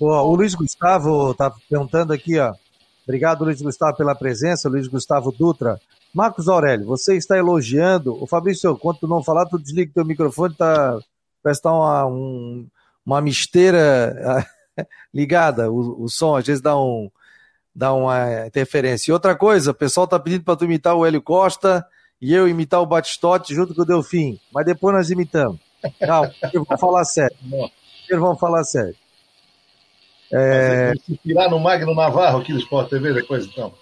o 0.00 0.34
Luiz 0.34 0.54
Gustavo 0.54 1.32
está 1.32 1.52
perguntando 1.68 2.12
aqui, 2.12 2.38
ó. 2.38 2.54
Obrigado, 3.04 3.44
Luiz 3.44 3.60
Gustavo, 3.60 3.96
pela 3.96 4.14
presença. 4.14 4.68
Luiz 4.68 4.86
Gustavo 4.86 5.32
Dutra. 5.32 5.80
Marcos 6.14 6.48
Aurélio, 6.48 6.86
você 6.86 7.16
está 7.16 7.36
elogiando. 7.36 8.22
O 8.22 8.26
Fabrício, 8.26 8.76
quando 8.76 8.98
tu 8.98 9.08
não 9.08 9.24
falar, 9.24 9.46
tu 9.46 9.58
desliga 9.58 9.90
o 9.90 9.94
teu 9.94 10.04
microfone, 10.04 10.54
tá, 10.54 10.98
parece 11.42 11.60
estar 11.60 11.70
tá 11.70 11.76
uma, 11.76 12.06
um, 12.06 12.66
uma 13.04 13.20
misteira 13.20 14.46
ligada. 15.12 15.70
O, 15.70 16.04
o 16.04 16.08
som 16.08 16.36
às 16.36 16.46
vezes 16.46 16.62
dá 16.62 16.78
um, 16.78 17.10
dá 17.74 17.92
uma 17.92 18.46
interferência. 18.46 19.10
E 19.10 19.12
outra 19.12 19.34
coisa, 19.34 19.70
o 19.70 19.74
pessoal 19.74 20.06
tá 20.06 20.18
pedindo 20.18 20.44
para 20.44 20.56
tu 20.56 20.64
imitar 20.64 20.94
o 20.94 21.04
Hélio 21.06 21.22
Costa 21.22 21.86
e 22.20 22.32
eu 22.32 22.46
imitar 22.46 22.80
o 22.80 22.86
Batistote 22.86 23.54
junto 23.54 23.74
com 23.74 23.82
o 23.82 23.86
Delfim. 23.86 24.38
Mas 24.52 24.66
depois 24.66 24.94
nós 24.94 25.10
imitamos. 25.10 25.58
Não, 26.00 26.30
vamos 26.52 26.80
falar 26.80 27.04
sério. 27.04 27.36
Primeiro 27.38 28.26
vamos 28.26 28.38
falar 28.38 28.64
sério. 28.64 28.94
É... 30.32 30.92
Se 31.04 31.16
tirar 31.18 31.50
no 31.50 31.58
Magno 31.58 31.94
Navarro 31.94 32.40
aqui 32.40 32.52
do 32.52 32.58
Sport 32.60 32.88
TV 32.88 33.12
depois, 33.12 33.44
então. 33.46 33.72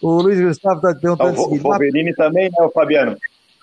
o 0.00 0.22
Luiz 0.22 0.40
Gustavo 0.40 0.76
está 0.76 0.94
perguntando 0.94 1.38
o, 1.40 1.54
o 1.54 1.58
Wolverine 1.58 2.14
também, 2.14 2.44
né, 2.44 2.64
o 2.64 2.70
Fabiano? 2.70 3.16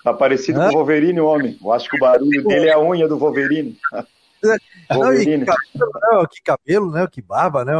Tá 0.04 0.14
parecido 0.14 0.60
Hã? 0.60 0.68
com 0.68 0.74
o 0.74 0.78
Wolverine, 0.78 1.20
o 1.20 1.26
homem. 1.26 1.58
Eu 1.62 1.72
acho 1.72 1.88
que 1.88 1.96
o 1.96 2.00
barulho 2.00 2.44
dele 2.44 2.68
é 2.68 2.72
a 2.72 2.80
unha 2.80 3.08
do 3.08 3.18
Wolverine. 3.18 3.76
Wolverine. 4.90 5.44
Não, 5.44 5.54
que, 5.54 5.60
cabelo, 5.90 6.20
né? 6.22 6.26
que 6.30 6.42
cabelo, 6.42 6.90
né? 6.92 7.08
Que 7.10 7.20
barba, 7.20 7.64
né? 7.64 7.74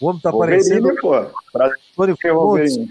O 0.00 0.08
homem 0.08 0.20
tá 0.20 0.30
Wolverine, 0.30 0.62
parecendo. 0.62 0.94
Pô, 1.00 1.10
pra... 1.52 1.70
Wolverine. 2.34 2.88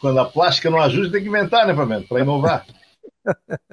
Quando 0.00 0.20
a 0.20 0.24
plástica 0.24 0.70
não 0.70 0.80
ajuda, 0.80 1.12
tem 1.12 1.22
que 1.22 1.28
inventar, 1.28 1.66
né, 1.66 1.74
Flamengo? 1.74 2.06
Para 2.08 2.20
inovar. 2.20 2.66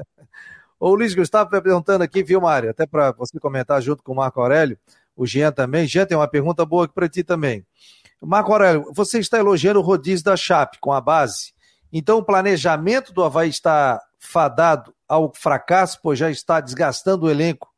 o 0.80 0.96
Luiz 0.96 1.14
Gustavo 1.14 1.46
está 1.46 1.62
perguntando 1.62 2.04
aqui, 2.04 2.24
viu, 2.24 2.42
Mário? 2.42 2.70
Até 2.70 2.86
para 2.86 3.12
você 3.12 3.40
comentar 3.40 3.82
junto 3.82 4.04
com 4.04 4.14
o 4.14 4.16
Marco 4.16 4.42
Aurélio, 4.42 4.78
o 5.16 5.26
Jean 5.26 5.52
também. 5.52 5.88
Jean 5.88 6.06
tem 6.06 6.18
uma 6.18 6.28
pergunta 6.28 6.66
boa 6.66 6.86
aqui 6.86 6.94
para 6.94 7.10
ti 7.10 7.24
também. 7.24 7.66
Marco 8.22 8.52
Aurélio, 8.52 8.92
você 8.94 9.20
está 9.20 9.38
elogiando 9.38 9.80
o 9.80 9.84
rodízio 9.84 10.26
da 10.26 10.36
Chape 10.36 10.80
com 10.80 10.92
a 10.92 11.00
base. 11.00 11.54
Então, 11.94 12.18
o 12.18 12.24
planejamento 12.24 13.14
do 13.14 13.24
Havaí 13.24 13.50
está 13.50 14.02
fadado 14.20 14.94
ao 15.08 15.32
fracasso, 15.34 16.00
pois 16.02 16.18
já 16.18 16.32
está 16.32 16.60
desgastando 16.60 17.26
o 17.26 17.30
elenco 17.30 17.70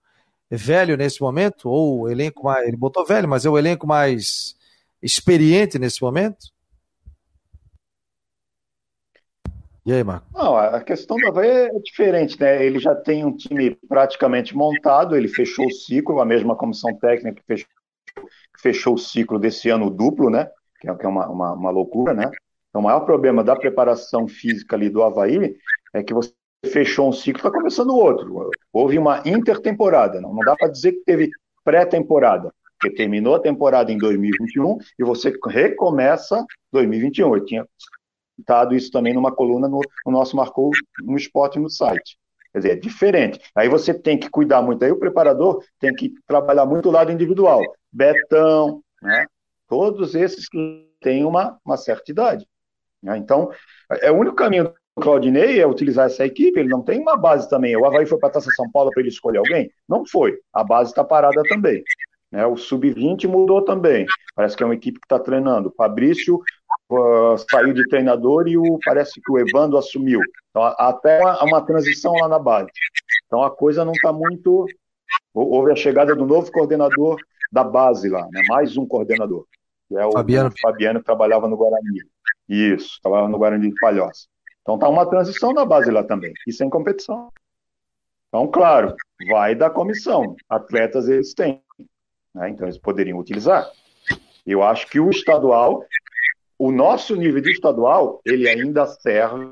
velho 0.50 0.96
nesse 0.96 1.22
momento? 1.22 1.70
Ou 1.70 2.02
o 2.02 2.10
elenco 2.10 2.46
mais. 2.46 2.68
Ele 2.68 2.78
botou 2.78 3.06
velho, 3.06 3.28
mas 3.28 3.46
é 3.46 3.50
o 3.50 3.58
elenco 3.58 3.86
mais 3.86 4.57
experiente 5.02 5.78
nesse 5.78 6.02
momento? 6.02 6.48
E 9.86 9.94
aí, 9.94 10.04
Marco? 10.04 10.28
Não, 10.34 10.58
a 10.58 10.82
questão 10.82 11.16
do 11.16 11.28
Havaí 11.30 11.50
é 11.50 11.80
diferente, 11.80 12.38
né? 12.38 12.66
Ele 12.66 12.78
já 12.78 12.94
tem 12.94 13.24
um 13.24 13.34
time 13.34 13.74
praticamente 13.88 14.54
montado, 14.54 15.16
ele 15.16 15.30
fechou 15.30 15.66
o 15.66 15.72
ciclo, 15.72 16.20
a 16.20 16.26
mesma 16.26 16.58
comissão 16.58 16.94
técnica 16.98 17.40
que 17.40 17.48
fechou, 17.48 17.70
fechou 18.60 18.94
o 18.96 18.98
ciclo 18.98 19.40
desse 19.40 19.70
ano 19.70 19.90
duplo, 19.90 20.30
né? 20.30 20.50
Que 20.82 20.90
é, 20.90 20.94
que 20.94 21.06
é 21.06 21.10
uma, 21.10 21.30
uma, 21.30 21.54
uma 21.54 21.70
loucura, 21.70 22.14
né? 22.14 22.30
Então, 22.70 22.82
o 22.82 22.84
maior 22.84 23.00
problema 23.02 23.46
da 23.46 23.56
preparação 23.56 24.28
física 24.28 24.76
ali 24.76 24.90
do 24.90 25.02
Havaí 25.02 25.56
é 25.94 26.04
que 26.04 26.14
você 26.14 26.34
fechou 26.66 27.08
um 27.08 27.14
ciclo, 27.14 27.40
está 27.40 27.50
começando 27.50 27.96
outro. 27.96 28.52
Houve 28.74 29.00
uma 29.00 29.24
intertemporada, 29.26 30.20
não, 30.20 30.34
não 30.34 30.42
dá 30.42 30.54
para 30.58 30.68
dizer 30.68 30.92
que 30.92 31.06
teve 31.06 31.32
pré-temporada 31.64 32.54
porque 32.80 32.96
terminou 32.96 33.36
a 33.36 33.40
temporada 33.40 33.92
em 33.92 33.98
2021 33.98 34.78
e 35.00 35.04
você 35.04 35.34
recomeça 35.48 36.46
2021. 36.72 37.36
Eu 37.36 37.46
tinha 37.46 37.68
citado 38.36 38.76
isso 38.76 38.92
também 38.92 39.14
numa 39.14 39.32
coluna 39.32 39.68
no, 39.68 39.82
no 40.06 40.12
nosso 40.12 40.36
Marcou 40.36 40.70
no 41.02 41.18
Esporte 41.18 41.60
no 41.60 41.70
site. 41.70 42.18
Quer 42.52 42.60
dizer, 42.60 42.72
é 42.72 42.76
diferente. 42.76 43.40
Aí 43.56 43.68
você 43.68 43.94
tem 43.94 44.18
que 44.18 44.30
cuidar 44.30 44.62
muito. 44.62 44.84
Aí 44.84 44.92
o 44.92 45.00
preparador 45.00 45.64
tem 45.80 45.94
que 45.94 46.14
trabalhar 46.26 46.66
muito 46.66 46.90
o 46.90 46.92
lado 46.92 47.12
individual. 47.12 47.62
Betão, 47.92 48.82
né? 49.02 49.26
todos 49.68 50.16
esses 50.16 50.48
que 50.48 50.88
têm 51.02 51.26
uma, 51.26 51.60
uma 51.66 51.78
certa 51.78 52.12
idade. 52.12 52.48
Né? 53.02 53.18
Então, 53.18 53.52
é 54.02 54.12
o 54.12 54.18
único 54.18 54.36
caminho 54.36 54.66
do 54.66 54.74
Claudinei 55.02 55.60
é 55.60 55.68
utilizar 55.68 56.08
essa 56.08 56.26
equipe. 56.26 56.60
Ele 56.60 56.70
não 56.70 56.82
tem 56.82 57.00
uma 57.00 57.18
base 57.18 57.50
também. 57.50 57.76
O 57.76 57.86
Havaí 57.86 58.06
foi 58.06 58.18
para 58.18 58.30
a 58.30 58.32
Taça 58.34 58.50
São 58.56 58.70
Paulo 58.72 58.92
para 58.92 59.02
ele 59.02 59.10
escolher 59.10 59.40
alguém? 59.40 59.70
Não 59.88 60.06
foi. 60.06 60.38
A 60.54 60.64
base 60.64 60.92
está 60.92 61.04
parada 61.04 61.42
também. 61.50 61.84
Né? 62.32 62.46
O 62.46 62.58
sub-20 62.58 63.28
mudou 63.28 63.64
também. 63.64 64.06
Parece 64.36 64.56
que 64.56 64.64
é 64.64 64.66
uma 64.66 64.76
equipe 64.76 65.00
que 65.00 65.06
está 65.06 65.20
treinando. 65.20 65.74
Fabrício 65.76 66.42
uh, 66.90 67.38
saiu 67.50 67.74
de 67.74 67.88
treinador 67.88 68.48
e 68.48 68.58
o, 68.58 68.80
parece 68.86 69.20
que 69.22 69.32
o 69.32 69.40
Evandro 69.40 69.78
assumiu. 69.78 70.20
Então, 70.50 70.64
até 70.78 71.20
uma, 71.20 71.44
uma 71.44 71.62
transição 71.66 72.14
lá 72.14 72.28
na 72.28 72.40
base. 72.40 72.70
Então 73.28 73.44
a 73.44 73.52
coisa 73.52 73.86
não 73.86 73.92
está 73.92 74.12
muito. 74.12 74.66
Houve 75.34 75.72
a 75.72 75.76
chegada 75.76 76.16
do 76.16 76.26
novo 76.26 76.52
coordenador 76.52 77.18
da 77.52 77.64
base 77.64 78.10
lá, 78.10 78.28
né? 78.32 78.42
mais 78.50 78.76
um 78.76 78.86
coordenador, 78.86 79.46
que 79.88 79.96
é 79.96 80.06
o 80.06 80.12
Fabiano, 80.12 80.50
o 80.50 80.60
Fabiano 80.60 81.00
que 81.00 81.06
trabalhava 81.06 81.48
no 81.48 81.56
Guarani. 81.56 82.02
Isso, 82.50 83.00
trabalhava 83.02 83.30
no 83.30 83.38
Guarani 83.38 83.70
de 83.70 83.80
Palhoça. 83.80 84.28
Então 84.62 84.76
está 84.76 84.90
uma 84.90 85.06
transição 85.06 85.54
na 85.54 85.66
base 85.66 85.92
lá 85.92 86.04
também, 86.04 86.34
e 86.46 86.52
sem 86.52 86.70
competição. 86.70 87.32
Então, 88.28 88.48
claro, 88.48 88.94
vai 89.30 89.56
da 89.56 89.70
comissão. 89.70 90.36
Atletas 90.50 91.08
eles 91.08 91.34
têm. 91.34 91.62
Né? 92.38 92.50
Então, 92.52 92.68
eles 92.68 92.78
poderiam 92.78 93.18
utilizar. 93.18 93.68
Eu 94.46 94.64
acho 94.64 94.88
que 94.88 95.00
o 95.00 95.10
estadual, 95.10 95.84
o 96.58 96.72
nosso 96.72 97.16
nível 97.16 97.42
de 97.42 97.52
estadual, 97.52 98.22
ele 98.24 98.48
ainda 98.48 98.86
serve. 98.86 99.48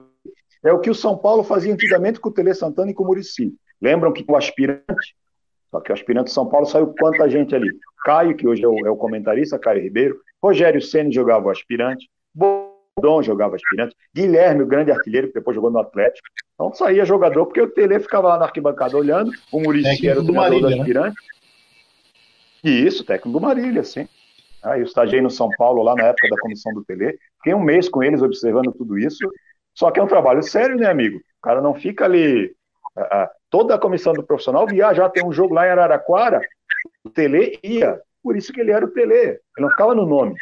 É 0.63 0.71
o 0.71 0.79
que 0.79 0.89
o 0.89 0.95
São 0.95 1.17
Paulo 1.17 1.43
fazia 1.43 1.73
antigamente 1.73 2.19
com 2.19 2.29
o 2.29 2.31
Tele 2.31 2.53
Santana 2.53 2.91
e 2.91 2.93
com 2.93 3.03
o 3.03 3.07
Murici. 3.07 3.53
Lembram 3.81 4.13
que 4.13 4.23
o 4.27 4.35
aspirante, 4.35 5.15
só 5.69 5.81
que 5.81 5.91
o 5.91 5.93
aspirante 5.93 6.31
São 6.31 6.47
Paulo 6.47 6.65
saiu 6.65 6.93
quanta 6.97 7.29
gente 7.29 7.53
ali? 7.53 7.69
Caio, 8.05 8.35
que 8.35 8.47
hoje 8.47 8.63
é 8.63 8.67
o, 8.67 8.85
é 8.85 8.89
o 8.89 8.95
comentarista, 8.95 9.59
Caio 9.59 9.81
Ribeiro. 9.81 10.19
Rogério 10.41 10.81
Senna 10.81 11.11
jogava 11.11 11.47
o 11.47 11.49
aspirante. 11.49 12.09
Bodon 12.33 13.21
jogava 13.21 13.55
aspirante. 13.55 13.95
Guilherme, 14.13 14.63
o 14.63 14.67
grande 14.67 14.91
artilheiro, 14.91 15.27
que 15.27 15.33
depois 15.33 15.55
jogou 15.55 15.71
no 15.71 15.79
Atlético. 15.79 16.27
Então 16.53 16.73
saía 16.73 17.03
jogador, 17.03 17.45
porque 17.45 17.61
o 17.61 17.69
Tele 17.69 17.99
ficava 17.99 18.29
lá 18.29 18.37
na 18.37 18.45
arquibancada 18.45 18.95
olhando. 18.95 19.31
O 19.51 19.59
Murici 19.59 20.07
era 20.07 20.21
o 20.21 20.23
treinador 20.23 20.61
Marília, 20.61 20.69
do 20.69 20.75
né? 20.75 20.81
aspirante. 20.81 21.15
Né? 21.15 21.34
E 22.65 22.87
isso, 22.87 23.05
técnico 23.05 23.37
do 23.37 23.45
Marília, 23.45 23.83
sim. 23.83 24.09
Ah, 24.63 24.79
eu 24.79 24.85
estagiei 24.85 25.21
no 25.21 25.29
São 25.29 25.47
Paulo 25.55 25.83
lá 25.83 25.93
na 25.93 26.05
época 26.05 26.27
da 26.27 26.37
comissão 26.39 26.73
do 26.73 26.83
Tele. 26.83 27.15
Fiquei 27.37 27.53
um 27.53 27.61
mês 27.61 27.87
com 27.87 28.01
eles 28.01 28.23
observando 28.23 28.73
tudo 28.73 28.97
isso. 28.97 29.19
Só 29.75 29.91
que 29.91 29.99
é 29.99 30.03
um 30.03 30.07
trabalho 30.07 30.41
sério, 30.41 30.75
né, 30.75 30.89
amigo? 30.89 31.17
O 31.17 31.41
cara 31.43 31.61
não 31.61 31.75
fica 31.75 32.05
ali. 32.05 32.55
toda 33.51 33.75
a 33.75 33.79
comissão 33.79 34.13
do 34.13 34.23
profissional 34.23 34.65
viaja, 34.65 35.07
tem 35.09 35.23
um 35.23 35.31
jogo 35.31 35.53
lá 35.53 35.67
em 35.67 35.69
Araraquara, 35.69 36.41
o 37.03 37.09
Tele 37.11 37.59
ia. 37.63 38.01
Por 38.23 38.35
isso 38.35 38.51
que 38.51 38.61
ele 38.61 38.71
era 38.71 38.83
o 38.83 38.89
Tele. 38.89 39.13
Ele 39.13 39.39
não 39.59 39.69
ficava 39.69 39.93
no 39.93 40.07
nome. 40.07 40.33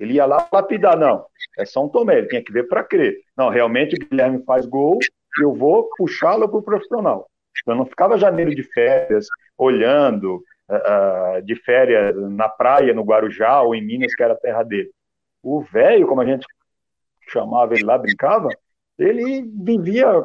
Ele 0.00 0.14
ia 0.14 0.26
lá 0.26 0.48
lapidar, 0.52 0.98
não. 0.98 1.26
É 1.56 1.64
São 1.64 1.88
Tomé, 1.88 2.18
ele 2.18 2.28
tinha 2.28 2.42
que 2.42 2.52
ver 2.52 2.66
para 2.66 2.82
crer. 2.82 3.18
Não, 3.36 3.50
realmente 3.50 3.94
o 3.94 4.08
Guilherme 4.08 4.42
faz 4.44 4.66
gol, 4.66 4.98
eu 5.40 5.54
vou 5.54 5.88
puxá-lo 5.96 6.48
para 6.48 6.58
o 6.58 6.62
profissional. 6.62 7.28
Eu 7.66 7.74
não 7.74 7.86
ficava 7.86 8.18
janeiro 8.18 8.54
de 8.54 8.62
férias, 8.62 9.26
olhando, 9.56 10.42
uh, 10.68 11.42
de 11.42 11.54
férias 11.56 12.14
na 12.30 12.48
praia, 12.48 12.94
no 12.94 13.04
Guarujá 13.04 13.62
ou 13.62 13.74
em 13.74 13.84
Minas, 13.84 14.14
que 14.14 14.22
era 14.22 14.34
a 14.34 14.38
terra 14.38 14.62
dele. 14.62 14.90
O 15.42 15.60
velho, 15.62 16.06
como 16.06 16.20
a 16.20 16.26
gente 16.26 16.46
chamava 17.28 17.74
ele 17.74 17.84
lá, 17.84 17.98
brincava, 17.98 18.48
ele 18.98 19.42
vivia 19.64 20.22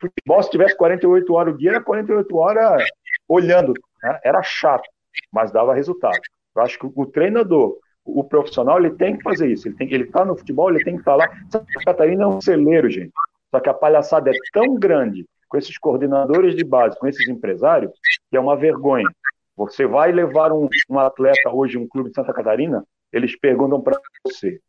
futebol, 0.00 0.42
se 0.42 0.50
tivesse 0.50 0.76
48 0.76 1.32
horas 1.32 1.54
o 1.54 1.58
dia, 1.58 1.70
era 1.70 1.80
48 1.80 2.36
horas 2.36 2.84
olhando. 3.28 3.72
Né? 4.02 4.20
Era 4.24 4.42
chato, 4.42 4.88
mas 5.32 5.50
dava 5.50 5.74
resultado. 5.74 6.20
Eu 6.54 6.62
acho 6.62 6.78
que 6.78 6.86
o 6.86 7.06
treinador, 7.06 7.76
o 8.04 8.22
profissional, 8.22 8.78
ele 8.78 8.90
tem 8.90 9.16
que 9.16 9.22
fazer 9.22 9.48
isso. 9.48 9.66
Ele 9.66 9.76
tem 9.76 9.92
ele 9.92 10.06
tá 10.06 10.24
no 10.24 10.36
futebol, 10.36 10.70
ele 10.70 10.84
tem 10.84 10.94
que 10.94 11.00
estar 11.00 11.16
lá. 11.16 11.28
Santa 11.50 11.66
Catarina 11.84 12.24
é 12.24 12.26
um 12.26 12.40
celeiro, 12.40 12.90
gente. 12.90 13.12
Só 13.50 13.60
que 13.60 13.68
a 13.68 13.74
palhaçada 13.74 14.30
é 14.30 14.34
tão 14.52 14.74
grande 14.74 15.26
com 15.48 15.56
esses 15.56 15.78
coordenadores 15.78 16.54
de 16.54 16.64
base, 16.64 16.98
com 16.98 17.06
esses 17.06 17.28
empresários, 17.28 17.92
que 18.30 18.36
é 18.36 18.40
uma 18.40 18.56
vergonha. 18.56 19.08
Você 19.56 19.86
vai 19.86 20.10
levar 20.10 20.52
um, 20.52 20.68
um 20.90 20.98
atleta 20.98 21.50
hoje, 21.50 21.78
um 21.78 21.86
clube 21.86 22.10
de 22.10 22.14
Santa 22.16 22.32
Catarina, 22.32 22.84
eles 23.12 23.38
perguntam 23.38 23.80
para 23.80 23.98
você: 24.24 24.60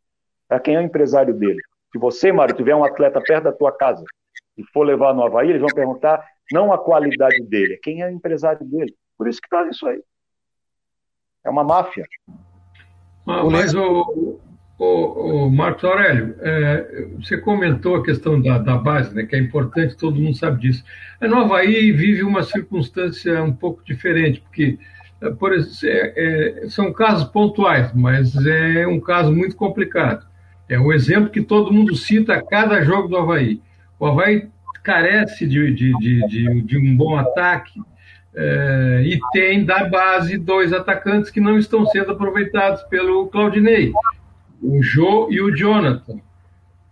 É 0.48 0.58
quem 0.58 0.76
é 0.76 0.78
o 0.78 0.82
empresário 0.82 1.34
dele. 1.34 1.60
Se 1.92 1.98
você, 1.98 2.30
Mário, 2.30 2.54
tiver 2.54 2.74
um 2.74 2.84
atleta 2.84 3.20
perto 3.20 3.44
da 3.44 3.52
tua 3.52 3.72
casa 3.72 4.04
e 4.56 4.64
for 4.72 4.84
levar 4.84 5.14
no 5.14 5.24
Havaí, 5.24 5.48
eles 5.50 5.60
vão 5.60 5.70
perguntar 5.74 6.24
não 6.52 6.72
a 6.72 6.78
qualidade 6.78 7.42
dele, 7.42 7.74
é 7.74 7.78
quem 7.82 8.02
é 8.02 8.06
o 8.06 8.10
empresário 8.10 8.64
dele. 8.64 8.94
Por 9.18 9.28
isso 9.28 9.40
que 9.40 9.46
está 9.46 9.68
isso 9.68 9.86
aí. 9.86 10.00
É 11.44 11.50
uma 11.50 11.64
máfia. 11.64 12.06
Mas, 13.24 13.74
o, 13.74 14.38
o, 14.78 15.46
o 15.46 15.50
Marcos 15.50 15.84
Aurélio, 15.84 16.34
é, 16.40 17.06
você 17.18 17.38
comentou 17.38 17.96
a 17.96 18.04
questão 18.04 18.40
da, 18.40 18.58
da, 18.58 18.76
base, 18.76 19.14
né, 19.14 19.24
que 19.24 19.34
é 19.34 19.38
importante, 19.38 19.96
todo 19.96 20.20
mundo 20.20 20.36
sabe 20.36 20.60
disso. 20.60 20.84
A 21.20 21.26
Nova 21.26 21.56
Havaí 21.56 21.92
vive 21.92 22.22
uma 22.22 22.42
circunstância 22.42 23.42
um 23.42 23.52
pouco 23.52 23.82
diferente, 23.84 24.40
porque 24.40 24.78
é, 25.22 25.30
por, 25.30 25.54
é, 25.54 25.62
é, 25.84 26.68
são 26.68 26.92
casos 26.92 27.24
pontuais, 27.28 27.90
mas 27.94 28.34
é 28.44 28.86
um 28.86 29.00
caso 29.00 29.32
muito 29.32 29.56
complicado. 29.56 30.26
É 30.68 30.78
o 30.78 30.92
exemplo 30.92 31.30
que 31.30 31.40
todo 31.40 31.72
mundo 31.72 31.96
cita 31.96 32.34
a 32.34 32.42
cada 32.42 32.82
jogo 32.82 33.08
do 33.08 33.16
Havaí. 33.16 33.62
O 33.98 34.04
Havaí 34.04 34.48
carece 34.82 35.46
de, 35.46 35.72
de, 35.72 35.92
de, 35.98 36.26
de, 36.26 36.62
de 36.62 36.78
um 36.78 36.94
bom 36.94 37.16
ataque, 37.16 37.80
é, 38.34 39.02
e 39.06 39.18
tem 39.32 39.64
da 39.64 39.86
base 39.86 40.36
dois 40.36 40.70
atacantes 40.74 41.30
que 41.30 41.40
não 41.40 41.56
estão 41.56 41.86
sendo 41.86 42.12
aproveitados 42.12 42.82
pelo 42.82 43.28
Claudinei 43.28 43.90
o 44.62 44.82
Jô 44.82 45.28
e 45.30 45.40
o 45.40 45.54
Jonathan. 45.54 46.18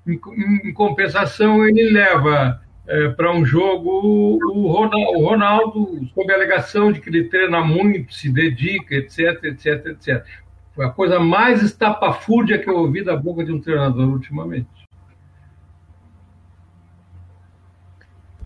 Em, 0.07 0.21
em 0.65 0.73
compensação, 0.73 1.67
ele 1.67 1.91
leva 1.91 2.61
é, 2.87 3.09
para 3.09 3.33
um 3.33 3.45
jogo 3.45 4.39
o 4.53 4.71
Ronaldo, 4.71 5.19
o 5.19 5.25
Ronaldo, 5.25 6.09
sob 6.15 6.33
a 6.33 6.37
alegação 6.37 6.93
de 6.93 7.01
que 7.01 7.09
ele 7.09 7.25
treina 7.25 7.63
muito, 7.63 8.13
se 8.13 8.31
dedica, 8.31 8.95
etc, 8.95 9.43
etc, 9.45 9.87
etc. 9.87 10.27
Foi 10.75 10.85
a 10.85 10.91
coisa 10.91 11.19
mais 11.19 11.63
estapafúrdia 11.63 12.59
que 12.59 12.69
eu 12.69 12.77
ouvi 12.77 13.03
da 13.03 13.17
boca 13.17 13.45
de 13.45 13.53
um 13.53 13.61
treinador 13.61 14.09
ultimamente. 14.09 14.69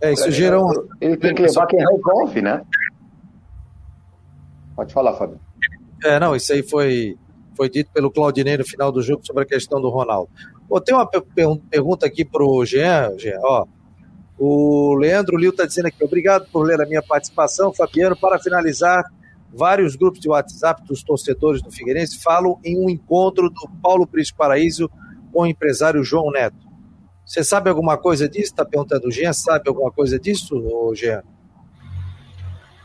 É, 0.00 0.12
isso 0.12 0.30
gerou. 0.30 0.88
Ele 1.00 1.16
tem 1.16 1.34
que 1.34 1.42
levar 1.42 1.66
quem 1.66 1.80
resolve, 1.80 2.40
né? 2.40 2.62
Pode 4.76 4.92
falar, 4.92 5.14
Fábio. 5.14 5.40
É, 6.04 6.20
não, 6.20 6.36
isso 6.36 6.52
aí 6.52 6.62
foi 6.62 7.18
foi 7.58 7.68
dito 7.68 7.90
pelo 7.92 8.08
Claudinei 8.08 8.56
no 8.56 8.64
final 8.64 8.92
do 8.92 9.02
jogo 9.02 9.26
sobre 9.26 9.42
a 9.42 9.46
questão 9.46 9.80
do 9.80 9.88
Ronaldo. 9.88 10.30
Pô, 10.68 10.80
tem 10.80 10.94
uma 10.94 11.04
per 11.04 11.22
pergunta 11.68 12.06
aqui 12.06 12.24
para 12.24 12.44
o 12.44 12.64
Jean, 12.64 13.18
Jean. 13.18 13.40
O 14.38 14.94
Leandro 14.94 15.36
Lio 15.36 15.50
está 15.50 15.66
dizendo 15.66 15.86
aqui, 15.86 16.04
obrigado 16.04 16.46
por 16.52 16.64
ler 16.64 16.80
a 16.80 16.86
minha 16.86 17.02
participação, 17.02 17.74
Fabiano. 17.74 18.16
Para 18.16 18.38
finalizar, 18.38 19.02
vários 19.52 19.96
grupos 19.96 20.20
de 20.20 20.28
WhatsApp 20.28 20.84
dos 20.86 21.02
torcedores 21.02 21.60
do 21.60 21.72
Figueirense 21.72 22.22
falam 22.22 22.60
em 22.64 22.78
um 22.78 22.88
encontro 22.88 23.50
do 23.50 23.68
Paulo 23.82 24.06
Príncipe 24.06 24.38
Paraíso 24.38 24.88
com 25.32 25.42
o 25.42 25.46
empresário 25.46 26.04
João 26.04 26.30
Neto. 26.30 26.68
Você 27.26 27.42
sabe 27.42 27.68
alguma 27.68 27.98
coisa 27.98 28.28
disso? 28.28 28.52
Está 28.52 28.64
perguntando 28.64 29.08
o 29.08 29.10
Jean, 29.10 29.32
sabe 29.32 29.68
alguma 29.68 29.90
coisa 29.90 30.16
disso, 30.18 30.54
Jean? 30.94 31.22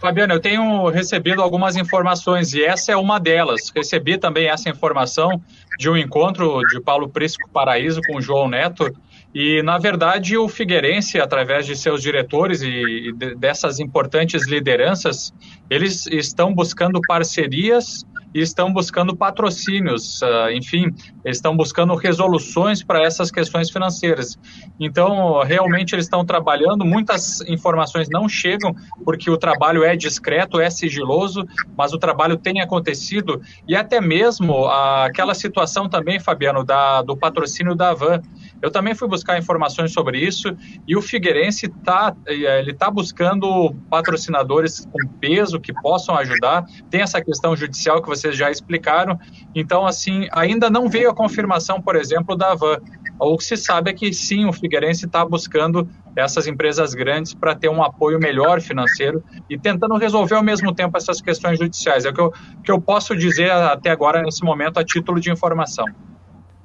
Fabiano, 0.03 0.33
eu 0.33 0.39
tenho 0.41 0.89
recebido 0.89 1.41
algumas 1.41 1.77
informações 1.77 2.53
e 2.53 2.61
essa 2.61 2.91
é 2.91 2.97
uma 2.97 3.21
delas. 3.21 3.71
Recebi 3.73 4.17
também 4.17 4.47
essa 4.47 4.69
informação 4.69 5.41
de 5.79 5.89
um 5.89 5.95
encontro 5.95 6.59
de 6.67 6.81
Paulo 6.81 7.07
Prisco 7.07 7.49
Paraíso 7.49 8.01
com 8.05 8.19
João 8.19 8.49
Neto. 8.49 8.93
E, 9.33 9.63
na 9.63 9.77
verdade, 9.77 10.37
o 10.37 10.49
Figueirense, 10.49 11.21
através 11.21 11.65
de 11.65 11.77
seus 11.77 12.01
diretores 12.01 12.61
e 12.61 13.13
dessas 13.37 13.79
importantes 13.79 14.45
lideranças, 14.45 15.33
eles 15.69 16.05
estão 16.07 16.53
buscando 16.53 16.99
parcerias 17.07 18.05
e 18.34 18.41
estão 18.41 18.71
buscando 18.71 19.15
patrocínios, 19.15 20.21
uh, 20.21 20.49
enfim, 20.51 20.93
estão 21.23 21.55
buscando 21.55 21.95
resoluções 21.95 22.84
para 22.84 23.03
essas 23.03 23.29
questões 23.29 23.69
financeiras. 23.69 24.38
Então, 24.79 25.41
realmente 25.43 25.93
eles 25.93 26.05
estão 26.05 26.25
trabalhando, 26.25 26.86
muitas 26.86 27.41
informações 27.41 28.09
não 28.09 28.27
chegam, 28.27 28.75
porque 29.05 29.29
o 29.29 29.38
trabalho 29.38 29.84
é 29.84 29.95
discreto, 29.95 30.59
é 30.59 30.69
sigiloso, 30.69 31.45
mas 31.77 31.93
o 31.93 31.97
trabalho 31.97 32.38
tem 32.38 32.61
acontecido, 32.61 33.41
e 33.67 33.75
até 33.75 34.01
mesmo 34.01 34.65
uh, 34.65 35.03
aquela 35.05 35.34
situação 35.34 35.88
também, 35.88 36.19
Fabiano, 36.19 36.63
da, 36.63 37.01
do 37.01 37.15
patrocínio 37.15 37.75
da 37.75 37.93
Van. 37.93 38.21
Eu 38.64 38.72
também 38.72 38.95
fui 38.95 39.09
buscar 39.09 39.38
informações 39.38 39.91
sobre 39.91 40.18
isso 40.18 40.55
e 40.88 40.95
o 40.95 41.01
Figueirense 41.01 41.66
está 41.66 42.16
eh, 42.26 42.59
ele 42.59 42.74
tá 42.74 42.89
buscando 42.89 43.76
patrocinadores 43.89 44.88
com 44.89 45.05
peso 45.20 45.59
que 45.59 45.74
possam 45.74 46.16
ajudar. 46.16 46.64
Tem 46.89 47.01
essa 47.01 47.22
questão 47.22 47.57
judicial 47.57 48.01
que 48.01 48.07
vocês 48.07 48.38
já 48.38 48.49
explicaram. 48.49 49.20
Então, 49.53 49.86
assim, 49.86 50.30
ainda 50.32 50.70
não 50.70 50.88
veio 50.88 51.09
a 51.09 51.14
confirmação, 51.14 51.82
por 51.82 51.97
exemplo, 51.97 52.38
da 52.38 52.55
Van. 52.55 52.78
O 53.20 53.38
que 53.38 53.43
se 53.43 53.57
sabe 53.57 53.91
é 53.91 53.93
que 53.93 54.14
sim, 54.14 54.45
o 54.45 54.53
Figueirense 54.53 55.07
está 55.07 55.26
buscando 55.26 55.86
essas 56.16 56.47
empresas 56.47 56.93
grandes 56.93 57.34
para 57.34 57.53
ter 57.53 57.68
um 57.68 57.84
apoio 57.84 58.18
melhor 58.18 58.61
financeiro 58.61 59.22
e 59.49 59.59
tentando 59.59 59.97
resolver 59.97 60.36
ao 60.36 60.43
mesmo 60.43 60.74
tempo 60.74 60.97
essas 60.97 61.20
questões 61.20 61.59
judiciais. 61.59 62.05
É 62.05 62.11
o 62.11 62.14
que 62.14 62.22
eu, 62.22 62.32
que 62.64 62.72
eu 62.72 62.80
posso 62.80 63.14
dizer 63.14 63.51
até 63.51 63.89
agora, 63.89 64.22
nesse 64.22 64.41
momento, 64.41 64.80
a 64.80 64.86
título 64.86 65.20
de 65.20 65.30
informação 65.30 65.86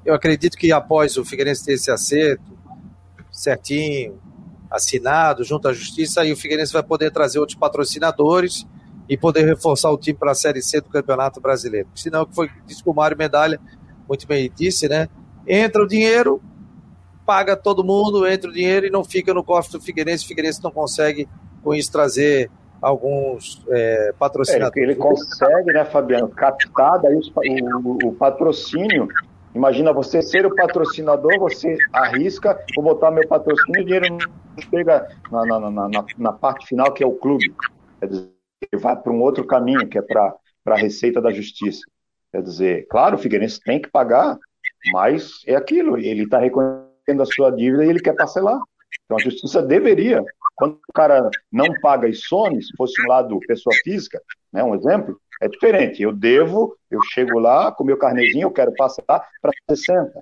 eu 0.09 0.15
acredito 0.15 0.57
que 0.57 0.73
após 0.73 1.19
o 1.19 1.25
Figueirense 1.25 1.67
ter 1.67 1.75
esse 1.75 1.91
acerto 1.91 2.57
certinho, 3.31 4.19
assinado 4.71 5.45
junto 5.45 5.69
à 5.69 5.73
Justiça, 5.75 6.23
aí 6.23 6.33
o 6.33 6.37
Figueirense 6.37 6.73
vai 6.73 6.83
poder 6.83 7.11
trazer 7.11 7.39
outros 7.39 7.59
patrocinadores 7.59 8.67
e 9.07 9.19
poder 9.19 9.45
reforçar 9.45 9.91
o 9.91 9.99
time 9.99 10.17
para 10.17 10.33
a 10.33 10.35
Série 10.35 10.63
C 10.63 10.81
do 10.81 10.89
Campeonato 10.89 11.43
Brasileiro. 11.43 11.89
Senão, 11.95 12.25
que 12.25 12.35
foi 12.35 12.51
disse 12.67 12.83
que 12.83 12.89
o 12.89 12.95
Mário 12.95 13.19
Medalha 13.19 13.61
muito 14.09 14.27
bem 14.27 14.51
disse, 14.57 14.89
né? 14.89 15.11
Entra 15.47 15.83
o 15.83 15.87
dinheiro, 15.87 16.41
paga 17.27 17.55
todo 17.55 17.85
mundo, 17.85 18.27
entra 18.27 18.49
o 18.49 18.53
dinheiro 18.53 18.87
e 18.87 18.91
não 18.91 19.05
fica 19.05 19.35
no 19.35 19.45
cofre 19.45 19.73
do 19.73 19.81
Figueirense. 19.81 20.25
O 20.25 20.29
Figueirense 20.29 20.65
não 20.65 20.71
consegue, 20.71 21.29
com 21.63 21.75
isso, 21.75 21.93
trazer 21.93 22.51
alguns 22.81 23.63
é, 23.69 24.15
patrocinadores. 24.19 24.77
É, 24.79 24.81
ele 24.81 24.95
consegue, 24.95 25.71
né, 25.71 25.85
Fabiano, 25.85 26.29
captar 26.29 26.99
daí 26.99 27.15
o, 27.85 28.09
o 28.09 28.13
patrocínio 28.15 29.07
Imagina 29.59 29.93
você 29.93 30.23
ser 30.23 30.47
o 30.47 30.55
patrocinador, 30.55 31.37
você 31.41 31.77
arrisca, 31.93 32.65
vou 32.77 32.85
botar 32.85 33.11
meu 33.11 33.27
patrocínio, 33.27 33.83
o 33.83 33.85
dinheiro 33.85 34.07
não 34.09 34.63
chega 34.71 35.09
na, 35.33 35.45
na, 35.45 35.69
na, 35.69 36.05
na, 36.17 36.33
parte 36.33 36.65
final, 36.65 36.93
que 36.95 37.03
é 37.03 37.07
o 37.07 37.17
clube. 37.17 37.53
Quer 37.99 38.07
dizer, 38.07 38.31
vai 38.75 38.95
para 38.95 39.13
um 39.13 39.21
outro 39.21 39.45
caminho, 39.45 39.89
que 39.89 39.99
é 39.99 40.03
para 40.03 40.33
a 40.65 40.77
receita 40.77 41.21
da 41.21 41.33
justiça. 41.33 41.81
Quer 42.31 42.41
dizer, 42.41 42.87
claro, 42.89 43.17
o 43.17 43.19
Figueirense 43.19 43.61
tem 43.61 43.83
que 43.83 43.91
pagar, 43.91 44.39
mas 44.93 45.43
é 45.45 45.57
aquilo, 45.57 45.99
ele 45.99 46.23
está 46.23 46.39
reconhecendo 46.39 47.23
a 47.23 47.27
sua 47.27 47.51
dívida 47.51 47.85
e 47.85 47.89
ele 47.89 47.99
quer 47.99 48.15
parcelar. 48.15 48.61
Então 49.05 49.17
a 49.17 49.21
justiça 49.21 49.61
deveria, 49.61 50.23
quando 50.55 50.75
o 50.89 50.93
cara 50.95 51.29
não 51.51 51.67
paga 51.83 52.09
e 52.09 52.15
some, 52.15 52.63
se 52.63 52.71
fosse 52.77 53.03
um 53.03 53.09
lado 53.09 53.41
pessoa 53.41 53.75
física, 53.83 54.23
né, 54.53 54.63
um 54.63 54.77
exemplo, 54.77 55.21
é 55.41 55.49
diferente. 55.49 56.03
Eu 56.03 56.13
devo, 56.13 56.77
eu 56.91 57.01
chego 57.03 57.39
lá 57.39 57.73
com 57.73 57.85
meu 57.85 57.97
carnezinho, 57.97 58.45
eu 58.45 58.51
quero 58.51 58.73
passar 58.75 59.03
para 59.07 59.53
60, 59.71 60.13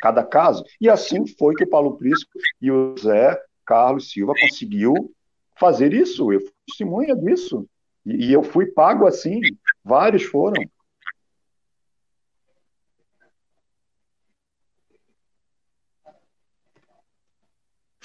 cada 0.00 0.22
caso. 0.24 0.64
E 0.80 0.88
assim 0.88 1.26
foi 1.26 1.54
que 1.54 1.64
o 1.64 1.68
Paulo 1.68 1.96
Prisco 1.96 2.30
e 2.60 2.70
o 2.70 2.94
Zé 2.98 3.38
Carlos 3.64 4.10
Silva 4.10 4.32
conseguiu 4.40 4.94
fazer 5.58 5.92
isso. 5.92 6.32
Eu 6.32 6.40
fui 6.40 6.50
testemunha 6.66 7.16
disso. 7.16 7.66
E, 8.04 8.26
e 8.26 8.32
eu 8.32 8.42
fui 8.42 8.66
pago 8.66 9.06
assim. 9.06 9.40
Vários 9.84 10.24
foram. 10.24 10.62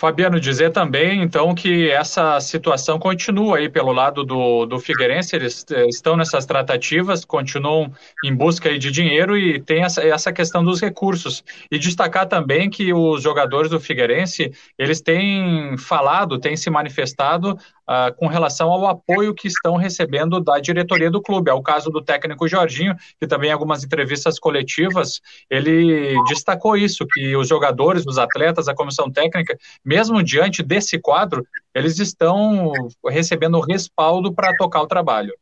Fabiano, 0.01 0.39
dizer 0.39 0.71
também, 0.71 1.21
então, 1.21 1.53
que 1.53 1.87
essa 1.91 2.39
situação 2.39 2.97
continua 2.97 3.57
aí 3.57 3.69
pelo 3.69 3.91
lado 3.91 4.23
do, 4.23 4.65
do 4.65 4.79
Figueirense, 4.79 5.35
eles 5.35 5.63
eh, 5.69 5.85
estão 5.89 6.17
nessas 6.17 6.43
tratativas, 6.43 7.23
continuam 7.23 7.93
em 8.25 8.33
busca 8.33 8.67
aí 8.67 8.79
de 8.79 8.89
dinheiro 8.89 9.37
e 9.37 9.61
tem 9.61 9.83
essa, 9.83 10.01
essa 10.01 10.33
questão 10.33 10.63
dos 10.63 10.81
recursos. 10.81 11.43
E 11.71 11.77
destacar 11.77 12.25
também 12.25 12.67
que 12.67 12.91
os 12.91 13.21
jogadores 13.21 13.69
do 13.69 13.79
Figueirense, 13.79 14.51
eles 14.75 15.01
têm 15.01 15.77
falado, 15.77 16.39
têm 16.39 16.57
se 16.57 16.71
manifestado 16.71 17.55
uh, 17.91 18.15
com 18.17 18.25
relação 18.25 18.71
ao 18.71 18.87
apoio 18.87 19.35
que 19.35 19.47
estão 19.47 19.75
recebendo 19.75 20.39
da 20.39 20.59
diretoria 20.59 21.11
do 21.11 21.21
clube. 21.21 21.51
É 21.51 21.53
o 21.53 21.61
caso 21.61 21.89
do 21.89 22.01
técnico 22.01 22.47
Jorginho, 22.47 22.95
que 23.19 23.27
também 23.27 23.49
em 23.49 23.53
algumas 23.53 23.83
entrevistas 23.83 24.39
coletivas, 24.39 25.21
ele 25.47 26.15
destacou 26.27 26.75
isso, 26.75 27.05
que 27.05 27.35
os 27.35 27.47
jogadores, 27.47 28.05
os 28.07 28.17
atletas, 28.17 28.67
a 28.67 28.73
comissão 28.73 29.11
técnica, 29.11 29.55
mesmo 29.91 30.23
diante 30.23 30.63
desse 30.63 30.97
quadro, 30.97 31.45
eles 31.75 31.99
estão 31.99 32.71
recebendo 33.05 33.59
respaldo 33.59 34.33
para 34.33 34.55
tocar 34.55 34.81
o 34.81 34.87
trabalho. 34.87 35.33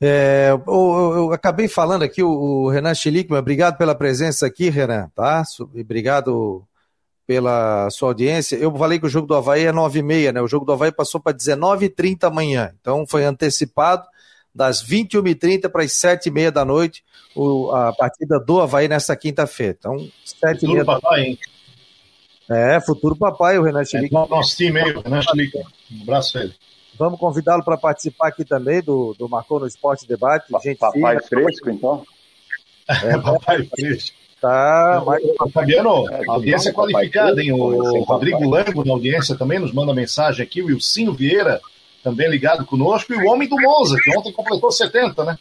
É, 0.00 0.50
eu, 0.50 0.62
eu, 0.68 1.12
eu, 1.16 1.32
acabei 1.32 1.66
falando 1.66 2.04
aqui, 2.04 2.22
o, 2.22 2.30
o 2.30 2.68
Renan 2.70 2.94
Schlickman, 2.94 3.40
obrigado 3.40 3.76
pela 3.76 3.96
presença 3.96 4.46
aqui, 4.46 4.70
Renan, 4.70 5.10
tá? 5.12 5.42
Obrigado 5.58 6.64
pela 7.26 7.90
sua 7.90 8.10
audiência. 8.10 8.56
Eu 8.56 8.72
falei 8.76 9.00
que 9.00 9.06
o 9.06 9.10
jogo 9.10 9.26
do 9.26 9.34
Havaí 9.34 9.64
é 9.64 9.72
9h30, 9.72 10.32
né? 10.32 10.40
O 10.40 10.48
jogo 10.48 10.64
do 10.64 10.72
Havaí 10.72 10.92
passou 10.92 11.20
para 11.20 11.36
19h30 11.36 12.24
amanhã. 12.24 12.72
Então 12.80 13.04
foi 13.08 13.24
antecipado. 13.24 14.06
das 14.54 14.84
21h30 14.84 15.68
para 15.68 15.82
as 15.82 15.92
7h30 15.92 16.50
da 16.50 16.64
noite, 16.64 17.04
o, 17.34 17.70
a 17.72 17.92
partida 17.92 18.38
do 18.38 18.60
Havaí 18.60 18.88
nessa 18.88 19.16
quinta-feira. 19.16 19.76
Então, 19.78 19.96
7h30 20.44 20.84
da 20.84 21.00
noite. 21.02 21.49
É, 22.50 22.80
futuro 22.80 23.14
papai, 23.14 23.58
o 23.58 23.62
Renan 23.62 23.84
Chilique. 23.84 24.14
É, 24.14 24.26
nosso 24.28 24.56
time 24.56 24.80
aí, 24.80 24.92
o 24.92 25.00
Renan 25.00 25.22
Chilique. 25.22 25.58
Um 25.58 26.02
abraço 26.02 26.36
a 26.36 26.42
ele. 26.42 26.54
Vamos 26.98 27.20
convidá-lo 27.20 27.64
para 27.64 27.78
participar 27.78 28.28
aqui 28.28 28.44
também 28.44 28.82
do, 28.82 29.14
do 29.16 29.28
Marcou 29.28 29.60
no 29.60 29.66
Esporte 29.66 30.06
Debate. 30.06 30.46
Gente 30.62 30.78
papai 30.78 31.18
fresco, 31.20 31.70
então? 31.70 32.04
É, 33.04 33.16
papai 33.18 33.64
fresco. 33.66 34.16
Tá, 34.40 35.00
mas... 35.06 35.22
Fabiano, 35.52 36.06
audiência 36.28 36.72
qualificada, 36.72 37.40
hein? 37.40 37.52
O 37.52 38.02
Rodrigo 38.02 38.50
Lango 38.50 38.84
na 38.84 38.94
audiência 38.94 39.36
também 39.36 39.60
nos 39.60 39.72
manda 39.72 39.94
mensagem 39.94 40.42
aqui, 40.42 40.60
o 40.60 40.66
Wilcinho 40.66 41.12
Vieira 41.12 41.60
também 42.02 42.28
ligado 42.28 42.64
conosco, 42.66 43.12
e 43.12 43.16
o 43.16 43.26
homem 43.26 43.48
do 43.48 43.54
Monza, 43.60 43.96
que 44.02 44.10
ontem 44.18 44.32
completou 44.32 44.72
70, 44.72 45.24
né? 45.24 45.38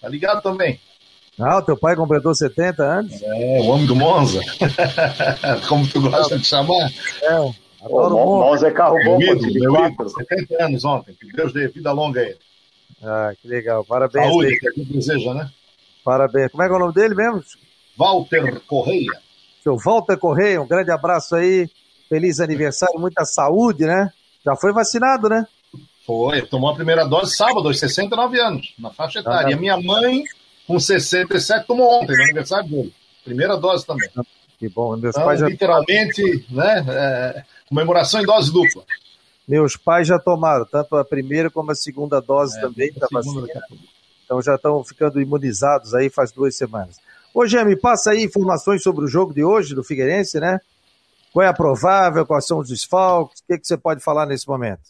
Tá 0.00 0.08
ligado 0.08 0.42
também. 0.42 0.78
Ah, 1.38 1.58
o 1.58 1.62
teu 1.62 1.76
pai 1.76 1.96
completou 1.96 2.34
70 2.34 2.82
anos? 2.82 3.22
É, 3.22 3.60
o 3.60 3.66
homem 3.66 3.86
do 3.86 3.96
Monza. 3.96 4.40
Como 5.68 5.86
tu 5.88 6.00
gosta 6.02 6.38
de 6.38 6.46
chamar. 6.46 6.90
É, 7.22 7.34
adoro 7.82 8.16
o 8.16 8.40
Monza. 8.40 8.68
é 8.68 8.70
carro 8.70 8.96
bom, 9.04 9.18
meu 9.18 9.36
ídolo, 9.36 9.72
meu 9.72 9.86
ídolo, 9.86 10.10
70 10.10 10.64
anos 10.64 10.84
ontem. 10.84 11.14
Que 11.14 11.32
Deus 11.32 11.52
dê 11.52 11.68
vida 11.68 11.92
longa 11.92 12.20
a 12.20 12.24
ele. 12.24 12.38
Ah, 13.02 13.32
que 13.40 13.48
legal. 13.48 13.84
Parabéns. 13.84 14.26
Saúde, 14.26 14.58
que 14.58 14.68
a 14.68 14.72
gente 14.72 14.92
deseja, 14.92 15.32
né? 15.32 15.50
Parabéns. 16.04 16.50
Como 16.50 16.62
é 16.62 16.66
que 16.66 16.72
é 16.72 16.76
o 16.76 16.80
nome 16.80 16.92
dele 16.94 17.14
mesmo? 17.14 17.42
Walter 17.96 18.60
Correia. 18.66 19.12
Seu 19.62 19.76
Walter 19.76 20.18
Correia, 20.18 20.60
um 20.60 20.66
grande 20.66 20.90
abraço 20.90 21.36
aí. 21.36 21.68
Feliz 22.08 22.40
aniversário, 22.40 22.98
muita 22.98 23.24
saúde, 23.24 23.84
né? 23.84 24.10
Já 24.44 24.56
foi 24.56 24.72
vacinado, 24.72 25.28
né? 25.28 25.46
Foi, 26.06 26.42
tomou 26.42 26.70
a 26.70 26.74
primeira 26.74 27.06
dose 27.06 27.36
sábado, 27.36 27.68
aos 27.68 27.78
69 27.78 28.40
anos, 28.40 28.74
na 28.78 28.90
faixa 28.90 29.20
etária. 29.20 29.46
Ah, 29.46 29.50
e 29.50 29.54
a 29.54 29.56
minha 29.56 29.76
mãe, 29.80 30.24
com 30.70 30.78
67, 30.78 31.66
tomou 31.66 32.00
ontem, 32.00 32.16
no 32.16 32.22
aniversário 32.22 32.68
dele. 32.68 32.94
Primeira 33.24 33.56
dose 33.56 33.84
também. 33.84 34.08
Que 34.56 34.68
bom, 34.68 34.96
meus 34.96 35.16
então, 35.16 35.24
pais 35.24 35.40
já... 35.40 35.48
Literalmente, 35.48 36.46
né? 36.48 36.84
É, 36.88 37.42
comemoração 37.68 38.20
em 38.20 38.24
dose 38.24 38.52
dupla. 38.52 38.84
Meus 39.48 39.76
pais 39.76 40.06
já 40.06 40.16
tomaram, 40.16 40.64
tanto 40.64 40.94
a 40.94 41.04
primeira 41.04 41.50
como 41.50 41.72
a 41.72 41.74
segunda 41.74 42.20
dose 42.20 42.56
é, 42.56 42.60
também 42.60 42.92
da 42.92 43.08
vacina. 43.10 43.48
Então 44.24 44.40
já 44.40 44.54
estão 44.54 44.84
ficando 44.84 45.20
imunizados 45.20 45.92
aí 45.92 46.08
faz 46.08 46.30
duas 46.30 46.56
semanas. 46.56 46.98
Ô, 47.34 47.44
Gê, 47.44 47.58
passa 47.74 48.12
aí 48.12 48.22
informações 48.22 48.80
sobre 48.80 49.04
o 49.04 49.08
jogo 49.08 49.34
de 49.34 49.42
hoje 49.42 49.74
do 49.74 49.82
Figueirense, 49.82 50.38
né? 50.38 50.60
Qual 51.32 51.44
é 51.44 51.48
a 51.48 51.52
provável, 51.52 52.24
quais 52.24 52.46
são 52.46 52.60
os 52.60 52.68
desfalques, 52.68 53.40
o 53.40 53.46
que, 53.48 53.58
que 53.58 53.66
você 53.66 53.76
pode 53.76 54.04
falar 54.04 54.24
nesse 54.24 54.46
momento? 54.46 54.82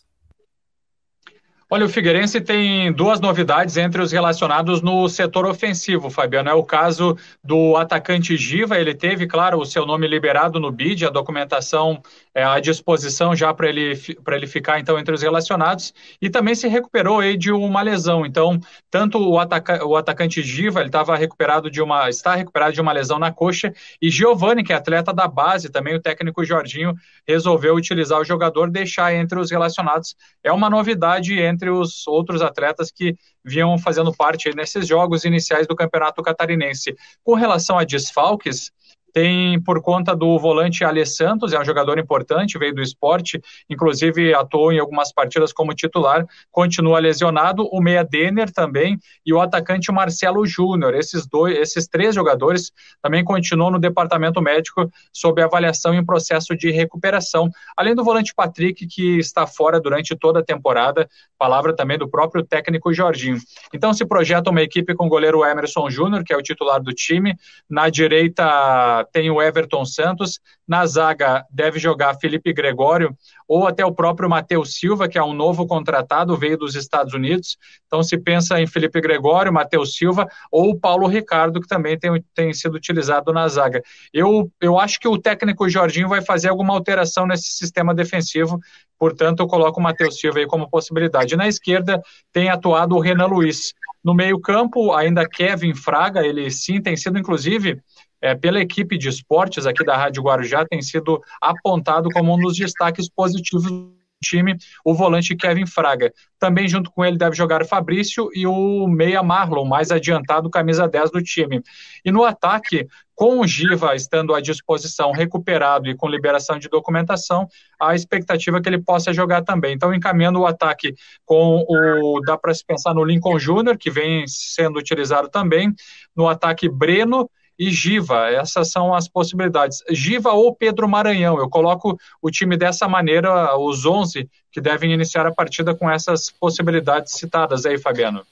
Olha, 1.73 1.87
o 1.87 1.89
Figueirense 1.89 2.41
tem 2.41 2.93
duas 2.93 3.21
novidades 3.21 3.77
entre 3.77 4.03
os 4.03 4.11
relacionados 4.11 4.83
no 4.83 5.09
setor 5.09 5.47
ofensivo, 5.47 6.11
Fabiano. 6.11 6.51
É 6.51 6.53
o 6.53 6.65
caso 6.65 7.17
do 7.45 7.77
atacante 7.77 8.37
Giva, 8.37 8.77
ele 8.77 8.93
teve, 8.93 9.25
claro, 9.29 9.57
o 9.61 9.65
seu 9.65 9.87
nome 9.87 10.09
liberado 10.09 10.59
no 10.59 10.73
BID, 10.73 11.07
a 11.07 11.11
documentação 11.11 12.03
é, 12.35 12.43
à 12.43 12.59
disposição 12.59 13.37
já 13.37 13.55
para 13.55 13.69
ele, 13.69 13.93
ele 14.33 14.47
ficar, 14.49 14.81
então, 14.81 14.99
entre 14.99 15.15
os 15.15 15.23
relacionados, 15.23 15.95
e 16.21 16.29
também 16.29 16.57
se 16.57 16.67
recuperou 16.67 17.21
aí 17.21 17.37
de 17.37 17.53
uma 17.53 17.83
lesão. 17.83 18.27
Então, 18.27 18.59
tanto 18.91 19.19
o, 19.19 19.39
ataca, 19.39 19.87
o 19.87 19.95
atacante 19.95 20.43
Giva, 20.43 20.81
ele 20.81 20.89
estava 20.89 21.17
recuperado 21.17 21.71
de 21.71 21.81
uma, 21.81 22.09
está 22.09 22.35
recuperado 22.35 22.73
de 22.73 22.81
uma 22.81 22.91
lesão 22.91 23.21
na 23.21 23.31
coxa, 23.31 23.73
e 24.03 24.11
Giovani, 24.11 24.65
que 24.65 24.73
é 24.73 24.77
atleta 24.77 25.13
da 25.13 25.29
base, 25.29 25.71
também 25.71 25.95
o 25.95 26.03
técnico 26.03 26.45
Jorginho 26.45 26.95
resolveu 27.29 27.77
utilizar 27.77 28.19
o 28.19 28.25
jogador, 28.25 28.69
deixar 28.73 29.15
entre 29.15 29.39
os 29.39 29.53
relacionados. 29.53 30.17
É 30.43 30.51
uma 30.51 30.69
novidade 30.69 31.39
entre 31.39 31.60
entre 31.61 31.71
os 31.71 32.07
outros 32.09 32.41
atletas 32.41 32.91
que 32.91 33.15
vinham 33.45 33.79
fazendo 33.79 34.13
parte 34.15 34.55
nesses 34.57 34.87
jogos 34.87 35.25
iniciais 35.25 35.67
do 35.67 35.77
Campeonato 35.77 36.23
Catarinense. 36.23 36.97
Com 37.23 37.35
relação 37.35 37.79
a 37.79 37.85
desfalques, 37.85 38.71
tem 39.13 39.61
por 39.63 39.83
conta 39.83 40.15
do 40.15 40.39
volante 40.39 40.85
Ale 40.85 41.05
Santos, 41.05 41.53
é 41.53 41.61
um 41.61 41.65
jogador 41.65 41.99
importante, 41.99 42.59
veio 42.59 42.75
do 42.75 42.83
esporte, 42.83 43.41
inclusive 43.69 44.35
atuou 44.35 44.73
em 44.73 44.79
algumas 44.79 45.13
partidas 45.13 45.53
como 45.53 45.75
titular, 45.75 46.27
continua 46.51 46.99
lesionado, 46.99 47.69
o 47.71 47.81
meia 47.81 48.05
Denner 48.05 48.51
também 48.53 48.99
e 49.25 49.33
o 49.33 49.41
atacante 49.41 49.93
Marcelo 49.93 50.47
Júnior. 50.47 50.95
Esses 50.95 51.27
dois, 51.27 51.57
esses 51.59 51.87
três 51.87 52.15
jogadores 52.15 52.73
também 53.03 53.25
continuam 53.25 53.71
no 53.71 53.79
departamento 53.79 54.41
médico 54.41 54.91
sob 55.13 55.43
avaliação 55.43 55.95
em 55.95 56.05
processo 56.05 56.57
de 56.57 56.71
recuperação, 56.71 57.51
além 57.77 57.95
do 57.95 58.05
volante 58.05 58.35
Patrick 58.35 58.87
que 58.87 59.19
está 59.19 59.47
fora 59.47 59.81
durante 59.81 60.17
toda 60.17 60.41
a 60.41 60.45
temporada, 60.45 61.09
palavra 61.39 61.75
também 61.75 61.99
do 61.99 62.09
próprio 62.09 62.45
técnico 62.45 62.93
Jorginho. 62.93 63.39
Então 63.73 63.93
se 63.93 64.05
projeta 64.05 64.51
uma 64.51 64.63
equipe 64.63 64.95
com 64.95 65.07
o 65.07 65.09
goleiro 65.09 65.45
Emerson 65.45 65.89
Júnior, 65.91 66.25
que 66.25 66.33
é 66.33 66.37
o 66.37 66.43
titular 66.43 66.81
do 66.83 66.93
time, 66.93 67.35
na 67.69 67.89
direita 67.89 69.00
tem 69.05 69.31
o 69.31 69.41
Everton 69.41 69.85
Santos, 69.85 70.41
na 70.67 70.87
zaga 70.87 71.45
deve 71.51 71.79
jogar 71.79 72.15
Felipe 72.15 72.53
Gregório 72.53 73.17
ou 73.47 73.67
até 73.67 73.85
o 73.85 73.93
próprio 73.93 74.29
Matheus 74.29 74.75
Silva, 74.75 75.09
que 75.09 75.19
é 75.19 75.23
um 75.23 75.33
novo 75.33 75.67
contratado, 75.67 76.37
veio 76.37 76.57
dos 76.57 76.75
Estados 76.75 77.13
Unidos. 77.13 77.57
Então 77.87 78.03
se 78.03 78.17
pensa 78.17 78.61
em 78.61 78.67
Felipe 78.67 79.01
Gregório, 79.01 79.53
Matheus 79.53 79.95
Silva 79.95 80.29
ou 80.51 80.79
Paulo 80.79 81.07
Ricardo, 81.07 81.61
que 81.61 81.67
também 81.67 81.99
tem, 81.99 82.25
tem 82.35 82.53
sido 82.53 82.75
utilizado 82.75 83.33
na 83.33 83.49
zaga. 83.49 83.83
Eu, 84.13 84.51
eu 84.61 84.79
acho 84.79 85.01
que 85.01 85.09
o 85.09 85.19
técnico 85.19 85.69
Jorginho 85.69 86.09
vai 86.09 86.23
fazer 86.23 86.49
alguma 86.49 86.75
alteração 86.75 87.27
nesse 87.27 87.51
sistema 87.51 87.95
defensivo, 87.95 88.61
portanto 88.99 89.41
eu 89.41 89.47
coloco 89.47 89.81
o 89.81 89.83
Matheus 89.83 90.19
Silva 90.19 90.39
aí 90.39 90.47
como 90.47 90.71
possibilidade. 90.71 91.37
Na 91.37 91.49
esquerda 91.49 92.01
tem 92.33 92.49
atuado 92.49 92.95
o 92.95 93.01
Renan 93.01 93.27
Luiz. 93.27 93.75
No 94.03 94.15
meio-campo, 94.15 94.95
ainda 94.95 95.29
Kevin 95.29 95.75
Fraga, 95.75 96.27
ele 96.27 96.51
sim 96.51 96.81
tem 96.81 96.97
sido, 96.97 97.19
inclusive, 97.19 97.83
é, 98.21 98.35
pela 98.35 98.61
equipe 98.61 98.99
de 98.99 99.09
esportes 99.09 99.67
aqui 99.67 99.85
da 99.85 99.97
Rádio 99.97 100.23
Guarujá, 100.23 100.65
tem 100.65 100.83
sido 100.83 101.23
apontado 101.41 102.09
como 102.11 102.35
um 102.35 102.39
dos 102.39 102.57
destaques 102.57 103.09
positivos 103.09 103.65
do 103.65 104.01
time, 104.23 104.57
o 104.85 104.95
volante 104.95 105.35
Kevin 105.35 105.67
Fraga. 105.67 106.13
Também 106.39 106.69
junto 106.69 106.91
com 106.91 107.05
ele 107.05 107.17
deve 107.17 107.35
jogar 107.35 107.65
Fabrício 107.65 108.29
e 108.35 108.47
o 108.47 108.87
meia 108.87 109.23
Marlon, 109.23 109.65
mais 109.65 109.91
adiantado, 109.91 110.51
camisa 110.51 110.87
10 110.87 111.11
do 111.11 111.23
time. 111.23 111.63
E 112.05 112.13
no 112.13 112.25
ataque, 112.25 112.87
com 113.15 113.41
o 113.41 113.47
Giva 113.47 113.95
estando 113.95 114.35
à 114.35 114.41
disposição, 114.41 115.13
recuperado 115.13 115.89
e 115.89 115.97
com 115.97 116.09
liberação 116.09 116.59
de 116.59 116.69
documentação, 116.69 117.49
a 117.79 117.95
expectativa 117.95 118.59
é 118.59 118.61
que 118.61 118.69
ele 118.69 118.83
possa 118.83 119.13
jogar 119.13 119.43
também. 119.43 119.75
Então, 119.75 119.93
encaminhando 119.95 120.41
o 120.41 120.47
ataque 120.47 120.95
com 121.25 121.65
o. 121.69 122.21
dá 122.25 122.37
para 122.37 122.55
se 122.55 122.65
pensar 122.65 122.95
no 122.95 123.05
Lincoln 123.05 123.39
Júnior, 123.39 123.77
que 123.77 123.91
vem 123.91 124.25
sendo 124.27 124.79
utilizado 124.79 125.29
também, 125.29 125.73
no 126.17 126.29
ataque 126.29 126.69
Breno 126.69 127.31
e 127.61 127.71
Giva. 127.71 128.31
Essas 128.31 128.71
são 128.71 128.95
as 128.95 129.07
possibilidades. 129.07 129.85
Giva 129.91 130.33
ou 130.33 130.55
Pedro 130.55 130.89
Maranhão. 130.89 131.39
Eu 131.39 131.51
coloco 131.51 131.99
o 132.23 132.31
time 132.31 132.57
dessa 132.57 132.89
maneira, 132.89 133.55
os 133.59 133.85
11 133.85 134.27
que 134.51 134.63
devem 134.63 134.95
iniciar 134.95 135.27
a 135.27 135.35
partida 135.35 135.75
com 135.75 135.89
essas 135.89 136.31
possibilidades 136.31 137.13
citadas 137.13 137.67
aí, 137.67 137.79
Fabiano. 137.79 138.23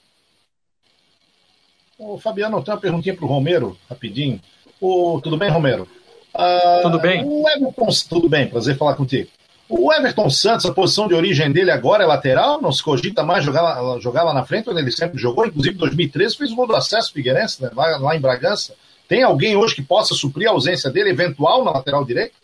Ô, 1.99 2.17
Fabiano, 2.17 2.63
tem 2.63 2.73
uma 2.73 2.79
perguntinha 2.79 3.15
para 3.15 3.23
o 3.23 3.27
Romero, 3.27 3.77
rapidinho. 3.87 4.41
Ô, 4.81 5.21
tudo 5.21 5.37
bem, 5.37 5.51
Romero? 5.51 5.87
Ah, 6.33 6.79
tudo 6.81 6.99
bem? 6.99 7.23
O 7.23 7.47
Everton, 7.47 7.87
tudo 8.09 8.27
bem, 8.27 8.47
prazer 8.47 8.77
falar 8.77 8.95
contigo. 8.95 9.29
O 9.67 9.93
Everton 9.93 10.29
Santos, 10.31 10.65
a 10.65 10.73
posição 10.73 11.07
de 11.07 11.13
origem 11.13 11.51
dele 11.51 11.69
agora 11.69 12.03
é 12.03 12.07
lateral? 12.07 12.59
Não 12.59 12.71
se 12.71 12.81
cogita 12.81 13.23
mais 13.23 13.45
jogar 13.45 13.61
lá, 13.61 13.99
jogar 13.99 14.23
lá 14.23 14.33
na 14.33 14.43
frente, 14.43 14.69
onde 14.71 14.79
ele 14.79 14.91
sempre 14.91 15.19
jogou? 15.19 15.45
Inclusive, 15.45 15.75
em 15.75 15.79
2013 15.79 16.35
fez 16.37 16.51
o 16.51 16.55
gol 16.55 16.65
do 16.65 16.75
acesso 16.75 17.13
Figueirense, 17.13 17.61
né, 17.61 17.69
lá, 17.75 17.97
lá 17.97 18.15
em 18.15 18.19
Bragança. 18.19 18.73
Tem 19.09 19.23
alguém 19.23 19.57
hoje 19.57 19.73
que 19.73 19.81
possa 19.81 20.13
suprir 20.13 20.47
a 20.47 20.51
ausência 20.51 20.91
dele, 20.91 21.09
eventual, 21.09 21.65
na 21.65 21.71
lateral 21.71 22.05
direita? 22.05 22.35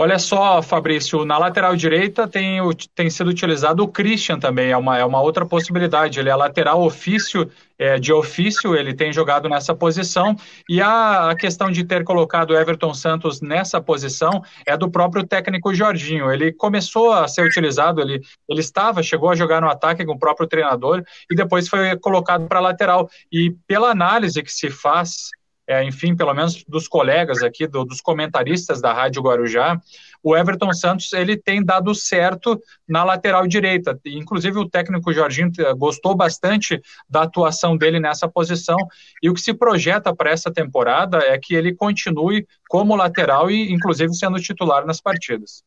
Olha 0.00 0.16
só, 0.16 0.62
Fabrício, 0.62 1.24
na 1.24 1.36
lateral 1.36 1.74
direita 1.74 2.28
tem, 2.28 2.60
tem 2.94 3.10
sido 3.10 3.30
utilizado 3.30 3.82
o 3.82 3.88
Christian 3.88 4.38
também, 4.38 4.70
é 4.70 4.76
uma, 4.76 4.96
é 4.96 5.04
uma 5.04 5.20
outra 5.20 5.44
possibilidade. 5.44 6.20
Ele 6.20 6.28
é 6.28 6.36
lateral 6.36 6.84
ofício, 6.84 7.50
é, 7.76 7.98
de 7.98 8.12
ofício, 8.12 8.76
ele 8.76 8.94
tem 8.94 9.12
jogado 9.12 9.48
nessa 9.48 9.74
posição. 9.74 10.36
E 10.68 10.80
a, 10.80 11.30
a 11.30 11.34
questão 11.34 11.68
de 11.68 11.82
ter 11.82 12.04
colocado 12.04 12.56
Everton 12.56 12.94
Santos 12.94 13.40
nessa 13.40 13.80
posição 13.80 14.40
é 14.64 14.76
do 14.76 14.88
próprio 14.88 15.26
técnico 15.26 15.74
Jorginho. 15.74 16.30
Ele 16.30 16.52
começou 16.52 17.12
a 17.12 17.26
ser 17.26 17.44
utilizado, 17.44 18.00
ele, 18.00 18.20
ele 18.48 18.60
estava, 18.60 19.02
chegou 19.02 19.30
a 19.30 19.34
jogar 19.34 19.60
no 19.60 19.68
ataque 19.68 20.06
com 20.06 20.12
o 20.12 20.18
próprio 20.18 20.46
treinador 20.46 21.02
e 21.28 21.34
depois 21.34 21.66
foi 21.66 21.96
colocado 21.96 22.46
para 22.46 22.60
lateral. 22.60 23.10
E 23.32 23.52
pela 23.66 23.90
análise 23.90 24.44
que 24.44 24.52
se 24.52 24.70
faz 24.70 25.30
é, 25.68 25.84
enfim, 25.84 26.16
pelo 26.16 26.32
menos 26.32 26.64
dos 26.66 26.88
colegas 26.88 27.42
aqui, 27.42 27.66
do, 27.66 27.84
dos 27.84 28.00
comentaristas 28.00 28.80
da 28.80 28.90
Rádio 28.90 29.20
Guarujá, 29.20 29.78
o 30.22 30.34
Everton 30.34 30.72
Santos 30.72 31.12
ele 31.12 31.36
tem 31.36 31.62
dado 31.62 31.94
certo 31.94 32.58
na 32.88 33.04
lateral 33.04 33.46
direita. 33.46 33.98
Inclusive 34.06 34.58
o 34.58 34.68
técnico 34.68 35.12
Jorginho 35.12 35.52
eh, 35.58 35.74
gostou 35.74 36.16
bastante 36.16 36.80
da 37.08 37.22
atuação 37.22 37.76
dele 37.76 38.00
nessa 38.00 38.26
posição 38.26 38.78
e 39.22 39.28
o 39.28 39.34
que 39.34 39.40
se 39.42 39.52
projeta 39.52 40.14
para 40.16 40.30
essa 40.30 40.50
temporada 40.50 41.18
é 41.18 41.38
que 41.38 41.54
ele 41.54 41.74
continue 41.74 42.46
como 42.68 42.96
lateral 42.96 43.50
e 43.50 43.70
inclusive 43.70 44.14
sendo 44.14 44.40
titular 44.40 44.86
nas 44.86 45.02
partidas. 45.02 45.62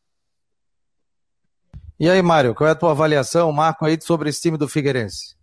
E 1.98 2.10
aí, 2.10 2.20
Mário, 2.20 2.54
qual 2.56 2.66
é 2.66 2.72
a 2.72 2.74
tua 2.74 2.90
avaliação, 2.90 3.52
Marco, 3.52 3.84
aí 3.84 3.96
sobre 4.00 4.28
esse 4.28 4.42
time 4.42 4.58
do 4.58 4.68
Figueirense? 4.68 5.36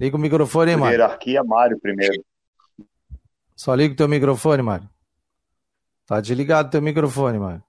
Liga 0.00 0.16
o 0.16 0.18
microfone 0.18 0.74
Mário. 0.76 0.98
Hierarquia, 0.98 1.44
Mário 1.44 1.78
primeiro. 1.78 2.24
Só 3.54 3.74
liga 3.74 3.92
o 3.92 3.96
teu 3.96 4.08
microfone, 4.08 4.62
Mário. 4.62 4.88
Tá 6.06 6.18
desligado 6.22 6.68
o 6.68 6.70
teu 6.70 6.80
microfone, 6.80 7.38
Mário. 7.38 7.62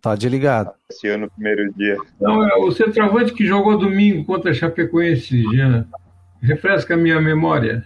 Tá 0.00 0.14
desligado. 0.14 0.72
Esse 0.88 1.08
ano, 1.08 1.24
no 1.24 1.30
primeiro 1.32 1.72
dia. 1.74 1.96
Não, 2.20 2.48
é 2.48 2.54
o 2.54 2.70
centroavante 2.70 3.34
que 3.34 3.44
jogou 3.44 3.76
domingo 3.76 4.24
contra 4.24 4.52
a 4.52 4.54
Chapecoense, 4.54 5.42
Jean. 5.42 5.88
Refresca 6.40 6.94
a 6.94 6.96
minha 6.96 7.20
memória. 7.20 7.84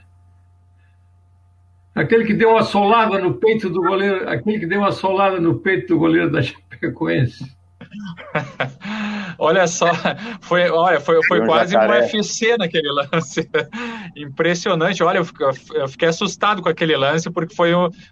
Aquele 1.95 2.27
que 2.27 2.35
deu 2.35 2.51
uma 2.51 2.65
solada 2.65 3.19
no 3.19 3.35
peito 3.35 3.71
do 3.71 3.81
goleiro, 3.81 4.29
aquele 4.29 4.59
que 4.59 4.67
deu 4.67 4.81
uma 4.81 4.93
solada 4.93 5.41
no 5.41 5.59
peito 5.61 5.95
do 5.95 5.99
goleiro 5.99 6.31
da 6.31 6.43
Chapecoense. 6.43 7.57
olha 9.39 9.67
só, 9.67 9.87
foi, 10.41 10.71
olha, 10.71 11.01
foi, 11.01 11.23
foi 11.27 11.45
quase 11.45 11.73
jacaré. 11.73 12.01
um 12.01 12.03
UFC 12.03 12.57
naquele 12.57 12.91
lance. 12.93 13.49
Impressionante. 14.17 15.03
Olha, 15.03 15.19
eu 15.75 15.89
fiquei 15.89 16.09
assustado 16.09 16.63
com 16.63 16.69
aquele 16.69 16.97
lance, 16.97 17.31
porque 17.31 17.55
foi, 17.55 17.71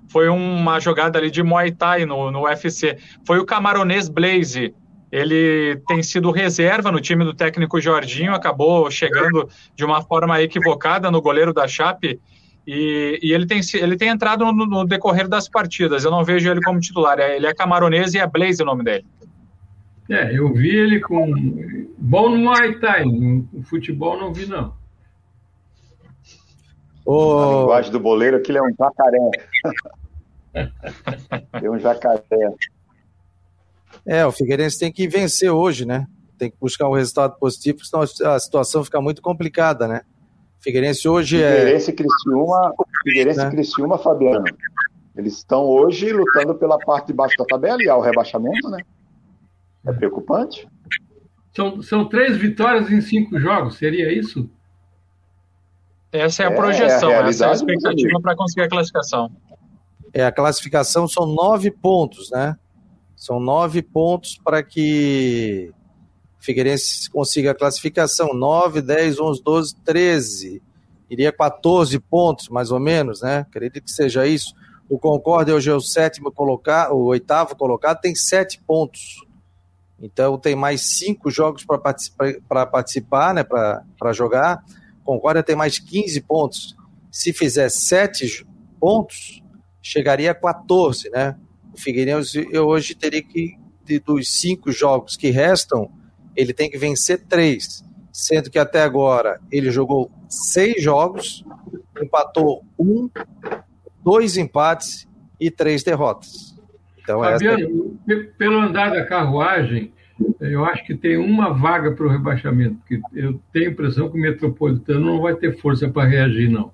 foi 0.09 0.29
uma 0.29 0.81
jogada 0.81 1.19
ali 1.19 1.31
de 1.31 1.43
Muay 1.43 1.73
Thai 1.73 2.05
no, 2.05 2.31
no 2.31 2.45
UFC. 2.45 2.99
Foi 3.27 3.39
o 3.39 3.45
camaronês 3.45 4.09
Blaze. 4.09 4.75
Ele 5.11 5.81
tem 5.87 6.03
sido 6.03 6.33
reserva 6.33 6.91
no 6.91 7.01
time 7.01 7.25
do 7.25 7.33
técnico 7.33 7.81
Jorginho, 7.81 8.35
acabou 8.35 8.91
chegando 8.91 9.49
de 9.77 9.85
uma 9.85 10.03
forma 10.03 10.43
equivocada 10.43 11.09
no 11.09 11.23
goleiro 11.23 11.53
da 11.53 11.69
Chape. 11.69 12.21
E, 12.67 13.21
e, 13.23 13.33
ele, 13.33 13.47
tem, 13.47 13.61
ele 13.75 13.97
tem 13.97 14.09
entrado 14.09 14.45
no, 14.45 14.67
no, 14.67 14.85
decorrer 14.85 15.29
das 15.29 15.49
partidas. 15.49 16.05
Eu 16.05 16.11
não 16.11 16.25
vejo 16.25 16.51
ele 16.51 16.61
como 16.63 16.81
titular. 16.81 17.19
Ele 17.21 17.47
é 17.47 17.55
camaronês 17.55 18.15
e 18.15 18.19
é 18.19 18.27
Blaze 18.27 18.63
o 18.63 18.67
nome 18.67 18.83
dele. 18.83 19.05
É, 20.11 20.37
eu 20.37 20.53
vi 20.53 20.69
ele 20.69 21.01
com. 21.01 21.27
Bom 21.99 22.29
no 22.29 22.39
Muay 22.39 22.79
Thai, 22.79 23.05
no 23.05 23.63
futebol 23.65 24.19
não 24.19 24.33
vi, 24.33 24.47
não. 24.47 24.75
Oh. 27.07 27.39
A 27.39 27.61
linguagem 27.61 27.93
do 27.93 28.01
boleiro, 28.01 28.37
aquilo 28.37 28.59
é 28.59 28.63
um 28.63 28.75
jacaré. 28.79 29.31
é 31.53 31.71
um 31.71 31.79
jacaré. 31.79 32.23
É, 34.07 34.27
o 34.27 34.33
Figueirense 34.33 34.79
tem 34.79 34.93
que 34.93 35.09
vencer 35.09 35.51
hoje, 35.51 35.87
né? 35.87 36.07
Tem 36.39 36.51
que 36.51 36.57
buscar 36.61 36.89
um 36.89 36.95
resultado 36.95 37.39
positivo, 37.39 37.85
senão 37.85 38.03
a 38.03 38.39
situação 38.39 38.85
fica 38.85 39.01
muito 39.01 39.23
complicada, 39.23 39.89
né? 39.89 40.03
Figueirense 40.61 41.09
hoje 41.09 41.43
é. 41.43 41.59
Figueirense 41.59 41.91
e 41.91 41.95
Criciúma, 41.95 42.75
Figueirense 43.05 43.39
né? 43.39 43.47
e 43.47 43.51
Criciúma, 43.51 43.99
Fabiano. 43.99 44.45
Eles 45.17 45.35
estão 45.35 45.63
hoje 45.65 46.13
lutando 46.13 46.55
pela 46.55 46.79
parte 46.79 47.09
de 47.09 47.13
baixo 47.13 47.37
da 47.39 47.45
tabela 47.45 47.83
e 47.83 47.89
ao 47.89 48.01
rebaixamento, 48.01 48.69
né? 48.69 48.79
É 49.87 49.93
preocupante? 49.93 50.69
São, 51.55 51.83
são 51.83 52.09
três 52.09 52.37
vitórias 52.37 52.91
em 52.91 53.01
cinco 53.01 53.39
jogos, 53.39 53.77
seria 53.77 54.13
isso? 54.13 54.49
Essa 56.11 56.45
é 56.45 56.47
a 56.47 56.51
é, 56.51 56.55
projeção, 56.55 57.11
é 57.11 57.19
a 57.19 57.29
essa 57.29 57.47
é 57.47 57.49
a 57.49 57.53
expectativa 57.53 58.21
para 58.21 58.37
conseguir 58.37 58.63
a 58.63 58.69
classificação. 58.69 59.31
É, 60.13 60.25
a 60.25 60.33
classificação 60.33 61.09
são 61.09 61.27
nove 61.27 61.71
pontos, 61.71 62.31
né? 62.31 62.57
São 63.17 63.41
nove 63.41 63.83
pontos 63.83 64.39
para 64.43 64.63
que 64.63 65.73
Figueirense 66.45 67.11
consiga 67.11 67.53
a 67.53 67.55
classificação. 67.55 68.35
9, 68.35 68.83
10, 68.83 69.19
11, 69.19 69.43
12, 69.43 69.77
13. 69.77 70.63
Iria 71.09 71.33
14 71.33 71.99
pontos, 71.99 72.49
mais 72.49 72.71
ou 72.71 72.79
menos, 72.79 73.23
né? 73.23 73.39
Acredito 73.39 73.85
que 73.85 73.91
seja 73.91 74.27
isso. 74.27 74.55
O 74.89 74.99
Concórdia 74.99 75.55
hoje 75.55 75.71
é 75.71 75.75
o 75.75 75.81
sétimo 75.81 76.31
colocado, 76.31 76.93
o 76.93 77.07
oitavo 77.07 77.57
colocado, 77.57 78.01
tem 78.01 78.15
sete 78.15 78.61
pontos. 78.67 79.25
Então 80.01 80.39
tem 80.39 80.55
mais 80.55 80.83
cinco 80.83 81.31
jogos 81.31 81.65
para 81.65 81.79
participar, 81.79 82.67
participar, 82.67 83.35
né, 83.35 83.45
para 83.45 84.13
jogar. 84.13 84.63
Concórdia 85.05 85.43
tem 85.43 85.57
mais 85.57 85.79
15 85.79 86.21
pontos. 86.23 86.77
Se 87.11 87.33
fizer 87.33 87.69
sete 87.69 88.47
pontos, 88.81 89.43
chegaria 89.81 90.31
a 90.31 90.35
14, 90.35 91.11
né? 91.11 91.37
O 91.73 91.79
Figueirense 91.79 92.47
hoje 92.57 92.95
teria 92.95 93.23
que, 93.23 93.57
dos 94.05 94.33
cinco 94.33 94.73
jogos 94.73 95.17
que 95.17 95.31
restam, 95.31 95.91
ele 96.37 96.53
tem 96.53 96.71
que 96.71 96.79
vencer 96.79 97.25
três. 97.27 97.85
Sendo 98.13 98.51
que 98.51 98.59
até 98.59 98.83
agora 98.83 99.41
ele 99.51 99.71
jogou 99.71 100.11
seis 100.29 100.83
jogos, 100.83 101.45
empatou 102.01 102.65
um, 102.79 103.11
dois 104.03 104.37
empates 104.37 105.07
e 105.41 105.51
três 105.51 105.83
derrotas. 105.83 106.54
Então, 107.05 107.21
Fabiano, 107.21 107.99
essa... 108.09 108.25
pelo 108.39 108.59
andar 108.59 108.91
da 108.91 109.05
carruagem, 109.05 109.93
eu 110.41 110.65
acho 110.65 110.85
que 110.87 110.97
tem 110.97 111.19
uma 111.19 111.53
vaga 111.53 111.93
para 111.93 112.07
o 112.07 112.09
rebaixamento, 112.09 112.77
porque 112.77 113.01
eu 113.13 113.39
tenho 113.53 113.69
a 113.69 113.73
impressão 113.73 114.11
que 114.11 114.19
o 114.19 114.21
Metropolitano 114.21 115.05
não 115.05 115.21
vai 115.21 115.35
ter 115.35 115.61
força 115.61 115.89
para 115.89 116.09
reagir, 116.09 116.51
não. 116.51 116.73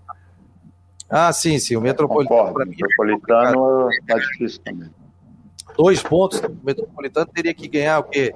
Ah, 1.09 1.33
sim, 1.33 1.59
sim. 1.59 1.75
O 1.75 1.81
Metropolitano. 1.81 2.53
O 2.53 2.59
Metropolitano 2.59 3.91
está 3.91 4.17
difícil 4.19 4.61
também. 4.63 4.91
Dois 5.77 6.01
pontos. 6.01 6.39
O 6.39 6.65
Metropolitano 6.65 7.27
teria 7.27 7.53
que 7.53 7.67
ganhar 7.67 7.99
o 7.99 8.05
quê? 8.05 8.33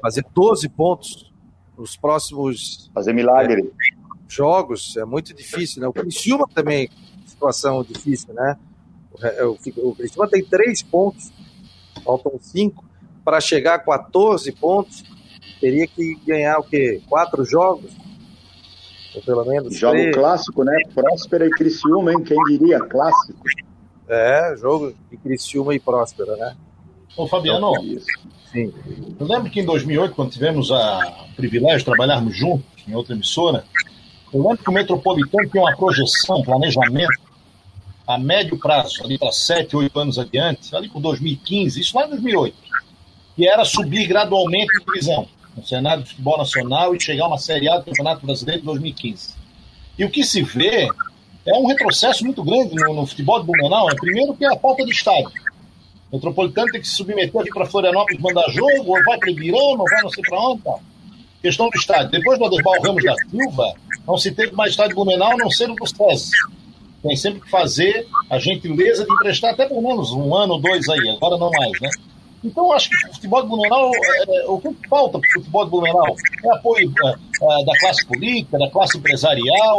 Fazer 0.00 0.24
12 0.34 0.68
pontos 0.70 1.30
nos 1.76 1.94
próximos. 1.94 2.90
Fazer 2.94 3.12
milagre. 3.12 3.60
É, 3.60 3.96
jogos. 4.26 4.96
É 4.96 5.04
muito 5.04 5.34
difícil, 5.34 5.82
né? 5.82 5.88
O 5.88 5.92
Criciúma 5.92 6.48
também, 6.54 6.88
situação 7.26 7.84
difícil, 7.84 8.32
né? 8.32 8.56
O, 9.44 9.90
o 9.90 9.94
Criciúma 9.94 10.28
tem 10.28 10.44
três 10.44 10.82
pontos, 10.82 11.32
faltam 12.04 12.32
cinco 12.40 12.84
para 13.24 13.40
chegar 13.40 13.74
a 13.74 13.78
14 13.78 14.52
pontos, 14.52 15.02
teria 15.60 15.86
que 15.86 16.14
ganhar 16.26 16.58
o 16.58 16.62
quê? 16.62 17.00
Quatro 17.08 17.44
jogos? 17.44 17.90
Ou 19.14 19.22
pelo 19.22 19.44
menos 19.46 19.76
Jogo 19.76 19.94
três. 19.96 20.14
clássico, 20.14 20.62
né? 20.62 20.76
Próspera 20.94 21.46
e 21.46 21.50
Criciúma, 21.50 22.12
hein? 22.12 22.22
Quem 22.22 22.36
diria? 22.48 22.78
Clássico. 22.80 23.40
É, 24.08 24.54
jogo 24.58 24.94
de 25.10 25.16
Criciúma 25.16 25.74
e 25.74 25.80
Próspera, 25.80 26.36
né? 26.36 26.56
Ô, 27.16 27.26
Fabiano, 27.26 27.72
então, 27.82 28.02
Sim. 28.52 28.72
eu 29.18 29.26
lembro 29.26 29.50
que 29.50 29.60
em 29.60 29.64
2008, 29.64 30.14
quando 30.14 30.30
tivemos 30.30 30.70
a, 30.70 31.26
o 31.32 31.34
privilégio 31.34 31.78
de 31.78 31.84
trabalharmos 31.86 32.36
juntos 32.36 32.66
em 32.86 32.94
outra 32.94 33.14
emissora, 33.14 33.64
eu 34.32 34.42
lembro 34.42 34.58
que 34.58 34.70
o 34.70 34.72
Metropolitano 34.72 35.48
tinha 35.48 35.62
uma 35.62 35.74
projeção, 35.76 36.38
um 36.40 36.44
planejamento 36.44 37.25
a 38.06 38.18
médio 38.18 38.56
prazo, 38.58 39.02
ali 39.02 39.18
para 39.18 39.32
7, 39.32 39.76
8 39.76 39.98
anos 39.98 40.18
adiante, 40.18 40.74
ali 40.76 40.88
por 40.88 41.00
2015, 41.00 41.80
isso 41.80 41.96
lá 41.96 42.06
em 42.06 42.10
2008, 42.10 42.56
que 43.34 43.48
era 43.48 43.64
subir 43.64 44.06
gradualmente 44.06 44.78
de 44.78 44.84
divisão 44.84 45.26
no 45.56 45.66
cenário 45.66 46.02
de 46.02 46.10
futebol 46.10 46.38
nacional 46.38 46.94
e 46.94 47.00
chegar 47.00 47.24
a 47.24 47.28
uma 47.28 47.38
Série 47.38 47.68
A 47.68 47.78
do 47.78 47.84
Campeonato 47.84 48.24
Brasileiro 48.24 48.60
de 48.60 48.66
2015. 48.66 49.34
E 49.98 50.04
o 50.04 50.10
que 50.10 50.22
se 50.22 50.42
vê 50.42 50.88
é 51.46 51.54
um 51.54 51.66
retrocesso 51.66 52.24
muito 52.24 52.42
grande 52.44 52.74
no, 52.74 52.94
no 52.94 53.06
futebol 53.06 53.40
de 53.40 53.46
Blumenau. 53.46 53.90
É, 53.90 53.94
primeiro 53.94 54.34
que 54.34 54.44
é 54.44 54.48
a 54.48 54.58
falta 54.58 54.84
de 54.84 54.92
estádio. 54.92 55.30
O 56.10 56.16
Metropolitano 56.16 56.70
tem 56.70 56.80
que 56.80 56.86
se 56.86 56.94
submeter 56.94 57.40
aqui 57.40 57.50
para 57.50 57.66
Florianópolis 57.66 58.20
mandar 58.20 58.48
jogo, 58.50 58.96
ou 58.96 59.04
vai 59.04 59.18
para 59.18 59.30
Ibirama, 59.30 59.82
ou 59.82 59.84
vai 59.88 60.02
não 60.02 60.10
sei 60.10 60.22
para 60.28 60.40
onde. 60.40 60.62
Tá. 60.62 60.76
Questão 61.40 61.68
do 61.68 61.76
estádio. 61.76 62.10
Depois 62.10 62.38
do 62.38 62.44
Aderbal 62.44 62.82
Ramos 62.82 63.02
da 63.02 63.14
Silva, 63.30 63.74
não 64.06 64.18
se 64.18 64.30
teve 64.32 64.52
mais 64.52 64.72
estádio 64.72 64.94
Blumenau, 64.94 65.32
a 65.32 65.36
não 65.36 65.50
ser 65.50 65.70
o 65.70 65.74
do 65.74 65.84
tem 67.02 67.16
sempre 67.16 67.40
que 67.40 67.50
fazer 67.50 68.06
a 68.30 68.38
gentileza 68.38 69.04
de 69.04 69.12
emprestar 69.12 69.52
até 69.52 69.66
pelo 69.66 69.82
menos 69.82 70.12
um 70.12 70.34
ano 70.34 70.54
ou 70.54 70.60
dois 70.60 70.88
aí, 70.88 71.08
agora 71.10 71.36
não 71.36 71.50
mais, 71.50 71.80
né? 71.80 71.90
Então, 72.44 72.72
acho 72.72 72.88
que 72.90 72.96
o 73.08 73.14
futebol 73.14 73.42
de 73.42 73.48
Blumenau, 73.48 73.90
é, 73.90 74.38
é, 74.38 74.44
o 74.46 74.58
que 74.60 74.68
falta 74.88 75.18
para 75.18 75.28
o 75.28 75.32
futebol 75.32 75.64
de 75.64 75.70
Blumenau 75.70 76.16
é 76.44 76.54
apoio 76.54 76.92
é, 77.04 77.08
é, 77.10 77.64
da 77.64 77.72
classe 77.80 78.06
política, 78.06 78.58
da 78.58 78.70
classe 78.70 78.98
empresarial, 78.98 79.78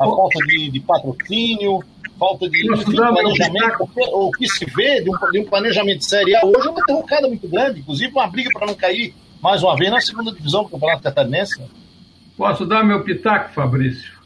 a 0.00 0.04
falta 0.04 0.38
de, 0.46 0.70
de 0.70 0.80
patrocínio, 0.80 1.80
falta 2.18 2.48
de 2.48 2.72
enfim, 2.72 2.96
planejamento. 2.96 3.88
O 4.12 4.30
que 4.32 4.48
se 4.48 4.64
vê 4.64 5.00
de 5.00 5.10
um, 5.10 5.30
de 5.30 5.40
um 5.40 5.44
planejamento 5.44 6.04
serial 6.04 6.46
hoje 6.46 6.66
é 6.66 6.70
uma 6.70 6.84
derrocada 6.84 7.28
muito 7.28 7.46
grande, 7.46 7.80
inclusive 7.80 8.10
uma 8.10 8.26
briga 8.26 8.50
para 8.52 8.66
não 8.66 8.74
cair 8.74 9.14
mais 9.40 9.62
uma 9.62 9.76
vez 9.76 9.90
na 9.90 10.00
segunda 10.00 10.32
divisão 10.32 10.64
do 10.64 10.70
Campeonato 10.70 11.02
Catarinense. 11.02 11.62
Posso 12.36 12.66
dar 12.66 12.84
meu 12.84 13.04
pitaco, 13.04 13.52
Fabrício? 13.52 14.17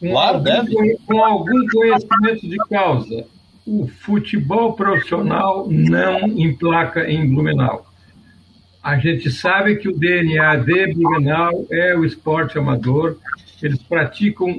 Com 0.00 0.10
claro, 0.10 0.40
deve. 0.40 0.96
Com 1.06 1.24
algum 1.24 1.66
conhecimento 1.68 2.48
de 2.48 2.56
causa. 2.68 3.24
O 3.66 3.88
futebol 3.88 4.74
profissional 4.74 5.66
não 5.68 6.28
emplaca 6.28 7.10
em 7.10 7.28
Blumenau. 7.28 7.84
A 8.82 8.96
gente 8.98 9.28
sabe 9.30 9.76
que 9.76 9.88
o 9.88 9.98
DNA 9.98 10.56
de 10.56 10.94
Blumenau 10.94 11.66
é 11.70 11.96
o 11.96 12.04
esporte 12.04 12.56
amador. 12.56 13.16
Eles 13.60 13.82
praticam 13.82 14.56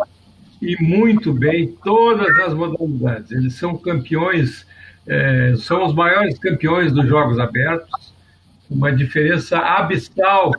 e 0.62 0.76
muito 0.82 1.34
bem 1.34 1.68
todas 1.84 2.28
as 2.40 2.54
modalidades. 2.54 3.32
Eles 3.32 3.54
são 3.54 3.78
campeões, 3.78 4.66
é, 5.08 5.54
são 5.58 5.86
os 5.86 5.94
maiores 5.94 6.38
campeões 6.40 6.92
dos 6.92 7.08
Jogos 7.08 7.40
Abertos, 7.40 8.14
uma 8.70 8.92
diferença 8.92 9.58
abissal 9.58 10.52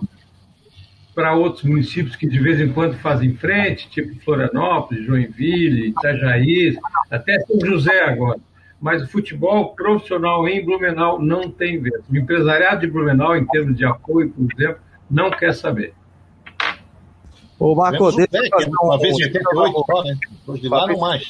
para 1.19 1.35
outros 1.35 1.64
municípios 1.64 2.14
que 2.14 2.29
de 2.29 2.39
vez 2.39 2.61
em 2.61 2.73
quando 2.73 2.97
fazem 2.99 3.35
frente, 3.35 3.91
tipo 3.91 4.14
Florianópolis, 4.23 5.05
Joinville, 5.05 5.89
Itajaí, 5.89 6.79
até 7.11 7.41
São 7.41 7.59
José 7.59 8.05
agora. 8.05 8.39
Mas 8.81 9.03
o 9.03 9.09
futebol 9.09 9.75
profissional 9.75 10.47
em 10.47 10.64
Blumenau 10.64 11.21
não 11.21 11.51
tem 11.51 11.81
vez. 11.81 12.05
O 12.09 12.16
empresariado 12.16 12.83
de 12.83 12.87
Blumenau, 12.87 13.37
em 13.37 13.45
termos 13.49 13.77
de 13.77 13.85
apoio, 13.85 14.31
por 14.31 14.47
exemplo, 14.57 14.81
não 15.11 15.29
quer 15.29 15.53
saber. 15.55 15.93
Ô, 17.59 17.75
Marco, 17.75 18.12
deixa 18.12 18.29
bem, 18.31 18.49
uma 18.81 18.97
vez 18.97 19.19
em 19.19 19.25
88 19.25 19.85
só, 19.85 20.05
né? 20.05 20.16
Depois 20.31 20.61
de 20.61 20.69
lá, 20.69 20.87
não 20.87 21.01
mais. 21.01 21.27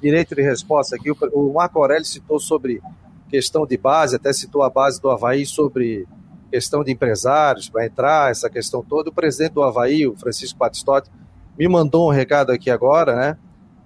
Direito 0.00 0.36
de 0.36 0.42
resposta 0.42 0.94
aqui. 0.94 1.10
O 1.10 1.52
Marco 1.54 1.80
Aurélio 1.80 2.04
citou 2.04 2.38
sobre 2.38 2.80
questão 3.28 3.66
de 3.66 3.76
base, 3.76 4.14
até 4.14 4.32
citou 4.32 4.62
a 4.62 4.70
base 4.70 5.02
do 5.02 5.10
Havaí 5.10 5.44
sobre 5.44 6.06
questão 6.50 6.82
de 6.82 6.92
empresários 6.92 7.68
para 7.68 7.86
entrar, 7.86 8.30
essa 8.30 8.48
questão 8.48 8.82
toda. 8.82 9.10
O 9.10 9.12
presidente 9.12 9.52
do 9.52 9.62
Havaí, 9.62 10.06
o 10.06 10.16
Francisco 10.16 10.58
Batistotti, 10.58 11.10
me 11.58 11.68
mandou 11.68 12.08
um 12.08 12.12
recado 12.12 12.50
aqui 12.50 12.70
agora, 12.70 13.14
né? 13.14 13.38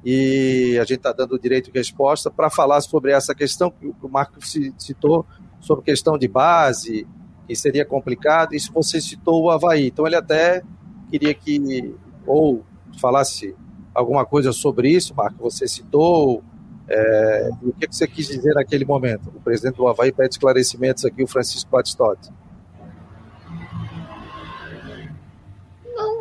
E 0.05 0.77
a 0.79 0.85
gente 0.85 0.99
está 0.99 1.13
dando 1.13 1.35
o 1.35 1.39
direito 1.39 1.71
de 1.71 1.79
resposta 1.79 2.31
para 2.31 2.51
falar 2.51 2.81
sobre 2.81 3.13
essa 3.13 3.35
questão 3.35 3.71
que 3.71 3.87
o 3.87 4.09
Marco 4.09 4.35
citou, 4.77 5.25
sobre 5.61 5.85
questão 5.85 6.19
de 6.19 6.27
base, 6.27 7.07
que 7.47 7.55
seria 7.55 7.85
complicado. 7.85 8.55
Isso 8.55 8.73
você 8.73 9.01
citou 9.01 9.45
o 9.45 9.51
Havaí. 9.51 9.87
Então 9.87 10.07
ele 10.07 10.17
até 10.17 10.63
queria 11.09 11.33
que 11.33 11.95
ou 12.27 12.65
falasse 13.01 13.55
alguma 13.95 14.27
coisa 14.27 14.53
sobre 14.53 14.91
isso, 14.91 15.15
Marco. 15.15 15.43
Você 15.43 15.67
citou. 15.69 16.43
É, 16.89 17.51
o 17.63 17.73
que 17.73 17.87
você 17.87 18.07
quis 18.07 18.27
dizer 18.27 18.55
naquele 18.55 18.85
momento? 18.85 19.29
O 19.29 19.41
presidente 19.41 19.77
do 19.77 19.87
Havaí 19.87 20.13
pede 20.13 20.35
esclarecimentos 20.35 21.05
aqui, 21.05 21.23
o 21.23 21.29
Francisco 21.29 21.71
Batistotti. 21.71 22.31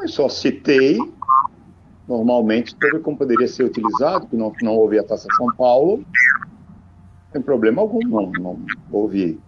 Eu 0.02 0.08
só 0.08 0.30
citei 0.30 0.98
normalmente 2.08 2.72
sobre 2.72 3.00
como 3.00 3.18
poderia 3.18 3.48
ser 3.48 3.64
utilizado, 3.64 4.28
que 4.28 4.36
não, 4.36 4.52
não 4.62 4.76
houve 4.76 5.00
a 5.00 5.04
Taça 5.04 5.28
São 5.38 5.48
Paulo, 5.56 6.04
tem 7.32 7.42
problema 7.42 7.82
algum, 7.82 8.00
não, 8.08 8.32
não 8.32 8.60
houve. 8.92 9.40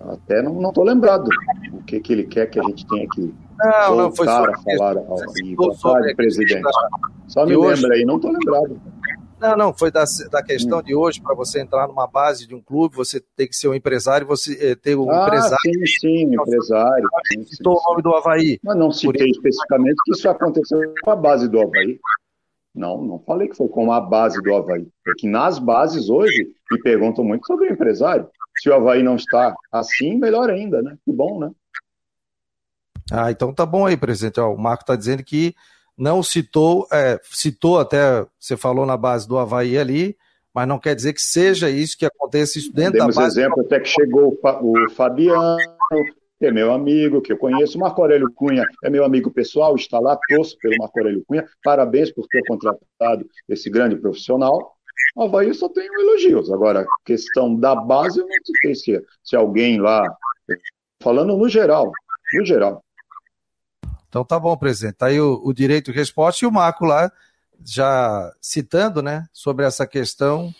Até 0.00 0.42
não 0.42 0.68
estou 0.68 0.84
lembrado 0.84 1.28
o 1.72 1.82
que, 1.82 1.98
que 1.98 2.12
ele 2.12 2.24
quer 2.24 2.46
que 2.46 2.60
a 2.60 2.62
gente 2.62 2.86
tenha 2.86 3.06
que 3.08 3.34
não, 3.58 3.96
não, 3.96 4.14
foi 4.14 4.26
só 4.26 4.44
a 4.44 4.58
falar. 4.58 4.94
Boa 5.56 5.76
tarde, 5.82 6.14
presidente. 6.14 6.62
Só 7.26 7.44
me 7.44 7.56
hoje... 7.56 7.82
lembra 7.82 7.96
aí, 7.96 8.04
não 8.04 8.16
estou 8.16 8.30
lembrado. 8.30 8.80
Não, 9.40 9.56
não, 9.56 9.72
foi 9.72 9.90
da, 9.90 10.04
da 10.30 10.42
questão 10.42 10.80
hum. 10.80 10.82
de 10.82 10.94
hoje, 10.94 11.20
para 11.20 11.34
você 11.34 11.60
entrar 11.60 11.86
numa 11.86 12.06
base 12.06 12.46
de 12.46 12.54
um 12.54 12.60
clube, 12.60 12.96
você 12.96 13.20
tem 13.36 13.46
que 13.46 13.54
ser 13.54 13.68
um 13.68 13.74
empresário, 13.74 14.26
você 14.26 14.70
eh, 14.70 14.74
ter 14.74 14.96
um 14.96 15.08
ah, 15.10 15.26
empresário. 15.26 15.58
Sim, 15.62 15.86
sim, 16.00 16.34
empresário. 16.34 17.08
Sim, 17.32 17.44
citou 17.44 17.76
sim, 17.76 17.82
o 17.84 17.90
nome 17.90 18.02
do 18.02 18.14
Havaí. 18.14 18.58
Mas 18.62 18.76
não 18.76 18.90
citei 18.90 19.30
especificamente 19.30 19.96
que 20.04 20.12
isso 20.12 20.28
aconteceu 20.28 20.80
com 21.02 21.10
a 21.10 21.16
base 21.16 21.48
do 21.48 21.60
Havaí. 21.60 22.00
Não, 22.74 23.02
não 23.02 23.18
falei 23.20 23.48
que 23.48 23.56
foi 23.56 23.68
com 23.68 23.92
a 23.92 24.00
base 24.00 24.40
do 24.42 24.54
Havaí. 24.54 24.88
Porque 25.04 25.28
nas 25.28 25.58
bases 25.58 26.10
hoje 26.10 26.48
me 26.70 26.80
perguntam 26.82 27.24
muito 27.24 27.46
sobre 27.46 27.68
o 27.68 27.72
empresário. 27.72 28.28
Se 28.60 28.68
o 28.68 28.74
Havaí 28.74 29.02
não 29.02 29.16
está 29.16 29.54
assim, 29.70 30.16
melhor 30.16 30.50
ainda, 30.50 30.82
né? 30.82 30.96
Que 31.04 31.12
bom, 31.12 31.38
né? 31.38 31.50
Ah, 33.10 33.30
então 33.30 33.54
tá 33.54 33.64
bom 33.64 33.86
aí, 33.86 33.96
presidente. 33.96 34.40
Ó, 34.40 34.52
o 34.52 34.58
Marco 34.58 34.82
está 34.82 34.96
dizendo 34.96 35.22
que 35.22 35.54
não 35.98 36.22
citou, 36.22 36.86
é, 36.92 37.20
citou 37.24 37.78
até, 37.78 38.24
você 38.38 38.56
falou 38.56 38.86
na 38.86 38.96
base 38.96 39.26
do 39.26 39.36
Havaí 39.36 39.76
ali, 39.76 40.16
mas 40.54 40.66
não 40.68 40.78
quer 40.78 40.94
dizer 40.94 41.12
que 41.12 41.20
seja 41.20 41.68
isso 41.68 41.98
que 41.98 42.06
aconteça 42.06 42.58
isso 42.58 42.72
dentro 42.72 42.98
Temos 42.98 43.16
da 43.16 43.22
base. 43.22 43.40
exemplo 43.40 43.60
até 43.60 43.80
que 43.80 43.88
chegou 43.88 44.38
o 44.42 44.90
Fabiano, 44.90 45.58
que 46.38 46.46
é 46.46 46.52
meu 46.52 46.72
amigo, 46.72 47.20
que 47.20 47.32
eu 47.32 47.36
conheço. 47.36 47.76
O 47.76 47.80
Marco 47.80 48.00
Aurélio 48.00 48.32
Cunha 48.32 48.64
é 48.84 48.88
meu 48.88 49.04
amigo 49.04 49.30
pessoal, 49.30 49.74
está 49.74 49.98
lá, 49.98 50.16
torço 50.28 50.56
pelo 50.58 50.76
Marco 50.78 50.98
Aurélio 50.98 51.24
Cunha. 51.26 51.46
Parabéns 51.64 52.12
por 52.12 52.26
ter 52.28 52.42
contratado 52.46 53.28
esse 53.48 53.68
grande 53.68 53.96
profissional. 53.96 54.74
O 55.16 55.24
Havaí 55.24 55.52
só 55.52 55.68
tem 55.68 55.86
elogios. 56.00 56.50
Agora, 56.50 56.86
questão 57.04 57.54
da 57.56 57.74
base, 57.74 58.20
eu 58.20 58.26
não 58.26 58.36
sei 58.62 58.74
se, 58.74 59.04
se 59.22 59.36
alguém 59.36 59.80
lá. 59.80 60.02
Falando 61.02 61.36
no 61.36 61.48
geral, 61.48 61.90
no 62.34 62.44
geral. 62.44 62.82
Então 64.08 64.24
tá 64.24 64.38
bom, 64.38 64.56
presidente. 64.56 64.96
Tá 64.96 65.06
aí 65.06 65.20
o, 65.20 65.40
o 65.44 65.52
direito 65.52 65.92
de 65.92 65.98
resposta 65.98 66.44
e 66.44 66.48
o 66.48 66.52
Marco 66.52 66.84
lá 66.84 67.10
já 67.64 68.32
citando, 68.40 69.02
né, 69.02 69.26
sobre 69.32 69.64
essa 69.64 69.86
questão. 69.86 70.52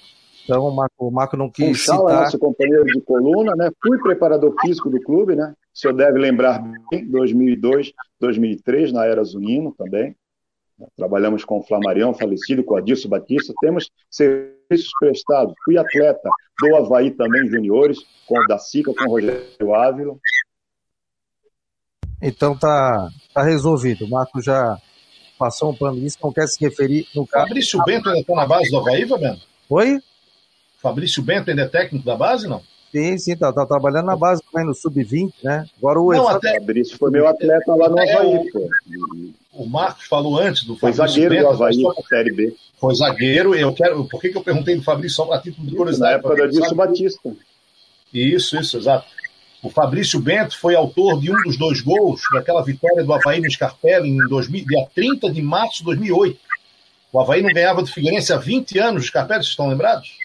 Então 0.45 0.67
o 0.67 0.75
Marco, 0.75 1.09
o 1.09 1.11
Marco 1.11 1.37
não 1.37 1.51
quis 1.51 1.67
Funchal 1.67 2.01
citar. 2.01 2.17
é 2.17 2.25
nosso 2.25 2.39
companheiro 2.39 2.85
de 2.85 3.01
coluna, 3.03 3.55
né? 3.55 3.71
Fui 3.83 3.99
preparador 3.99 4.55
físico 4.63 4.89
do 4.89 5.01
clube, 5.03 5.37
né? 5.37 5.55
O 5.75 5.79
senhor 5.79 5.93
deve 5.95 6.19
lembrar 6.19 6.63
bem, 6.91 7.07
2002, 7.07 7.93
2003, 8.19 8.93
na 8.93 9.05
era 9.05 9.23
Zunino 9.23 9.75
também. 9.77 10.17
Trabalhamos 10.97 11.45
com 11.45 11.59
o 11.59 11.63
Flamarião, 11.63 12.15
falecido, 12.15 12.65
com 12.65 12.75
o 12.75 12.77
Adilson 12.77 13.09
Batista. 13.09 13.53
Temos 13.61 13.91
serviços 14.11 14.91
prestados. 14.99 15.53
Fui 15.65 15.77
atleta 15.77 16.31
do 16.61 16.77
Havaí 16.77 17.11
também, 17.11 17.49
juniores, 17.49 17.99
com 18.27 18.39
o 18.39 18.47
da 18.47 18.59
Sica, 18.59 18.95
com 18.95 19.05
o 19.05 19.11
Rogério 19.11 19.75
Ávila. 19.75 20.17
Então 22.21 22.57
tá, 22.57 23.09
tá 23.33 23.43
resolvido. 23.43 24.05
O 24.05 24.11
Marco 24.11 24.43
já 24.43 24.79
passou 25.39 25.71
um 25.71 25.75
plano 25.75 26.01
disso, 26.01 26.19
não 26.23 26.33
quer 26.33 26.47
se 26.49 26.61
referir 26.61 27.07
no 27.15 27.27
caso. 27.27 27.47
Fabrício 27.47 27.83
Bento 27.85 28.09
ainda 28.09 28.21
está 28.21 28.35
na 28.35 28.47
base 28.47 28.71
do 28.71 28.79
Havaí, 28.79 29.07
Fabiano? 29.07 29.41
Oi? 29.71 30.01
Fabrício 30.83 31.23
Bento 31.23 31.51
ainda 31.51 31.63
é 31.63 31.69
técnico 31.69 32.05
da 32.05 32.17
base, 32.17 32.49
não? 32.49 32.63
Sim, 32.91 33.19
sim, 33.19 33.37
tá, 33.37 33.53
tá 33.53 33.67
trabalhando 33.67 34.07
na 34.07 34.17
base 34.17 34.43
também 34.51 34.67
no 34.67 34.75
Sub-20, 34.75 35.33
né? 35.43 35.67
Agora 35.77 36.01
o 36.01 36.13
não, 36.13 36.29
até... 36.29 36.59
Fabrício 36.59 36.97
foi 36.97 37.11
meu 37.11 37.29
atleta 37.29 37.75
lá 37.75 37.89
no 37.89 37.99
é, 37.99 38.13
Havaí, 38.13 38.51
pô. 38.51 38.71
O 39.53 39.67
Marcos 39.67 40.07
falou 40.07 40.39
antes 40.39 40.65
do 40.65 40.77
Foi 40.77 40.93
Fabrício 40.93 41.23
zagueiro 41.23 41.35
Bento, 41.35 41.57
do 41.57 41.63
Havaí, 41.65 41.83
só... 41.83 41.95
Série 42.09 42.33
B. 42.33 42.57
Foi 42.81 42.95
zagueiro, 42.95 43.55
eu 43.55 43.75
quero. 43.75 44.05
Por 44.05 44.21
que, 44.21 44.31
que 44.31 44.39
eu 44.39 44.43
perguntei 44.43 44.77
do 44.77 44.83
Fabrício 44.83 45.17
só 45.17 45.27
para 45.27 45.41
título 45.41 45.67
de 45.67 45.77
curiosidade? 45.77 46.13
Na 46.13 46.19
época 46.19 46.37
do 46.37 46.43
Adilson 46.45 46.75
Batista. 46.75 47.33
Isso, 48.13 48.57
isso, 48.57 48.79
exato. 48.79 49.07
O 49.63 49.71
Fabrício 49.71 50.21
Bento 50.21 50.57
foi 50.57 50.77
autor 50.77 51.21
de 51.21 51.33
um 51.33 51.43
dos 51.43 51.57
dois 51.57 51.81
gols 51.81 52.21
daquela 52.33 52.63
vitória 52.63 53.03
do 53.03 53.13
Havaí 53.13 53.41
no 53.41 53.51
Scarpelli 53.51 54.09
em 54.09 54.29
2000, 54.29 54.65
dia 54.65 54.87
30 54.95 55.31
de 55.31 55.43
março 55.43 55.79
de 55.79 55.85
2008. 55.85 56.39
O 57.13 57.21
Havaí 57.21 57.43
não 57.43 57.53
ganhava 57.53 57.83
do 57.83 57.89
Figueirense 57.89 58.33
há 58.33 58.37
20 58.37 58.79
anos, 58.79 59.03
os 59.03 59.09
Scarpelli, 59.09 59.43
vocês 59.43 59.51
estão 59.51 59.69
lembrados? 59.69 60.17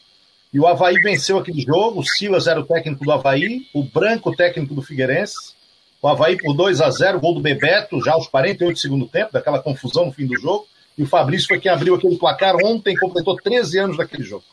E 0.54 0.60
o 0.60 0.68
Havaí 0.68 0.96
venceu 1.02 1.40
aquele 1.40 1.62
jogo, 1.62 2.02
o 2.02 2.06
Silas 2.06 2.46
era 2.46 2.60
o 2.60 2.66
técnico 2.66 3.04
do 3.04 3.12
Havaí, 3.12 3.66
o 3.74 3.84
Branco 3.84 4.30
o 4.30 4.36
técnico 4.36 4.76
do 4.76 4.84
Figueirense. 4.84 5.54
O 6.00 6.08
Havaí 6.08 6.38
por 6.38 6.54
2 6.54 6.82
a 6.82 6.92
0 6.92 7.20
gol 7.20 7.34
do 7.34 7.42
Bebeto, 7.42 8.04
já 8.04 8.12
aos 8.12 8.28
48 8.28 8.76
do 8.76 8.80
segundo 8.80 9.08
tempo, 9.08 9.34
daquela 9.34 9.60
confusão 9.60 10.06
no 10.06 10.12
fim 10.12 10.28
do 10.28 10.38
jogo. 10.38 10.68
E 10.96 11.02
o 11.02 11.08
Fabrício 11.08 11.48
foi 11.48 11.60
quem 11.60 11.72
abriu 11.72 11.96
aquele 11.96 12.18
placar 12.18 12.56
ontem, 12.64 12.96
completou 12.96 13.36
13 13.36 13.80
anos 13.80 13.98
daquele 13.98 14.24
jogo. 14.24 14.44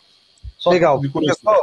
Só 0.56 0.70
Legal. 0.70 0.98
Pessoal, 1.00 1.62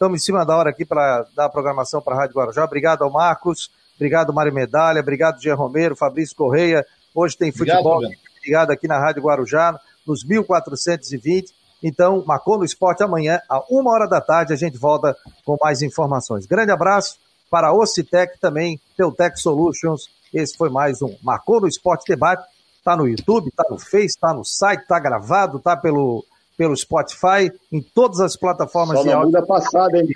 Estamos 0.00 0.22
em 0.22 0.24
cima 0.24 0.46
da 0.46 0.56
hora 0.56 0.70
aqui 0.70 0.82
para 0.82 1.26
dar 1.36 1.44
a 1.44 1.48
programação 1.50 2.00
para 2.00 2.14
a 2.14 2.20
Rádio 2.20 2.34
Guarujá. 2.34 2.64
Obrigado 2.64 3.04
ao 3.04 3.10
Marcos, 3.10 3.70
obrigado 3.96 4.32
Mário 4.32 4.50
Medalha, 4.50 4.98
obrigado 4.98 5.42
Jean 5.42 5.54
Romero, 5.54 5.94
Fabrício 5.94 6.34
Correia. 6.34 6.86
Hoje 7.14 7.36
tem 7.36 7.52
futebol 7.52 7.96
obrigado, 7.96 8.18
ligado 8.42 8.70
aqui 8.70 8.88
na 8.88 8.98
Rádio 8.98 9.22
Guarujá, 9.22 9.78
nos 10.06 10.24
1420. 10.24 11.52
Então, 11.82 12.24
marcou 12.26 12.56
no 12.56 12.64
esporte 12.64 13.02
amanhã, 13.02 13.42
a 13.46 13.62
uma 13.68 13.90
hora 13.90 14.08
da 14.08 14.22
tarde, 14.22 14.54
a 14.54 14.56
gente 14.56 14.78
volta 14.78 15.14
com 15.44 15.58
mais 15.60 15.82
informações. 15.82 16.46
Grande 16.46 16.72
abraço 16.72 17.18
para 17.50 17.68
a 17.68 17.74
Ocitec 17.74 18.40
também, 18.40 18.80
Teutec 18.96 19.38
Solutions. 19.38 20.08
Esse 20.32 20.56
foi 20.56 20.70
mais 20.70 21.02
um 21.02 21.14
Marcou 21.22 21.60
no 21.60 21.68
Esporte 21.68 22.08
Debate. 22.08 22.48
Está 22.78 22.96
no 22.96 23.06
YouTube, 23.06 23.48
está 23.48 23.66
no 23.68 23.78
Face, 23.78 24.06
está 24.06 24.32
no 24.32 24.46
site, 24.46 24.80
está 24.80 24.98
gravado, 24.98 25.58
está 25.58 25.76
pelo 25.76 26.24
pelo 26.60 26.76
Spotify, 26.76 27.50
em 27.72 27.80
todas 27.80 28.20
as 28.20 28.36
plataformas 28.36 28.98
só 28.98 29.02
de 29.02 29.10
áudio. 29.10 29.30
Só 29.30 29.38
na 29.38 29.40
muda 29.40 29.46
passada, 29.46 29.96
hein? 29.96 30.06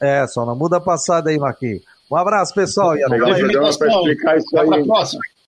É, 0.00 0.26
só 0.28 0.46
na 0.46 0.54
muda 0.54 0.80
passada 0.80 1.28
aí, 1.28 1.36
Marquinhos. 1.36 1.82
Um 2.08 2.14
abraço, 2.14 2.54
pessoal. 2.54 2.96
E 2.96 3.02
até 3.02 3.18
mais. 3.18 3.76
Para. 3.76 3.88
Até 4.62 4.80
a 4.80 4.84
próxima. 4.84 5.20